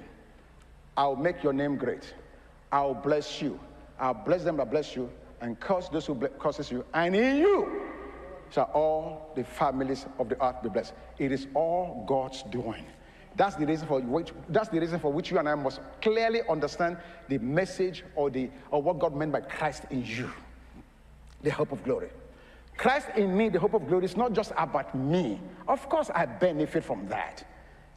I'll 0.97 1.17
make 1.17 1.43
your 1.43 1.53
name 1.53 1.77
great. 1.77 2.15
I'll 2.71 2.95
bless 2.95 3.43
you. 3.43 3.59
I'll 3.99 4.15
bless 4.15 4.45
them 4.45 4.59
that 4.59 4.71
bless 4.71 4.95
you 4.95 5.11
and 5.41 5.59
curse 5.59 5.89
those 5.89 6.07
who 6.07 6.15
curses 6.39 6.71
you. 6.71 6.85
And 6.95 7.17
in 7.17 7.39
you 7.39 7.83
shall 8.53 8.71
all 8.75 9.33
the 9.35 9.43
families 9.43 10.07
of 10.21 10.29
the 10.29 10.41
earth 10.45 10.63
be 10.63 10.69
blessed. 10.69 10.95
It 11.19 11.33
is 11.33 11.49
all 11.55 12.05
God's 12.07 12.45
doing. 12.45 12.87
That's 13.35 13.57
the 13.57 13.67
reason 13.67 13.89
for 13.89 14.01
which 14.01 14.33
that's 14.49 14.69
the 14.69 14.79
reason 14.79 15.01
for 15.01 15.13
which 15.13 15.33
you 15.33 15.39
and 15.39 15.49
I 15.49 15.55
must 15.57 15.81
clearly 16.01 16.43
understand 16.49 16.97
the 17.29 17.39
message 17.39 18.05
or 18.15 18.31
the 18.31 18.51
or 18.71 18.83
what 18.83 19.01
God 19.01 19.17
meant 19.17 19.33
by 19.33 19.41
Christ 19.41 19.85
in 19.91 20.05
you. 20.05 20.31
The 21.43 21.51
hope 21.51 21.73
of 21.73 21.83
glory. 21.83 22.11
Christ 22.81 23.09
in 23.15 23.37
me, 23.37 23.51
the 23.51 23.61
hope 23.61 23.75
of 23.75 23.87
glory, 23.87 24.07
is 24.07 24.17
not 24.17 24.33
just 24.33 24.53
about 24.57 24.95
me. 24.95 25.39
Of 25.69 25.87
course, 25.91 26.09
I 26.15 26.25
benefit 26.25 26.83
from 26.83 27.07
that. 27.09 27.47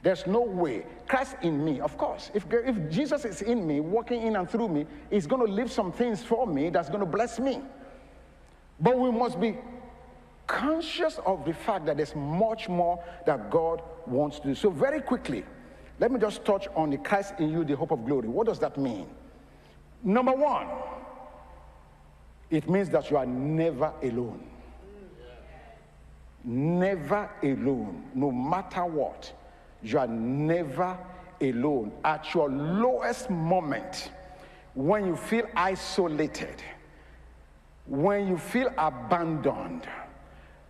There's 0.02 0.28
no 0.28 0.42
way. 0.42 0.86
Christ 1.08 1.38
in 1.42 1.64
me, 1.64 1.80
of 1.80 1.98
course. 1.98 2.32
If, 2.34 2.46
if 2.52 2.92
Jesus 2.92 3.24
is 3.24 3.44
in 3.44 3.66
me, 3.66 3.80
walking 3.80 4.22
in 4.24 4.36
and 4.36 4.50
through 4.50 4.68
me, 4.68 4.86
he's 5.10 5.26
going 5.26 5.48
to 5.48 5.50
leave 5.50 5.72
some 5.72 5.94
things 5.94 6.22
for 6.22 6.46
me 6.46 6.70
that's 6.70 6.90
going 6.90 7.00
to 7.00 7.06
bless 7.06 7.40
me. 7.40 7.62
But 8.78 9.00
we 9.00 9.10
must 9.10 9.40
be 9.40 9.56
conscious 10.48 11.18
of 11.26 11.46
the 11.46 11.54
fact 11.54 11.86
that 11.86 11.96
there's 11.96 12.14
much 12.14 12.68
more 12.68 13.02
that 13.26 13.50
God 13.50 13.82
wants 14.06 14.40
to 14.40 14.48
do. 14.50 14.56
So, 14.56 14.70
very 14.70 15.00
quickly, 15.00 15.46
let 15.98 16.12
me 16.12 16.20
just 16.20 16.44
touch 16.44 16.68
on 16.76 16.90
the 16.90 16.98
Christ 16.98 17.36
in 17.40 17.54
you, 17.54 17.64
the 17.64 17.78
hope 17.78 17.92
of 17.92 18.06
glory. 18.06 18.28
What 18.28 18.48
does 18.48 18.60
that 18.60 18.78
mean? 18.78 19.08
Number 20.04 20.34
one, 20.34 20.68
it 22.50 22.70
means 22.70 22.90
that 22.90 23.10
you 23.10 23.16
are 23.16 23.26
never 23.26 23.94
alone. 24.04 24.50
Never 26.44 27.30
alone, 27.42 28.04
no 28.14 28.32
matter 28.32 28.86
what. 28.86 29.32
You 29.82 30.00
are 30.00 30.08
never 30.08 30.98
alone. 31.40 31.92
At 32.04 32.34
your 32.34 32.50
lowest 32.50 33.30
moment, 33.30 34.12
when 34.74 35.06
you 35.06 35.16
feel 35.16 35.48
isolated, 35.56 36.62
when 37.86 38.28
you 38.28 38.38
feel 38.38 38.74
abandoned, 38.78 39.88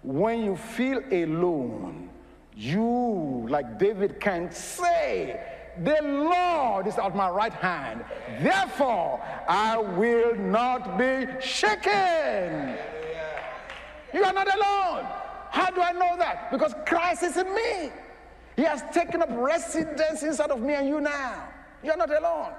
when 0.04 0.44
you 0.44 0.56
feel 0.56 1.02
alone, 1.12 2.10
you, 2.56 3.48
like 3.50 3.80
David, 3.80 4.20
can 4.20 4.52
say, 4.52 5.42
The 5.84 6.00
Lord 6.04 6.86
is 6.86 6.98
at 6.98 7.16
my 7.16 7.30
right 7.30 7.54
hand. 7.54 8.04
Therefore, 8.42 9.22
I 9.48 9.78
will 9.78 10.36
not 10.36 10.98
be 10.98 11.26
shaken. 11.40 12.78
You 14.14 14.24
are 14.24 14.34
not 14.34 14.48
alone. 14.54 15.23
How 15.54 15.70
do 15.70 15.82
I 15.82 15.92
know 15.92 16.16
that? 16.18 16.50
Because 16.50 16.74
Christ 16.88 17.22
is 17.22 17.38
in 17.38 17.46
me. 17.54 17.92
He 18.56 18.64
has 18.64 18.84
taken 18.92 19.22
up 19.22 19.30
residence 19.32 20.24
inside 20.24 20.50
of 20.50 20.60
me 20.60 20.74
and 20.74 20.88
you 20.88 21.00
now. 21.00 21.48
You're 21.84 21.96
not 21.96 22.10
alone. 22.10 22.54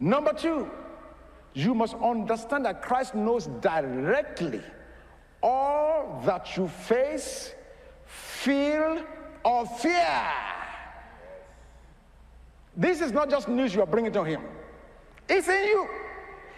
Number 0.00 0.32
two, 0.32 0.70
you 1.52 1.74
must 1.74 1.94
understand 1.96 2.64
that 2.64 2.80
Christ 2.80 3.14
knows 3.14 3.48
directly 3.60 4.62
all 5.42 6.22
that 6.24 6.56
you 6.56 6.66
face, 6.66 7.54
feel, 8.06 9.04
or 9.44 9.66
fear. 9.66 10.32
This 12.74 13.02
is 13.02 13.12
not 13.12 13.28
just 13.28 13.48
news 13.48 13.74
you 13.74 13.82
are 13.82 13.86
bringing 13.86 14.12
to 14.12 14.24
Him, 14.24 14.40
it's 15.28 15.46
in 15.46 15.64
you. 15.64 15.88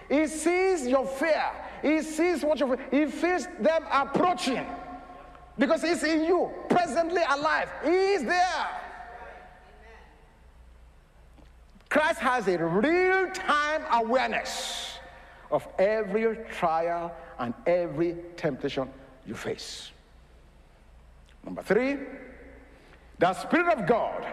He 0.09 0.29
sees 0.29 0.87
your 0.87 1.07
fear, 1.07 1.51
He 1.83 2.03
sees 2.03 2.45
what 2.45 2.61
you 2.61 2.77
feel, 2.77 2.87
He 2.93 3.07
feels 3.07 3.49
them 3.59 3.83
approaching 3.91 4.65
because 5.59 5.83
He's 5.83 6.03
in 6.05 6.25
you, 6.25 6.51
presently 6.69 7.23
alive. 7.29 7.69
He 7.85 7.91
is 7.91 8.25
there. 8.25 8.69
Christ 11.89 12.21
has 12.21 12.47
a 12.49 12.59
real 12.63 13.31
time 13.33 13.83
awareness 13.93 14.99
of 15.51 15.67
every 15.79 16.37
trial 16.53 17.15
and 17.39 17.55
every 17.67 18.17
temptation 18.37 18.89
you 19.27 19.35
face. 19.35 19.91
Number 21.45 21.63
three, 21.63 21.97
the 23.19 23.33
Spirit 23.35 23.79
of 23.79 23.87
God 23.87 24.27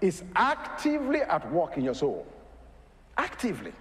is 0.00 0.22
actively 0.36 1.20
at 1.22 1.50
work 1.52 1.76
in 1.76 1.84
your 1.84 1.94
soul. 1.94 2.26
Actively. 3.16 3.72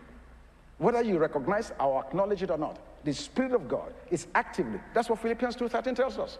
Whether 0.79 1.03
you 1.03 1.17
recognize 1.19 1.71
or 1.79 2.03
acknowledge 2.03 2.41
it 2.41 2.51
or 2.51 2.57
not, 2.57 2.79
the 3.03 3.13
Spirit 3.13 3.53
of 3.53 3.67
God 3.67 3.93
is 4.09 4.27
actively. 4.33 4.79
That's 4.93 5.09
what 5.09 5.19
Philippians 5.19 5.55
2.13 5.55 5.95
tells 5.95 6.17
us. 6.17 6.39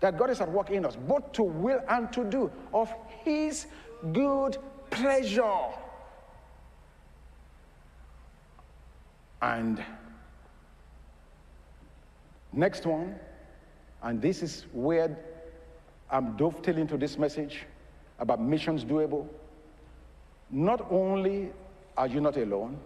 That 0.00 0.16
God 0.16 0.30
is 0.30 0.40
at 0.40 0.50
work 0.50 0.70
in 0.70 0.84
us, 0.84 0.96
both 0.96 1.32
to 1.32 1.42
will 1.42 1.80
and 1.88 2.12
to 2.12 2.24
do 2.24 2.50
of 2.72 2.92
His 3.24 3.66
good 4.12 4.56
pleasure. 4.90 5.66
And 9.42 9.82
next 12.52 12.86
one, 12.86 13.14
and 14.02 14.20
this 14.20 14.42
is 14.42 14.66
where 14.72 15.16
I'm 16.10 16.36
dovetailing 16.36 16.86
to 16.88 16.96
this 16.96 17.18
message 17.18 17.64
about 18.18 18.40
missions 18.40 18.84
doable. 18.84 19.26
Not 20.50 20.86
only 20.90 21.50
are 21.96 22.06
you 22.06 22.20
not 22.20 22.36
alone, 22.36 22.78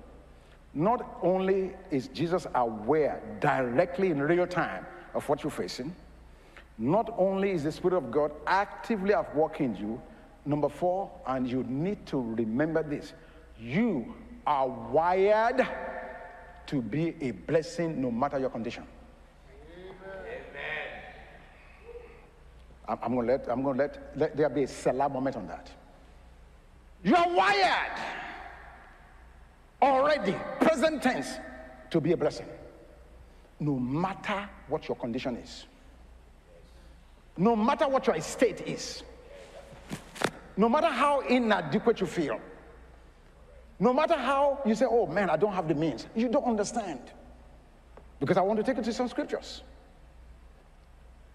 not 0.74 1.18
only 1.22 1.72
is 1.90 2.08
Jesus 2.08 2.46
aware 2.54 3.22
directly 3.40 4.10
in 4.10 4.20
real 4.20 4.46
time 4.46 4.86
of 5.14 5.28
what 5.28 5.42
you're 5.42 5.50
facing, 5.50 5.94
not 6.82 7.14
only 7.16 7.52
is 7.52 7.62
the 7.62 7.70
Spirit 7.70 7.96
of 7.96 8.10
God 8.10 8.32
actively 8.44 9.14
at 9.14 9.34
work 9.36 9.60
in 9.60 9.76
you, 9.76 10.02
number 10.44 10.68
four, 10.68 11.10
and 11.28 11.48
you 11.48 11.62
need 11.62 12.04
to 12.06 12.20
remember 12.20 12.82
this 12.82 13.12
you 13.60 14.12
are 14.44 14.66
wired 14.66 15.64
to 16.66 16.82
be 16.82 17.14
a 17.20 17.30
blessing 17.30 18.02
no 18.02 18.10
matter 18.10 18.40
your 18.40 18.50
condition. 18.50 18.82
I'm, 22.88 22.98
I'm 23.00 23.14
going 23.14 23.26
to 23.28 23.32
let, 23.32 23.48
I'm 23.48 23.62
going 23.62 23.76
to 23.78 23.82
let, 23.84 24.12
let 24.16 24.36
there 24.36 24.48
be 24.48 24.64
a 24.64 24.68
Selah 24.68 25.08
moment 25.08 25.36
on 25.36 25.46
that. 25.46 25.70
You're 27.04 27.28
wired 27.32 27.98
already, 29.80 30.34
present 30.60 31.00
tense, 31.00 31.34
to 31.90 32.00
be 32.00 32.10
a 32.10 32.16
blessing. 32.16 32.46
No 33.60 33.78
matter 33.78 34.48
what 34.66 34.88
your 34.88 34.96
condition 34.96 35.36
is, 35.36 35.66
no 37.36 37.56
matter 37.56 37.88
what 37.88 38.06
your 38.06 38.20
state 38.20 38.60
is, 38.66 39.02
no 40.56 40.68
matter 40.68 40.88
how 40.88 41.20
inadequate 41.20 42.00
you 42.00 42.06
feel, 42.06 42.40
no 43.78 43.92
matter 43.92 44.14
how 44.14 44.60
you 44.64 44.74
say, 44.74 44.86
oh 44.88 45.06
man, 45.06 45.30
I 45.30 45.36
don't 45.36 45.52
have 45.52 45.68
the 45.68 45.74
means, 45.74 46.06
you 46.14 46.28
don't 46.28 46.44
understand. 46.44 47.00
Because 48.20 48.36
I 48.36 48.42
want 48.42 48.58
to 48.58 48.62
take 48.62 48.76
you 48.76 48.82
to 48.84 48.92
some 48.92 49.08
scriptures. 49.08 49.62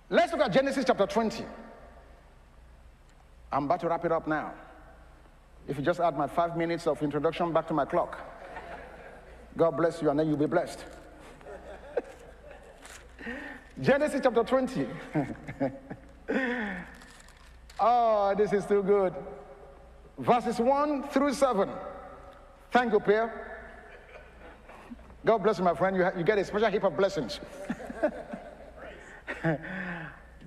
Let's 0.10 0.32
look 0.32 0.42
at 0.42 0.54
Genesis 0.54 0.86
chapter 0.86 1.06
20. 1.06 1.44
I'm 3.52 3.66
about 3.66 3.82
to 3.82 3.90
wrap 3.90 4.06
it 4.06 4.12
up 4.12 4.28
now. 4.28 4.54
If 5.68 5.78
you 5.78 5.84
just 5.84 6.00
add 6.00 6.18
my 6.18 6.28
five 6.28 6.56
minutes 6.56 6.88
of 6.88 7.04
introduction 7.04 7.52
back 7.52 7.68
to 7.68 7.74
my 7.74 7.84
clock, 7.84 8.18
God 9.58 9.72
bless 9.72 10.02
you, 10.02 10.10
and 10.10 10.18
then 10.18 10.28
you'll 10.28 10.38
be 10.38 10.46
blessed. 10.46 10.86
Genesis 13.82 14.22
chapter 14.24 14.44
20. 14.44 14.88
oh, 17.80 18.34
this 18.38 18.52
is 18.54 18.66
too 18.66 18.82
good. 18.82 19.14
Verses 20.18 20.58
1 20.60 21.10
through 21.10 21.34
7. 21.34 21.70
Thank 22.72 22.94
you, 22.94 23.00
Pierre. 23.00 23.70
God 25.24 25.38
bless 25.40 25.60
you, 25.60 25.64
my 25.64 25.76
friend. 25.76 25.96
You, 25.96 26.10
you 26.18 26.24
get 26.24 26.40
a 26.40 26.46
special 26.46 26.72
heap 26.72 26.84
of 26.84 26.98
blessings. 26.98 27.40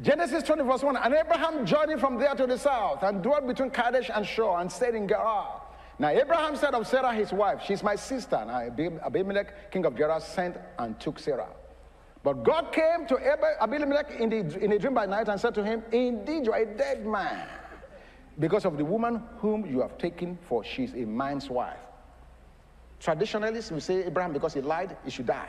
Genesis 0.02 0.42
20, 0.42 0.64
verse 0.64 0.82
1 0.82 0.96
And 0.96 1.14
Abraham 1.14 1.64
journeyed 1.64 2.00
from 2.00 2.18
there 2.18 2.34
to 2.34 2.46
the 2.46 2.58
south 2.58 3.04
and 3.04 3.22
dwelt 3.22 3.46
between 3.46 3.70
Kadesh 3.70 4.10
and 4.12 4.26
Shur 4.26 4.58
and 4.58 4.72
stayed 4.72 4.94
in 4.94 5.06
Gerar. 5.06 5.62
Now 6.00 6.08
Abraham 6.08 6.56
said 6.56 6.74
of 6.74 6.86
Sarah, 6.86 7.14
his 7.14 7.32
wife, 7.32 7.62
She's 7.64 7.82
my 7.82 7.94
sister. 7.94 8.42
Now 8.44 8.60
Abimelech, 9.04 9.70
king 9.70 9.84
of 9.84 9.94
Gerar, 9.96 10.20
sent 10.20 10.56
and 10.78 10.98
took 10.98 11.18
Sarah. 11.18 11.48
But 12.22 12.42
God 12.42 12.72
came 12.72 13.06
to 13.06 13.18
Abimelech 13.60 14.20
in, 14.20 14.28
the, 14.28 14.58
in 14.62 14.72
a 14.72 14.78
dream 14.78 14.94
by 14.94 15.06
night 15.06 15.28
and 15.28 15.40
said 15.40 15.54
to 15.54 15.64
him, 15.64 15.82
Indeed, 15.90 16.44
you 16.44 16.52
are 16.52 16.60
a 16.60 16.66
dead 16.66 17.06
man 17.06 17.46
because 18.38 18.64
of 18.64 18.76
the 18.76 18.84
woman 18.84 19.22
whom 19.38 19.64
you 19.66 19.80
have 19.80 19.96
taken, 19.96 20.38
for 20.42 20.62
she's 20.62 20.92
a 20.94 21.06
man's 21.06 21.48
wife. 21.48 21.78
Traditionalists 23.00 23.70
will 23.70 23.80
say 23.80 24.04
Abraham, 24.04 24.32
because 24.32 24.52
he 24.52 24.60
lied, 24.60 24.96
he 25.04 25.10
should 25.10 25.26
die. 25.26 25.48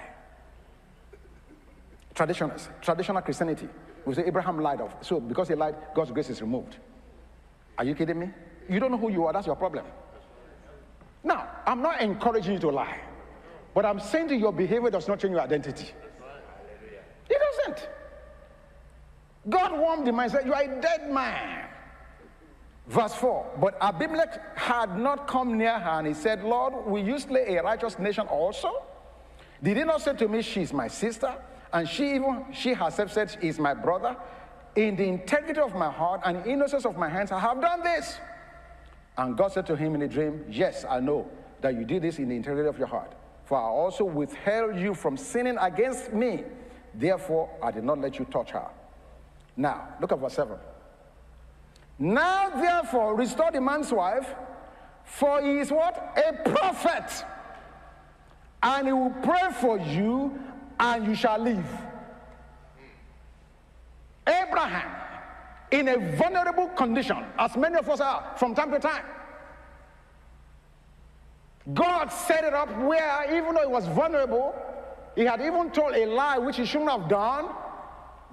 Traditionalists, 2.14 2.70
traditional 2.82 3.22
Christianity 3.22 3.68
we 4.06 4.16
say 4.16 4.24
Abraham 4.26 4.60
lied 4.60 4.82
of. 4.82 4.96
So 5.02 5.20
because 5.20 5.48
he 5.48 5.56
lied, 5.56 5.76
God's 5.94 6.12
grace 6.12 6.30
is 6.30 6.42
removed. 6.42 6.78
Are 7.78 7.86
you 7.86 7.96
kidding 7.96 8.20
me? 8.20 8.30
You 8.70 8.80
don't 8.80 8.92
know 8.92 8.98
who 8.98 9.12
you 9.12 9.26
are, 9.26 9.34
that's 9.34 9.48
your 9.48 9.56
problem. 9.56 9.86
Now, 11.24 11.48
I'm 11.66 11.82
not 11.82 12.02
encouraging 12.02 12.54
you 12.54 12.60
to 12.60 12.70
lie, 12.70 13.00
but 13.74 13.86
I'm 13.86 14.00
saying 14.00 14.30
you, 14.30 14.38
your 14.38 14.54
behavior 14.54 14.90
does 14.90 15.08
not 15.08 15.20
change 15.20 15.32
your 15.32 15.42
identity. 15.42 15.92
It 17.32 17.42
doesn't. 17.68 17.90
God 19.50 19.80
warned 19.80 20.08
him 20.08 20.20
and 20.20 20.32
said, 20.32 20.46
You 20.46 20.54
are 20.54 20.64
a 20.64 20.82
dead 20.82 21.10
man. 21.12 21.68
Verse 22.88 23.14
4 23.16 23.58
But 23.60 23.78
Abimelech 23.82 24.58
had 24.58 24.98
not 24.98 25.28
come 25.28 25.58
near 25.58 25.80
her, 25.80 26.00
and 26.00 26.08
he 26.08 26.14
said, 26.14 26.44
Lord, 26.44 26.86
will 26.86 27.04
you 27.04 27.18
slay 27.20 27.56
a 27.56 27.64
righteous 27.64 27.98
nation 27.98 28.28
also? 28.28 28.84
Did 29.64 29.78
he 29.78 29.84
not 29.84 30.02
say 30.02 30.14
to 30.16 30.28
me, 30.28 30.42
She 30.42 30.62
is 30.62 30.74
my 30.74 30.88
sister? 30.88 31.34
And 31.74 31.88
she 31.88 32.16
even, 32.16 32.46
she 32.52 32.74
herself 32.74 33.14
said, 33.14 33.38
is 33.42 33.58
my 33.58 33.74
brother. 33.74 34.18
In 34.76 34.98
the 34.98 35.06
integrity 35.06 35.62
of 35.62 35.74
my 35.74 35.90
heart 35.90 36.22
and 36.26 36.46
innocence 36.46 36.86
of 36.86 36.98
my 36.98 37.08
hands, 37.08 37.32
I 37.32 37.40
have 37.40 37.62
done 37.62 37.82
this. 37.82 38.18
And 39.18 39.38
God 39.38 39.54
said 39.54 39.66
to 39.68 39.76
him 39.76 39.96
in 39.96 40.02
a 40.02 40.08
dream, 40.08 40.44
Yes, 40.50 40.86
I 40.90 41.00
know 41.00 41.30
that 41.62 41.76
you 41.76 41.86
did 41.86 42.02
this 42.02 42.20
in 42.20 42.28
the 42.28 42.36
integrity 42.36 42.68
of 42.68 42.78
your 42.78 42.88
heart. 42.88 43.14
For 43.46 43.58
I 43.58 43.64
also 43.64 44.04
withheld 44.04 44.78
you 44.78 44.94
from 44.94 45.16
sinning 45.16 45.58
against 45.60 46.14
me. 46.14 46.44
Therefore, 46.94 47.50
I 47.62 47.72
did 47.72 47.84
not 47.84 48.00
let 48.00 48.20
you 48.20 48.26
touch 48.26 48.52
her. 48.52 48.68
Now, 49.56 49.88
look 50.00 50.12
at 50.12 50.20
verse 50.20 50.34
7. 50.34 50.58
Now, 52.00 52.50
therefore, 52.50 53.16
restore 53.16 53.52
the 53.52 53.62
man's 53.62 53.92
wife, 53.92 54.28
for 55.06 55.42
he 55.42 55.60
is 55.60 55.72
what? 55.72 56.18
A 56.18 56.50
prophet. 56.50 57.26
And 58.64 58.88
he 58.88 58.94
will 58.94 59.16
pray 59.22 59.50
for 59.60 59.78
you 59.78 60.40
and 60.80 61.06
you 61.06 61.16
shall 61.16 61.38
live. 61.40 61.66
Abraham, 64.28 64.92
in 65.72 65.88
a 65.88 66.16
vulnerable 66.16 66.68
condition, 66.70 67.18
as 67.38 67.56
many 67.56 67.78
of 67.78 67.90
us 67.90 68.00
are 68.00 68.34
from 68.38 68.56
time 68.56 68.72
to 68.72 68.80
time, 68.80 69.06
God 71.74 72.08
set 72.08 72.44
it 72.44 72.54
up 72.54 72.76
where, 72.80 73.36
even 73.36 73.54
though 73.54 73.62
he 73.62 73.68
was 73.68 73.88
vulnerable, 73.88 74.56
he 75.16 75.26
had 75.26 75.42
even 75.42 75.72
told 75.72 75.96
a 75.96 76.06
lie 76.06 76.38
which 76.38 76.58
he 76.58 76.66
shouldn't 76.66 76.90
have 76.90 77.10
done. 77.10 77.50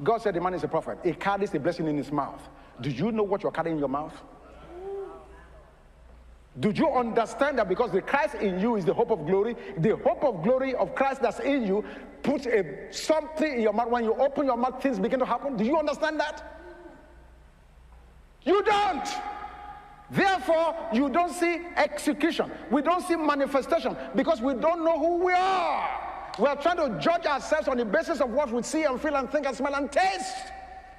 God 0.02 0.22
said 0.22 0.34
the 0.34 0.40
man 0.40 0.54
is 0.54 0.64
a 0.64 0.68
prophet. 0.68 0.98
He 1.02 1.12
carries 1.12 1.54
a 1.54 1.58
blessing 1.58 1.86
in 1.88 1.96
his 1.96 2.12
mouth. 2.12 2.40
Do 2.80 2.90
you 2.90 3.10
know 3.10 3.24
what 3.24 3.42
you're 3.42 3.52
carrying 3.52 3.76
in 3.76 3.80
your 3.80 3.88
mouth? 3.88 4.14
Do 6.60 6.70
you 6.70 6.90
understand 6.90 7.58
that 7.58 7.68
because 7.68 7.92
the 7.92 8.00
Christ 8.00 8.36
in 8.36 8.58
you 8.58 8.76
is 8.76 8.84
the 8.84 8.94
hope 8.94 9.10
of 9.10 9.26
glory, 9.26 9.54
the 9.78 9.96
hope 9.96 10.24
of 10.24 10.42
glory 10.42 10.74
of 10.74 10.94
Christ 10.94 11.22
that's 11.22 11.38
in 11.40 11.66
you 11.66 11.84
puts 12.22 12.46
a, 12.46 12.88
something 12.90 13.54
in 13.54 13.60
your 13.60 13.72
mouth. 13.72 13.90
When 13.90 14.04
you 14.04 14.14
open 14.14 14.46
your 14.46 14.56
mouth, 14.56 14.82
things 14.82 14.98
begin 14.98 15.20
to 15.20 15.24
happen. 15.24 15.56
Do 15.56 15.64
you 15.64 15.78
understand 15.78 16.18
that? 16.18 16.58
You 18.42 18.62
don't. 18.64 19.08
Therefore, 20.10 20.74
you 20.92 21.10
don't 21.10 21.32
see 21.32 21.60
execution. 21.76 22.50
We 22.70 22.82
don't 22.82 23.02
see 23.06 23.14
manifestation 23.14 23.96
because 24.16 24.40
we 24.40 24.54
don't 24.54 24.84
know 24.84 24.98
who 24.98 25.24
we 25.24 25.32
are. 25.32 26.07
We 26.38 26.46
are 26.46 26.56
trying 26.56 26.76
to 26.76 27.00
judge 27.00 27.26
ourselves 27.26 27.66
on 27.66 27.76
the 27.78 27.84
basis 27.84 28.20
of 28.20 28.30
what 28.30 28.52
we 28.52 28.62
see 28.62 28.84
and 28.84 29.00
feel 29.00 29.16
and 29.16 29.28
think 29.28 29.46
and 29.46 29.56
smell 29.56 29.74
and 29.74 29.90
taste. 29.90 30.36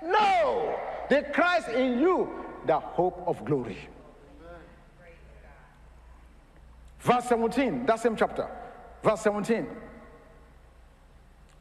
No. 0.03 0.77
The 1.09 1.23
Christ 1.33 1.69
in 1.69 1.99
you, 1.99 2.29
the 2.65 2.79
hope 2.79 3.23
of 3.25 3.43
glory. 3.45 3.77
Verse 6.99 7.25
17, 7.29 7.85
that 7.85 7.99
same 7.99 8.17
chapter. 8.17 8.47
Verse 9.01 9.21
17. 9.21 9.65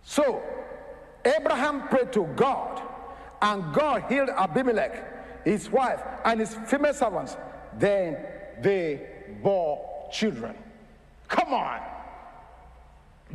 So, 0.03 0.43
Abraham 1.25 1.87
prayed 1.89 2.13
to 2.15 2.25
God, 2.35 2.83
and 3.41 3.73
God 3.73 4.05
healed 4.09 4.31
Abimelech, 4.31 5.45
his 5.45 5.71
wife, 5.71 6.01
and 6.25 6.41
his 6.41 6.57
female 6.67 6.95
servants. 6.95 7.37
Then 7.79 8.17
they 8.61 9.07
bore 9.41 10.09
children. 10.13 10.57
Come 11.29 11.55
on. 11.55 11.81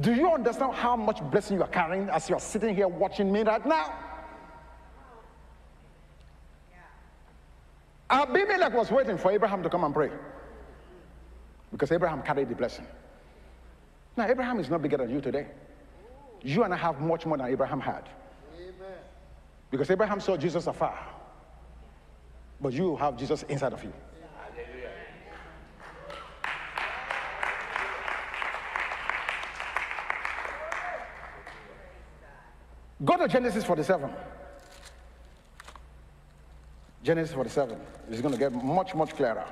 Do 0.02 0.14
you 0.14 0.32
understand 0.34 0.74
how 0.74 0.96
much 0.96 1.22
blessing 1.30 1.58
you 1.58 1.64
are 1.64 1.70
carrying 1.70 2.10
as 2.10 2.28
you 2.30 2.36
are 2.36 2.42
sitting 2.42 2.76
here 2.76 2.88
watching 2.88 3.32
me 3.32 3.44
right 3.44 3.66
now? 3.66 3.94
Abimelech 8.10 8.74
was 8.74 8.92
waiting 8.92 9.18
for 9.18 9.32
Abraham 9.32 9.64
to 9.64 9.70
come 9.70 9.84
and 9.84 9.94
pray. 9.94 10.12
because 11.72 11.92
Abraham 11.92 12.22
carried 12.22 12.50
the 12.50 12.56
blessing. 12.56 12.86
Now, 14.16 14.28
Abraham 14.28 14.60
is 14.60 14.70
not 14.70 14.84
bigger 14.84 14.98
than 14.98 15.10
you 15.10 15.20
today. 15.20 15.48
You 16.44 16.64
and 16.64 16.74
I 16.74 16.78
have 16.78 17.02
much 17.02 17.26
more 17.26 17.36
than 17.36 17.48
Abraham 17.48 17.80
had. 17.80 18.08
Amen. 18.56 18.98
Because 19.72 19.90
Abraham 19.90 20.20
saw 20.20 20.38
Jesus 20.38 20.68
afar, 20.68 20.96
but 22.62 22.74
you 22.74 22.96
have 22.98 23.18
Jesus 23.18 23.42
inside 23.44 23.74
of 23.74 23.84
you. 23.84 23.92
Go 33.04 33.18
to 33.18 33.28
Genesis 33.28 33.64
47. 33.64 34.10
Genesis 37.04 37.36
47 37.36 37.78
is 38.10 38.22
going 38.22 38.34
to 38.34 38.40
get 38.40 38.54
much, 38.54 38.96
much 38.96 39.10
clearer. 39.16 39.46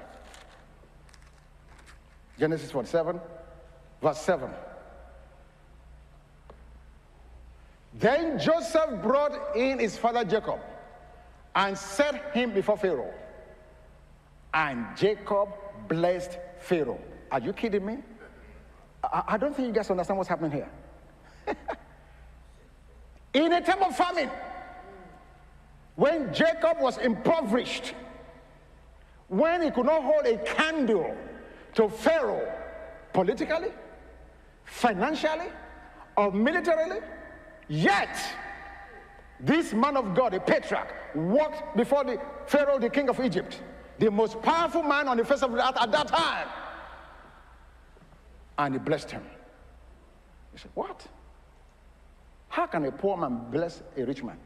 Genesis 2.40 2.72
47, 2.72 3.20
verse 4.02 4.20
7. 4.20 4.50
Then 7.94 8.40
Joseph 8.40 9.02
brought 9.02 9.56
in 9.56 9.80
his 9.80 9.98
father 9.98 10.24
Jacob 10.24 10.60
and 11.54 11.78
set 11.78 12.34
him 12.34 12.52
before 12.52 12.78
Pharaoh. 12.78 13.14
And 14.54 14.86
Jacob 14.96 15.50
blessed 15.90 16.38
Pharaoh. 16.60 17.02
Are 17.32 17.40
you 17.40 17.52
kidding 17.52 17.86
me? 17.86 17.98
I, 19.04 19.24
I 19.28 19.38
don't 19.38 19.54
think 19.54 19.68
you 19.68 19.74
guys 19.74 19.90
understand 19.90 20.18
what's 20.18 20.30
happening 20.30 20.52
here. 20.52 20.70
in 23.34 23.54
a 23.54 23.62
time 23.62 23.84
of 23.84 23.96
famine, 23.96 24.30
when 25.96 26.34
Jacob 26.34 26.80
was 26.80 26.98
impoverished, 26.98 27.94
when 29.28 29.62
he 29.62 29.72
could 29.72 29.86
not 29.86 30.04
hold 30.04 30.26
a 30.26 30.38
candle 30.40 31.16
to 31.76 31.88
Pharaoh 31.88 32.52
politically, 33.14 33.72
financially, 34.66 35.48
or 36.18 36.32
militarily, 36.32 37.00
yet 37.68 38.18
this 39.40 39.74
man 39.74 39.98
of 39.98 40.14
God, 40.14 40.34
a 40.34 40.40
patriarch, 40.40 40.94
walked 41.16 41.76
before 41.76 42.04
the 42.04 42.20
Pharaoh, 42.46 42.80
the 42.80 42.90
king 42.90 43.10
of 43.10 43.20
Egypt, 43.20 43.62
the 44.00 44.12
most 44.12 44.42
powerful 44.42 44.84
man 44.84 45.08
on 45.08 45.18
the 45.18 45.26
face 45.26 45.42
of 45.42 45.52
the 45.52 45.58
earth 45.58 45.78
at 45.80 45.92
that 45.92 46.08
time. 46.08 46.48
And 48.58 48.76
he 48.76 48.80
blessed 48.80 49.12
him. 49.12 49.24
He 50.52 50.60
said, 50.60 50.72
What? 50.74 51.08
How 52.52 52.66
can 52.66 52.84
a 52.84 52.92
poor 52.92 53.16
man 53.16 53.46
bless 53.50 53.82
a 53.96 54.04
rich 54.04 54.22
man? 54.24 54.38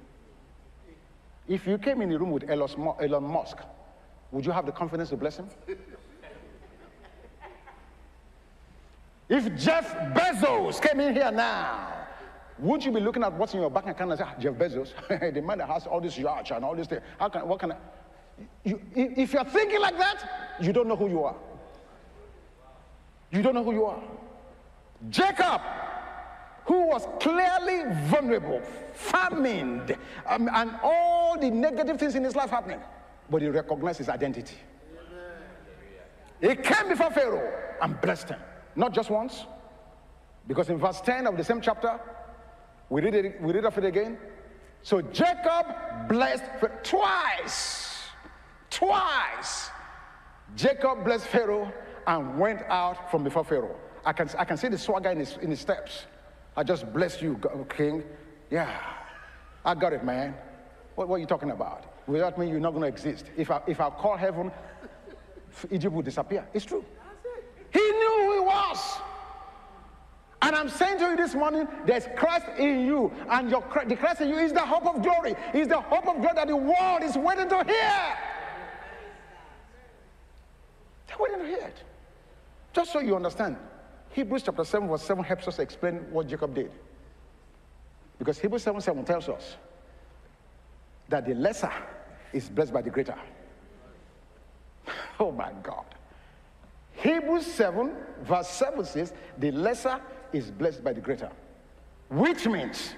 If 1.47 1.65
you 1.65 1.79
came 1.79 2.03
in 2.03 2.09
the 2.09 2.19
room 2.19 2.29
with 2.29 2.47
Elon 2.47 3.23
Musk, 3.23 3.57
would 4.31 4.45
you 4.45 4.51
have 4.51 4.67
the 4.67 4.71
confidence 4.71 5.09
to 5.09 5.17
bless 5.17 5.37
him? 5.37 5.47
If 9.27 9.55
Jeff 9.57 9.91
Bezos 10.13 10.79
came 10.79 10.99
in 10.99 11.15
here 11.15 11.31
now, 11.31 11.93
wouldn't 12.59 12.85
you 12.85 12.91
be 12.91 12.99
looking 12.99 13.23
at 13.23 13.33
what's 13.33 13.55
in 13.55 13.61
your 13.61 13.71
bank 13.71 13.87
account 13.87 14.11
and 14.11 14.19
say, 14.19 14.25
ah, 14.27 14.35
Jeff 14.39 14.53
Bezos, 14.53 14.93
the 15.33 15.41
man 15.41 15.57
that 15.57 15.67
has 15.67 15.87
all 15.87 15.99
this 15.99 16.15
yacht 16.15 16.51
and 16.51 16.63
all 16.63 16.75
this 16.75 16.85
thing, 16.85 16.99
how 17.19 17.27
can, 17.29 17.47
what 17.47 17.59
can 17.59 17.71
I? 17.71 17.77
You, 18.63 18.79
if 18.93 19.33
you're 19.33 19.45
thinking 19.45 19.81
like 19.81 19.97
that, 19.97 20.59
you 20.61 20.71
don't 20.71 20.87
know 20.87 20.95
who 20.95 21.09
you 21.09 21.23
are. 21.23 21.35
You 23.31 23.41
don't 23.41 23.55
know 23.55 23.63
who 23.63 23.73
you 23.73 23.85
are. 23.85 24.03
Jacob 25.09 25.61
who 26.65 26.87
was 26.87 27.07
clearly 27.19 27.83
vulnerable, 28.07 28.61
famined, 28.95 29.97
um, 30.27 30.49
and 30.53 30.71
all 30.83 31.39
the 31.39 31.49
negative 31.49 31.99
things 31.99 32.15
in 32.15 32.23
his 32.23 32.35
life 32.35 32.49
happening. 32.49 32.79
But 33.29 33.41
he 33.41 33.47
recognized 33.49 33.99
his 33.99 34.09
identity. 34.09 34.57
He 36.41 36.55
came 36.55 36.89
before 36.89 37.11
Pharaoh 37.11 37.53
and 37.81 37.99
blessed 38.01 38.29
him. 38.29 38.39
Not 38.75 38.93
just 38.93 39.09
once, 39.09 39.45
because 40.47 40.69
in 40.69 40.77
verse 40.77 41.01
10 41.01 41.27
of 41.27 41.37
the 41.37 41.43
same 41.43 41.61
chapter, 41.61 41.99
we 42.89 43.01
read 43.01 43.15
it, 43.15 43.41
we 43.41 43.53
read 43.53 43.65
of 43.65 43.77
it 43.77 43.85
again. 43.85 44.17
So 44.83 45.01
Jacob 45.01 45.65
blessed 46.07 46.43
twice. 46.83 48.03
Twice. 48.69 49.69
Jacob 50.55 51.03
blessed 51.03 51.27
Pharaoh 51.27 51.71
and 52.05 52.37
went 52.37 52.61
out 52.63 53.09
from 53.09 53.23
before 53.23 53.43
Pharaoh. 53.43 53.75
I 54.05 54.13
can, 54.13 54.29
I 54.37 54.45
can 54.45 54.57
see 54.57 54.67
the 54.67 54.77
swagger 54.77 55.09
in 55.09 55.19
his, 55.19 55.37
in 55.37 55.49
his 55.49 55.59
steps. 55.59 56.05
I 56.57 56.63
just 56.63 56.91
bless 56.93 57.21
you, 57.21 57.39
King. 57.69 58.03
Yeah, 58.49 58.79
I 59.63 59.75
got 59.75 59.93
it, 59.93 60.03
man. 60.03 60.35
What, 60.95 61.07
what 61.09 61.15
are 61.15 61.19
you 61.19 61.25
talking 61.25 61.51
about? 61.51 61.85
Without 62.07 62.37
me, 62.37 62.49
you're 62.49 62.59
not 62.59 62.71
going 62.71 62.83
to 62.83 62.87
exist. 62.87 63.25
If 63.35 63.51
I, 63.51 63.61
if 63.67 63.81
I 63.81 63.89
call 63.89 64.15
heaven, 64.15 64.51
Egypt 65.71 65.93
will 65.93 66.01
disappear. 66.01 66.47
It's 66.53 66.65
true. 66.65 66.85
He 67.71 67.79
knew 67.79 68.23
who 68.25 68.33
he 68.33 68.39
was. 68.39 68.79
And 70.41 70.55
I'm 70.55 70.69
saying 70.69 70.99
to 70.99 71.05
you 71.05 71.17
this 71.17 71.33
morning, 71.33 71.67
there's 71.85 72.07
Christ 72.15 72.45
in 72.57 72.85
you, 72.85 73.11
and 73.29 73.49
your, 73.49 73.63
the 73.87 73.95
Christ 73.95 74.21
in 74.21 74.29
you 74.29 74.37
is 74.37 74.53
the 74.53 74.61
hope 74.61 74.85
of 74.85 75.01
glory. 75.01 75.35
Is 75.53 75.67
the 75.67 75.81
hope 75.81 76.07
of 76.07 76.17
glory 76.17 76.35
that 76.35 76.47
the 76.47 76.55
world 76.55 77.01
is 77.01 77.17
waiting 77.17 77.49
to 77.49 77.63
hear. 77.63 78.17
They're 81.07 81.17
waiting 81.19 81.39
to 81.39 81.47
hear 81.47 81.67
it. 81.67 81.77
Just 82.73 82.93
so 82.93 82.99
you 82.99 83.15
understand, 83.15 83.57
Hebrews 84.15 84.43
chapter 84.43 84.63
7, 84.63 84.87
verse 84.87 85.01
7 85.01 85.25
helps 85.25 85.45
us 85.49 85.59
explain 85.59 85.95
what 86.09 86.29
Jacob 86.29 86.55
did. 86.55 86.71
Because 88.17 88.39
Hebrews 88.39 88.63
7 88.63 88.79
7 88.79 89.03
tells 89.03 89.27
us 89.27 89.57
that 91.09 91.25
the 91.25 91.33
lesser 91.33 91.71
is 92.31 92.47
blessed 92.47 92.71
by 92.71 92.81
the 92.81 92.89
greater. 92.89 93.17
Oh 95.19 95.31
my 95.31 95.51
God. 95.63 95.85
Hebrews 96.93 97.45
7, 97.45 97.93
verse 98.23 98.47
7 98.49 98.85
says, 98.85 99.13
the 99.37 99.51
lesser 99.51 99.99
is 100.31 100.49
blessed 100.49 100.81
by 100.83 100.93
the 100.93 101.01
greater. 101.01 101.29
Which 102.09 102.47
means 102.47 102.93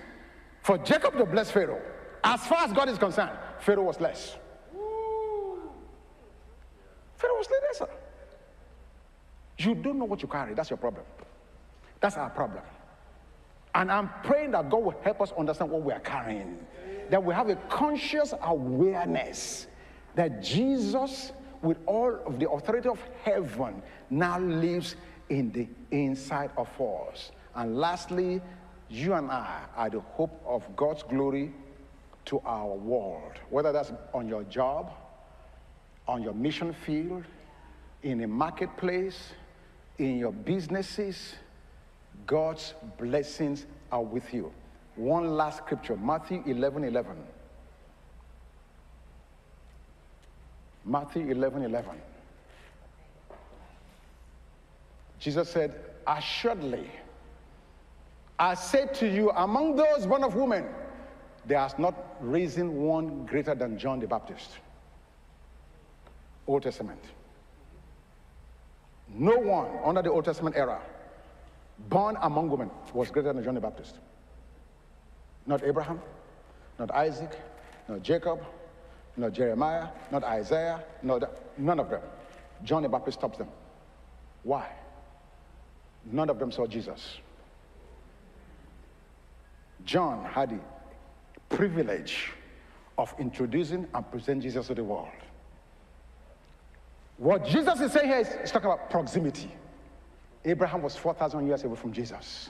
for 0.61 0.77
Jacob 0.77 1.17
to 1.17 1.25
bless 1.25 1.49
Pharaoh, 1.49 1.81
as 2.23 2.45
far 2.45 2.63
as 2.63 2.73
God 2.73 2.89
is 2.89 2.97
concerned, 2.99 3.31
Pharaoh 3.59 3.83
was 3.83 3.99
less. 3.99 4.35
Pharaoh 7.17 7.37
was 7.37 7.47
lesser. 7.69 7.91
You 9.59 9.75
don't 9.75 9.97
know 9.97 10.05
what 10.05 10.21
you 10.21 10.27
carry. 10.27 10.53
That's 10.53 10.69
your 10.69 10.77
problem. 10.77 11.03
That's 11.99 12.17
our 12.17 12.29
problem. 12.29 12.63
And 13.73 13.91
I'm 13.91 14.09
praying 14.23 14.51
that 14.51 14.69
God 14.69 14.83
will 14.83 14.99
help 15.03 15.21
us 15.21 15.31
understand 15.37 15.71
what 15.71 15.83
we 15.83 15.93
are 15.93 15.99
carrying. 15.99 16.59
That 17.09 17.23
we 17.23 17.33
have 17.33 17.49
a 17.49 17.55
conscious 17.69 18.33
awareness 18.41 19.67
that 20.15 20.41
Jesus, 20.41 21.31
with 21.61 21.77
all 21.85 22.15
of 22.25 22.39
the 22.39 22.49
authority 22.49 22.89
of 22.89 22.99
heaven, 23.23 23.81
now 24.09 24.39
lives 24.39 24.95
in 25.29 25.51
the 25.51 25.67
inside 25.91 26.51
of 26.57 26.67
us. 26.81 27.31
And 27.55 27.77
lastly, 27.77 28.41
you 28.89 29.13
and 29.13 29.29
I 29.29 29.61
are 29.75 29.89
the 29.89 29.99
hope 29.99 30.41
of 30.45 30.63
God's 30.75 31.03
glory 31.03 31.53
to 32.25 32.41
our 32.45 32.75
world, 32.75 33.33
whether 33.49 33.71
that's 33.71 33.91
on 34.13 34.27
your 34.27 34.43
job, 34.43 34.91
on 36.07 36.23
your 36.23 36.33
mission 36.33 36.73
field, 36.73 37.23
in 38.03 38.23
a 38.23 38.27
marketplace, 38.27 39.33
in 39.97 40.17
your 40.17 40.31
businesses, 40.31 41.35
God's 42.25 42.73
blessings 42.97 43.65
are 43.91 44.03
with 44.03 44.33
you. 44.33 44.51
One 44.95 45.35
last 45.37 45.59
scripture, 45.59 45.95
Matthew 45.95 46.43
11 46.45 46.83
11. 46.83 47.15
Matthew 50.85 51.29
11 51.29 51.63
11. 51.63 51.91
Jesus 55.19 55.49
said, 55.49 55.75
Assuredly, 56.05 56.89
I 58.39 58.53
say 58.53 58.87
to 58.95 59.07
you, 59.07 59.31
among 59.31 59.75
those 59.75 60.05
born 60.05 60.23
of 60.23 60.35
women, 60.35 60.65
there 61.45 61.59
has 61.59 61.77
not 61.77 61.95
risen 62.21 62.75
one 62.75 63.25
greater 63.25 63.55
than 63.55 63.77
John 63.77 63.99
the 63.99 64.07
Baptist. 64.07 64.51
Old 66.45 66.63
Testament. 66.63 66.99
No 69.13 69.37
one 69.37 69.67
under 69.83 70.01
the 70.01 70.11
Old 70.11 70.25
Testament 70.25 70.55
era 70.55 70.81
born 71.89 72.17
among 72.21 72.49
women 72.49 72.69
was 72.93 73.11
greater 73.11 73.33
than 73.33 73.43
John 73.43 73.55
the 73.55 73.61
Baptist. 73.61 73.95
Not 75.45 75.63
Abraham, 75.63 76.01
not 76.79 76.91
Isaac, 76.91 77.31
not 77.87 78.01
Jacob, 78.03 78.43
not 79.15 79.33
Jeremiah, 79.33 79.87
not 80.11 80.23
Isaiah, 80.23 80.83
not, 81.03 81.23
none 81.57 81.79
of 81.79 81.89
them. 81.89 82.01
John 82.63 82.83
the 82.83 82.89
Baptist 82.89 83.19
stops 83.19 83.37
them. 83.37 83.47
Why? 84.43 84.67
None 86.11 86.29
of 86.29 86.39
them 86.39 86.51
saw 86.51 86.67
Jesus. 86.67 87.17
John 89.85 90.25
had 90.25 90.49
the 90.49 90.59
privilege 91.55 92.31
of 92.97 93.13
introducing 93.19 93.87
and 93.93 94.11
presenting 94.11 94.41
Jesus 94.41 94.67
to 94.67 94.75
the 94.75 94.83
world. 94.83 95.07
What 97.17 97.45
Jesus 97.45 97.79
is 97.81 97.91
saying 97.91 98.07
here 98.07 98.19
is, 98.19 98.29
he's 98.41 98.51
talking 98.51 98.69
about 98.69 98.89
proximity. 98.89 99.51
Abraham 100.45 100.81
was 100.81 100.95
4,000 100.95 101.47
years 101.47 101.63
away 101.63 101.75
from 101.75 101.91
Jesus. 101.91 102.49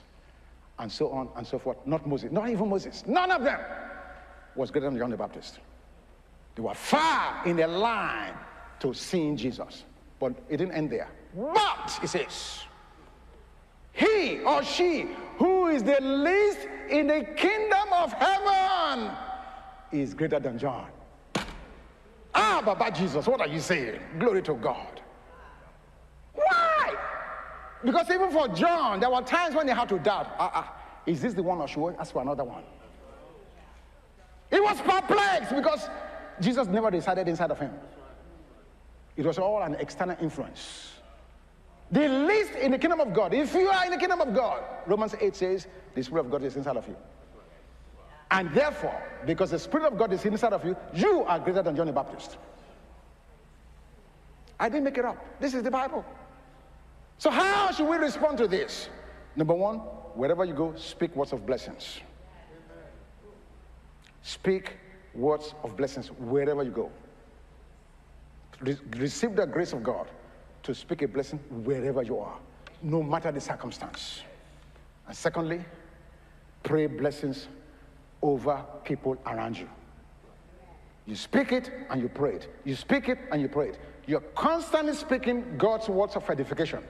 And 0.79 0.91
so 0.91 1.09
on 1.09 1.29
and 1.35 1.47
so 1.47 1.57
forth. 1.57 1.77
Not 1.85 2.05
Moses, 2.05 2.31
not 2.31 2.49
even 2.49 2.69
Moses. 2.69 3.03
None 3.07 3.31
of 3.31 3.43
them 3.43 3.59
was 4.55 4.69
greater 4.69 4.89
than 4.89 4.97
John 4.99 5.09
the 5.09 5.17
Baptist. 5.17 5.59
They 6.55 6.61
were 6.61 6.75
far 6.75 7.41
in 7.45 7.55
the 7.55 7.67
line 7.67 8.33
to 8.81 8.93
seeing 8.93 9.37
Jesus. 9.37 9.85
But 10.19 10.33
it 10.49 10.57
didn't 10.57 10.73
end 10.73 10.91
there. 10.91 11.09
But, 11.35 11.97
he 12.01 12.07
says, 12.07 12.61
he 13.93 14.39
or 14.41 14.63
she 14.63 15.07
who 15.37 15.67
is 15.67 15.83
the 15.83 15.99
least 16.01 16.67
in 16.89 17.07
the 17.07 17.23
kingdom 17.35 17.93
of 17.93 18.13
heaven 18.13 19.11
is 19.91 20.13
greater 20.13 20.39
than 20.39 20.59
John. 20.59 20.87
Ah, 22.39 22.61
Baba 22.63 22.91
Jesus, 22.91 23.25
what 23.25 23.41
are 23.41 23.47
you 23.47 23.59
saying? 23.59 23.99
Glory 24.19 24.43
to 24.43 24.53
God. 24.53 25.01
Why? 26.33 26.95
Because 27.83 28.07
even 28.11 28.29
for 28.29 28.47
John, 28.49 28.99
there 28.99 29.09
were 29.09 29.21
times 29.21 29.55
when 29.55 29.67
he 29.67 29.73
had 29.73 29.89
to 29.89 29.97
doubt. 29.97 30.27
Ah, 30.37 30.51
uh, 30.53 31.09
is 31.09 31.19
this 31.19 31.33
the 31.33 31.41
one 31.41 31.57
or 31.57 31.67
should 31.67 31.87
I 31.87 32.01
ask 32.01 32.13
for 32.13 32.21
another 32.21 32.43
one? 32.43 32.63
He 34.51 34.59
was 34.59 34.79
perplexed 34.81 35.55
because 35.55 35.89
Jesus 36.39 36.67
never 36.67 36.91
decided 36.91 37.27
inside 37.27 37.49
of 37.49 37.57
him. 37.57 37.73
It 39.15 39.25
was 39.25 39.39
all 39.39 39.63
an 39.63 39.73
external 39.79 40.15
influence. 40.21 40.91
The 41.91 42.07
least 42.07 42.51
in 42.53 42.71
the 42.71 42.77
kingdom 42.77 42.99
of 42.99 43.13
God. 43.13 43.33
If 43.33 43.55
you 43.55 43.67
are 43.67 43.85
in 43.85 43.91
the 43.91 43.97
kingdom 43.97 44.21
of 44.21 44.35
God, 44.35 44.63
Romans 44.85 45.15
8 45.19 45.35
says, 45.35 45.67
the 45.95 46.03
Spirit 46.03 46.25
of 46.25 46.31
God 46.31 46.43
is 46.43 46.55
inside 46.55 46.77
of 46.77 46.87
you. 46.87 46.95
And 48.29 48.53
therefore, 48.53 49.01
because 49.25 49.51
the 49.51 49.59
Spirit 49.59 49.91
of 49.91 49.97
God 49.97 50.11
is 50.11 50.25
inside 50.25 50.53
of 50.53 50.65
you, 50.65 50.75
you 50.93 51.23
are 51.23 51.39
greater 51.39 51.61
than 51.61 51.75
John 51.75 51.87
the 51.87 51.93
Baptist. 51.93 52.37
I 54.59 54.69
didn't 54.69 54.83
make 54.83 54.97
it 54.97 55.05
up. 55.05 55.23
This 55.39 55.53
is 55.53 55.63
the 55.63 55.71
Bible. 55.71 56.03
So, 57.17 57.29
how 57.29 57.71
should 57.71 57.87
we 57.87 57.97
respond 57.97 58.37
to 58.39 58.47
this? 58.47 58.89
Number 59.35 59.53
one, 59.53 59.77
wherever 60.15 60.43
you 60.45 60.53
go, 60.53 60.73
speak 60.75 61.15
words 61.15 61.31
of 61.31 61.45
blessings. 61.45 61.99
Speak 64.23 64.73
words 65.13 65.53
of 65.63 65.77
blessings 65.77 66.07
wherever 66.07 66.63
you 66.63 66.71
go. 66.71 66.91
Re- 68.59 68.77
receive 68.97 69.35
the 69.35 69.45
grace 69.45 69.73
of 69.73 69.83
God 69.83 70.07
to 70.63 70.75
speak 70.75 71.01
a 71.01 71.07
blessing 71.07 71.39
wherever 71.63 72.03
you 72.03 72.19
are, 72.19 72.37
no 72.81 73.01
matter 73.01 73.31
the 73.31 73.39
circumstance. 73.39 74.21
And 75.07 75.15
secondly, 75.15 75.63
pray 76.63 76.87
blessings 76.87 77.47
over 78.21 78.63
people 78.83 79.17
around 79.25 79.57
you. 79.57 79.69
You 81.05 81.15
speak 81.15 81.51
it 81.51 81.71
and 81.89 82.01
you 82.01 82.09
pray 82.09 82.35
it. 82.35 82.53
You 82.65 82.75
speak 82.75 83.07
it 83.09 83.17
and 83.31 83.41
you 83.41 83.47
pray 83.47 83.69
it. 83.69 83.79
You're 84.05 84.21
constantly 84.35 84.93
speaking 84.93 85.57
God's 85.57 85.87
words 85.89 86.15
of 86.15 86.29
edification 86.29 86.83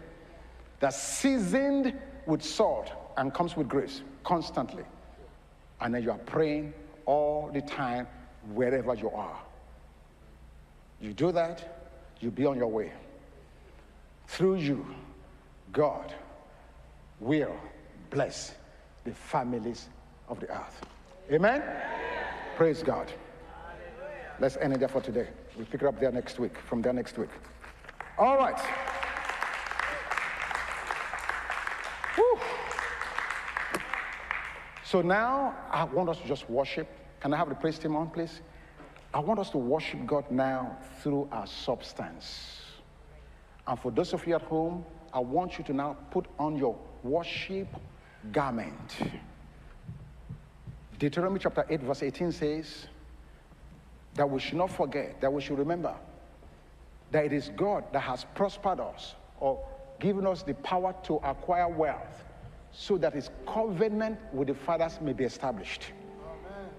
that's 0.80 1.02
seasoned 1.02 1.94
with 2.26 2.44
salt 2.44 2.92
and 3.18 3.34
comes 3.34 3.56
with 3.56 3.68
grace 3.68 4.02
constantly. 4.24 4.84
And 5.82 5.94
then 5.94 6.04
you 6.04 6.12
are 6.12 6.18
praying 6.20 6.74
all 7.06 7.50
the 7.54 7.62
time 7.62 8.08
wherever 8.54 8.94
you 8.96 9.10
are. 9.12 9.40
You 11.00 11.14
do 11.14 11.32
that, 11.32 11.90
you'll 12.20 12.32
be 12.32 12.46
on 12.46 12.58
your 12.58 12.68
way. 12.68 12.92
Through 14.28 14.56
you, 14.56 14.86
God 15.72 16.14
will 17.20 17.56
bless 18.10 18.54
the 19.04 19.12
families 19.12 19.90
of 20.28 20.40
the 20.40 20.50
earth. 20.50 20.82
Amen? 21.32 21.64
Praise 22.56 22.84
God. 22.84 23.12
Let's 24.40 24.58
end 24.58 24.74
it 24.74 24.80
there 24.80 24.88
for 24.88 25.02
today. 25.02 25.28
We'll 25.56 25.66
pick 25.66 25.82
it 25.82 25.88
up 25.88 26.00
there 26.00 26.12
next 26.12 26.40
week, 26.40 26.58
from 26.58 26.82
there 26.82 26.94
next 26.94 27.18
week. 27.18 27.30
All 28.18 28.38
right. 28.38 28.60
So 34.84 35.02
now 35.02 35.54
I 35.70 35.84
want 35.84 36.08
us 36.08 36.18
to 36.20 36.28
just 36.30 36.50
worship. 36.50 36.88
Can 37.20 37.34
I 37.34 37.38
have 37.38 37.50
the 37.50 37.56
praise 37.56 37.78
team 37.78 37.98
on, 37.98 38.10
please? 38.10 38.40
I 39.14 39.20
want 39.20 39.38
us 39.38 39.50
to 39.50 39.58
worship 39.58 40.06
God 40.06 40.32
now 40.32 40.78
through 41.02 41.28
our 41.30 41.46
substance. 41.46 42.62
And 43.68 43.78
for 43.78 43.92
those 43.92 44.14
of 44.14 44.26
you 44.26 44.36
at 44.36 44.44
home, 44.44 44.86
I 45.14 45.20
want 45.20 45.58
you 45.58 45.66
to 45.66 45.74
now 45.74 45.98
put 46.10 46.28
on 46.40 46.56
your 46.56 46.78
worship 47.04 47.68
garment. 48.32 48.96
Deuteronomy 51.00 51.40
chapter 51.40 51.66
8, 51.70 51.82
verse 51.82 52.04
18 52.04 52.32
says 52.32 52.88
that 54.16 54.28
we 54.30 54.40
should 54.40 54.58
not 54.58 54.72
forget, 54.72 55.22
that 55.22 55.32
we 55.32 55.42
should 55.42 55.60
remember 55.60 55.94
that 57.12 57.26
it 57.26 57.34
is 57.34 57.52
God 57.56 57.86
that 57.94 58.02
has 58.02 58.26
prospered 58.36 58.80
us 58.80 59.16
or 59.40 59.64
given 60.00 60.26
us 60.28 60.44
the 60.44 60.54
power 60.56 60.94
to 61.04 61.16
acquire 61.18 61.68
wealth 61.68 62.26
so 62.72 62.98
that 62.98 63.14
his 63.14 63.30
covenant 63.48 64.20
with 64.34 64.48
the 64.48 64.54
fathers 64.54 65.00
may 65.02 65.14
be 65.14 65.24
established. 65.24 65.92
Amen. 66.24 66.70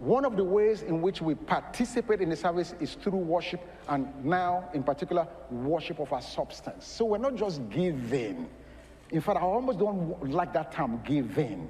One 0.00 0.24
of 0.24 0.36
the 0.36 0.44
ways 0.44 0.82
in 0.82 1.00
which 1.00 1.22
we 1.22 1.34
participate 1.34 2.20
in 2.20 2.30
the 2.30 2.36
service 2.36 2.74
is 2.80 2.94
through 2.94 3.18
worship, 3.18 3.60
and 3.88 4.12
now, 4.24 4.68
in 4.74 4.82
particular, 4.82 5.26
worship 5.50 6.00
of 6.00 6.12
our 6.12 6.22
substance. 6.22 6.86
So 6.86 7.04
we're 7.04 7.18
not 7.18 7.36
just 7.36 7.68
giving. 7.70 8.48
In 9.10 9.20
fact, 9.20 9.38
I 9.38 9.42
almost 9.42 9.78
don't 9.78 10.30
like 10.30 10.52
that 10.54 10.72
term, 10.72 11.00
giving. 11.04 11.68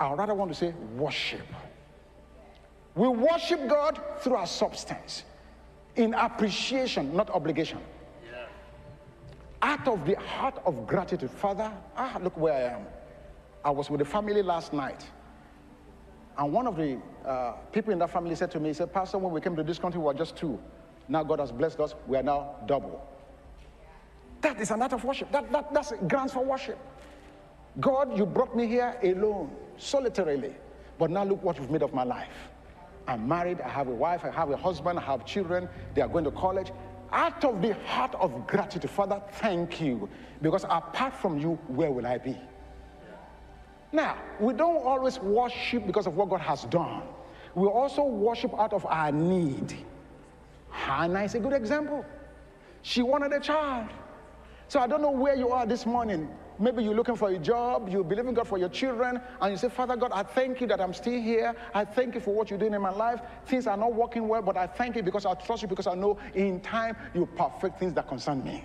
I 0.00 0.12
rather 0.12 0.34
want 0.34 0.50
to 0.52 0.56
say 0.56 0.74
worship. 0.96 1.46
We 2.94 3.08
worship 3.08 3.68
God 3.68 4.00
through 4.20 4.36
our 4.36 4.46
substance 4.46 5.24
in 5.96 6.14
appreciation, 6.14 7.14
not 7.14 7.30
obligation. 7.30 7.78
Yeah. 8.24 8.46
Out 9.62 9.86
of 9.88 10.04
the 10.04 10.16
heart 10.18 10.60
of 10.64 10.86
gratitude, 10.86 11.30
Father, 11.30 11.72
ah, 11.96 12.18
look 12.22 12.36
where 12.36 12.54
I 12.54 12.74
am. 12.74 12.86
I 13.64 13.70
was 13.70 13.90
with 13.90 13.98
the 13.98 14.04
family 14.04 14.42
last 14.42 14.72
night. 14.72 15.04
And 16.36 16.52
one 16.52 16.68
of 16.68 16.76
the 16.76 16.98
uh, 17.26 17.52
people 17.72 17.92
in 17.92 17.98
that 17.98 18.10
family 18.10 18.36
said 18.36 18.50
to 18.52 18.60
me, 18.60 18.68
he 18.68 18.74
said, 18.74 18.92
Pastor, 18.92 19.18
when 19.18 19.32
we 19.32 19.40
came 19.40 19.56
to 19.56 19.64
this 19.64 19.78
country, 19.78 19.98
we 19.98 20.06
were 20.06 20.14
just 20.14 20.36
two. 20.36 20.58
Now 21.08 21.24
God 21.24 21.40
has 21.40 21.50
blessed 21.50 21.80
us. 21.80 21.94
We 22.06 22.16
are 22.16 22.22
now 22.22 22.56
double. 22.66 23.04
That 24.40 24.60
is 24.60 24.70
an 24.70 24.82
act 24.82 24.92
of 24.92 25.02
worship. 25.04 25.32
That, 25.32 25.50
that, 25.50 25.74
that's 25.74 25.92
grounds 26.06 26.32
for 26.32 26.44
worship. 26.44 26.78
God, 27.80 28.16
you 28.16 28.24
brought 28.24 28.56
me 28.56 28.68
here 28.68 28.96
alone 29.02 29.50
solitarily. 29.78 30.54
But 30.98 31.10
now 31.10 31.24
look 31.24 31.42
what 31.42 31.58
you've 31.58 31.70
made 31.70 31.82
of 31.82 31.94
my 31.94 32.04
life. 32.04 32.50
I'm 33.06 33.26
married, 33.26 33.60
I 33.60 33.68
have 33.68 33.88
a 33.88 33.94
wife, 33.94 34.24
I 34.24 34.30
have 34.30 34.50
a 34.50 34.56
husband, 34.56 34.98
I 34.98 35.02
have 35.02 35.24
children, 35.24 35.68
they 35.94 36.02
are 36.02 36.08
going 36.08 36.24
to 36.24 36.30
college. 36.30 36.72
Out 37.10 37.42
of 37.44 37.62
the 37.62 37.72
heart 37.86 38.14
of 38.16 38.46
gratitude, 38.46 38.90
Father, 38.90 39.22
thank 39.34 39.80
you. 39.80 40.10
Because 40.42 40.64
apart 40.64 41.14
from 41.14 41.38
you, 41.38 41.54
where 41.68 41.90
will 41.90 42.06
I 42.06 42.18
be? 42.18 42.36
Now, 43.92 44.18
we 44.38 44.52
don't 44.52 44.84
always 44.84 45.18
worship 45.18 45.86
because 45.86 46.06
of 46.06 46.16
what 46.16 46.28
God 46.28 46.40
has 46.40 46.64
done. 46.64 47.02
We 47.54 47.66
also 47.66 48.04
worship 48.04 48.52
out 48.58 48.74
of 48.74 48.84
our 48.84 49.10
need. 49.10 49.74
Hannah 50.70 51.22
is 51.22 51.34
a 51.34 51.40
good 51.40 51.54
example. 51.54 52.04
She 52.82 53.02
wanted 53.02 53.32
a 53.32 53.40
child. 53.40 53.88
So 54.68 54.80
I 54.80 54.86
don't 54.86 55.00
know 55.00 55.10
where 55.10 55.34
you 55.34 55.48
are 55.48 55.64
this 55.64 55.86
morning. 55.86 56.28
Maybe 56.60 56.82
you're 56.82 56.94
looking 56.94 57.14
for 57.14 57.28
a 57.28 57.38
job, 57.38 57.88
you 57.88 58.02
believe 58.02 58.26
in 58.26 58.34
God 58.34 58.48
for 58.48 58.58
your 58.58 58.68
children, 58.68 59.20
and 59.40 59.52
you 59.52 59.56
say, 59.56 59.68
Father 59.68 59.96
God, 59.96 60.10
I 60.12 60.24
thank 60.24 60.60
you 60.60 60.66
that 60.66 60.80
I'm 60.80 60.92
still 60.92 61.20
here. 61.20 61.54
I 61.72 61.84
thank 61.84 62.14
you 62.14 62.20
for 62.20 62.34
what 62.34 62.50
you're 62.50 62.58
doing 62.58 62.74
in 62.74 62.82
my 62.82 62.90
life. 62.90 63.20
Things 63.46 63.66
are 63.66 63.76
not 63.76 63.94
working 63.94 64.26
well, 64.26 64.42
but 64.42 64.56
I 64.56 64.66
thank 64.66 64.96
you 64.96 65.02
because 65.02 65.24
I 65.24 65.34
trust 65.34 65.62
you, 65.62 65.68
because 65.68 65.86
I 65.86 65.94
know 65.94 66.18
in 66.34 66.60
time 66.60 66.96
you 67.14 67.26
perfect 67.26 67.78
things 67.78 67.94
that 67.94 68.08
concern 68.08 68.42
me. 68.42 68.64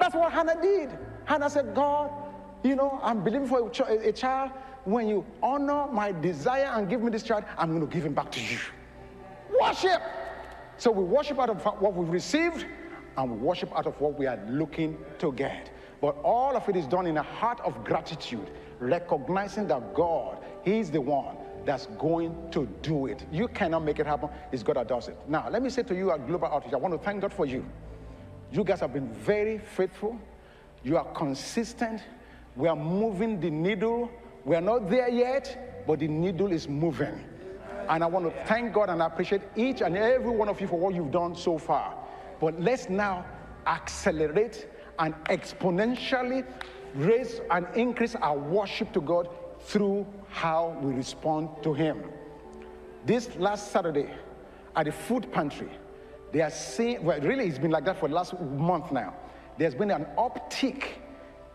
That's 0.00 0.14
what 0.14 0.32
Hannah 0.32 0.60
did. 0.60 0.90
Hannah 1.24 1.48
said, 1.48 1.74
God, 1.74 2.10
you 2.64 2.74
know, 2.74 2.98
I'm 3.02 3.22
believing 3.22 3.46
for 3.46 3.70
a, 3.88 4.08
a 4.08 4.12
child. 4.12 4.50
When 4.84 5.06
you 5.06 5.24
honor 5.40 5.86
my 5.92 6.10
desire 6.10 6.72
and 6.74 6.88
give 6.88 7.02
me 7.02 7.10
this 7.10 7.22
child, 7.22 7.44
I'm 7.56 7.70
going 7.70 7.88
to 7.88 7.94
give 7.94 8.04
him 8.04 8.14
back 8.14 8.32
to 8.32 8.40
you. 8.40 8.58
Worship. 9.60 10.02
So 10.78 10.90
we 10.90 11.04
worship 11.04 11.38
out 11.38 11.50
of 11.50 11.62
what 11.80 11.94
we've 11.94 12.08
received, 12.08 12.66
and 13.16 13.30
we 13.30 13.36
worship 13.36 13.70
out 13.76 13.86
of 13.86 14.00
what 14.00 14.18
we 14.18 14.26
are 14.26 14.40
looking 14.48 14.98
to 15.20 15.30
get. 15.30 15.70
But 16.02 16.16
all 16.24 16.56
of 16.56 16.68
it 16.68 16.74
is 16.74 16.86
done 16.86 17.06
in 17.06 17.16
a 17.16 17.22
heart 17.22 17.60
of 17.60 17.84
gratitude, 17.84 18.50
recognizing 18.80 19.68
that 19.68 19.94
God, 19.94 20.38
He's 20.64 20.90
the 20.90 21.00
one 21.00 21.36
that's 21.64 21.86
going 21.96 22.50
to 22.50 22.66
do 22.82 23.06
it. 23.06 23.24
You 23.30 23.46
cannot 23.46 23.84
make 23.84 24.00
it 24.00 24.06
happen. 24.06 24.28
It's 24.50 24.64
God 24.64 24.76
that 24.76 24.88
does 24.88 25.06
it. 25.06 25.16
Now, 25.28 25.48
let 25.48 25.62
me 25.62 25.70
say 25.70 25.84
to 25.84 25.94
you 25.94 26.10
at 26.10 26.26
Global 26.26 26.48
Outreach, 26.48 26.74
I 26.74 26.76
want 26.76 26.92
to 26.92 26.98
thank 26.98 27.20
God 27.20 27.32
for 27.32 27.46
you. 27.46 27.64
You 28.50 28.64
guys 28.64 28.80
have 28.80 28.92
been 28.92 29.12
very 29.12 29.58
faithful. 29.58 30.18
You 30.82 30.96
are 30.98 31.04
consistent. 31.12 32.02
We 32.56 32.66
are 32.66 32.74
moving 32.74 33.40
the 33.40 33.50
needle. 33.50 34.10
We 34.44 34.56
are 34.56 34.60
not 34.60 34.90
there 34.90 35.08
yet, 35.08 35.84
but 35.86 36.00
the 36.00 36.08
needle 36.08 36.50
is 36.50 36.68
moving. 36.68 37.24
And 37.88 38.02
I 38.02 38.08
want 38.08 38.24
to 38.24 38.44
thank 38.46 38.72
God 38.72 38.90
and 38.90 39.00
I 39.00 39.06
appreciate 39.06 39.42
each 39.54 39.82
and 39.82 39.96
every 39.96 40.30
one 40.30 40.48
of 40.48 40.60
you 40.60 40.66
for 40.66 40.80
what 40.80 40.96
you've 40.96 41.12
done 41.12 41.36
so 41.36 41.58
far. 41.58 41.94
But 42.40 42.60
let's 42.60 42.88
now 42.88 43.24
accelerate 43.66 44.66
and 45.02 45.14
exponentially 45.24 46.46
raise 46.94 47.40
and 47.50 47.66
increase 47.74 48.14
our 48.14 48.38
worship 48.38 48.92
to 48.92 49.00
God 49.00 49.28
through 49.60 50.06
how 50.28 50.78
we 50.80 50.94
respond 50.94 51.48
to 51.64 51.74
Him. 51.74 52.04
This 53.04 53.34
last 53.36 53.72
Saturday 53.72 54.08
at 54.76 54.86
the 54.86 54.92
food 54.92 55.30
pantry, 55.32 55.70
they 56.30 56.40
are 56.40 56.50
seeing, 56.50 57.02
well, 57.04 57.20
really, 57.20 57.46
it's 57.46 57.58
been 57.58 57.72
like 57.72 57.84
that 57.84 57.98
for 57.98 58.08
the 58.08 58.14
last 58.14 58.38
month 58.40 58.92
now. 58.92 59.14
There's 59.58 59.74
been 59.74 59.90
an 59.90 60.06
uptick 60.16 60.84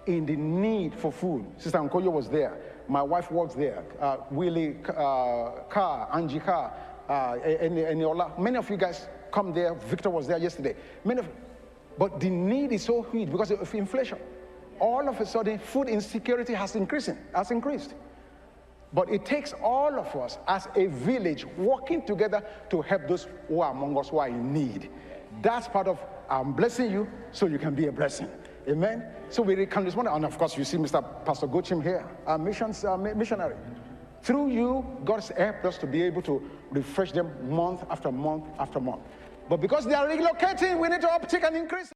in 0.07 0.25
the 0.25 0.35
need 0.35 0.93
for 0.93 1.11
food. 1.11 1.45
Sister 1.57 1.79
Nkoyo 1.79 2.11
was 2.11 2.29
there. 2.29 2.57
My 2.89 3.01
wife 3.01 3.31
works 3.31 3.55
there. 3.55 3.83
Uh, 3.99 4.17
Willie 4.29 4.75
uh, 4.89 5.63
Carr, 5.69 6.09
Angie 6.13 6.39
Carr, 6.39 6.73
uh, 7.07 7.35
Eniola. 7.37 8.37
Many 8.37 8.57
of 8.57 8.69
you 8.69 8.77
guys 8.77 9.07
come 9.31 9.53
there. 9.53 9.73
Victor 9.73 10.09
was 10.09 10.27
there 10.27 10.37
yesterday. 10.37 10.75
Many 11.05 11.21
of 11.21 11.29
But 11.97 12.19
the 12.19 12.29
need 12.29 12.71
is 12.71 12.83
so 12.83 13.03
huge 13.03 13.31
because 13.31 13.51
of 13.51 13.73
inflation. 13.73 14.19
All 14.79 15.07
of 15.09 15.19
a 15.19 15.25
sudden, 15.25 15.57
food 15.57 15.89
insecurity 15.89 16.53
has 16.53 16.75
increasing, 16.75 17.17
has 17.33 17.51
increased. 17.51 17.95
But 18.93 19.09
it 19.09 19.25
takes 19.25 19.53
all 19.53 19.99
of 19.99 20.15
us 20.15 20.37
as 20.47 20.67
a 20.75 20.85
village 20.87 21.45
working 21.57 22.05
together 22.05 22.43
to 22.69 22.81
help 22.81 23.07
those 23.07 23.27
who 23.47 23.61
are 23.61 23.71
among 23.71 23.97
us 23.97 24.09
who 24.09 24.19
are 24.19 24.29
in 24.29 24.53
need. 24.53 24.89
That's 25.41 25.67
part 25.67 25.87
of 25.87 25.99
I'm 26.29 26.53
blessing 26.53 26.91
you 26.91 27.07
so 27.31 27.47
you 27.47 27.57
can 27.57 27.73
be 27.73 27.87
a 27.87 27.91
blessing. 27.91 28.29
Amen. 28.67 29.05
So 29.29 29.41
we 29.41 29.55
this 29.55 29.95
morning, 29.95 30.13
and 30.13 30.25
of 30.25 30.37
course, 30.37 30.57
you 30.57 30.65
see 30.65 30.77
Mr. 30.77 31.03
Pastor 31.25 31.47
Gochim 31.47 31.81
here, 31.81 32.05
our 32.25 32.37
missions 32.37 32.83
uh, 32.83 32.97
missionary. 32.97 33.55
Through 34.21 34.49
you, 34.49 34.85
God's 35.05 35.29
helped 35.29 35.65
us 35.65 35.77
to 35.77 35.87
be 35.87 36.01
able 36.01 36.21
to 36.23 36.41
refresh 36.71 37.13
them 37.13 37.31
month 37.49 37.85
after 37.89 38.11
month 38.11 38.45
after 38.59 38.79
month. 38.79 39.01
But 39.49 39.61
because 39.61 39.85
they 39.85 39.93
are 39.93 40.07
relocating, 40.07 40.79
we 40.79 40.89
need 40.89 41.01
to 41.01 41.07
uptick 41.07 41.45
and 41.47 41.55
increase. 41.55 41.93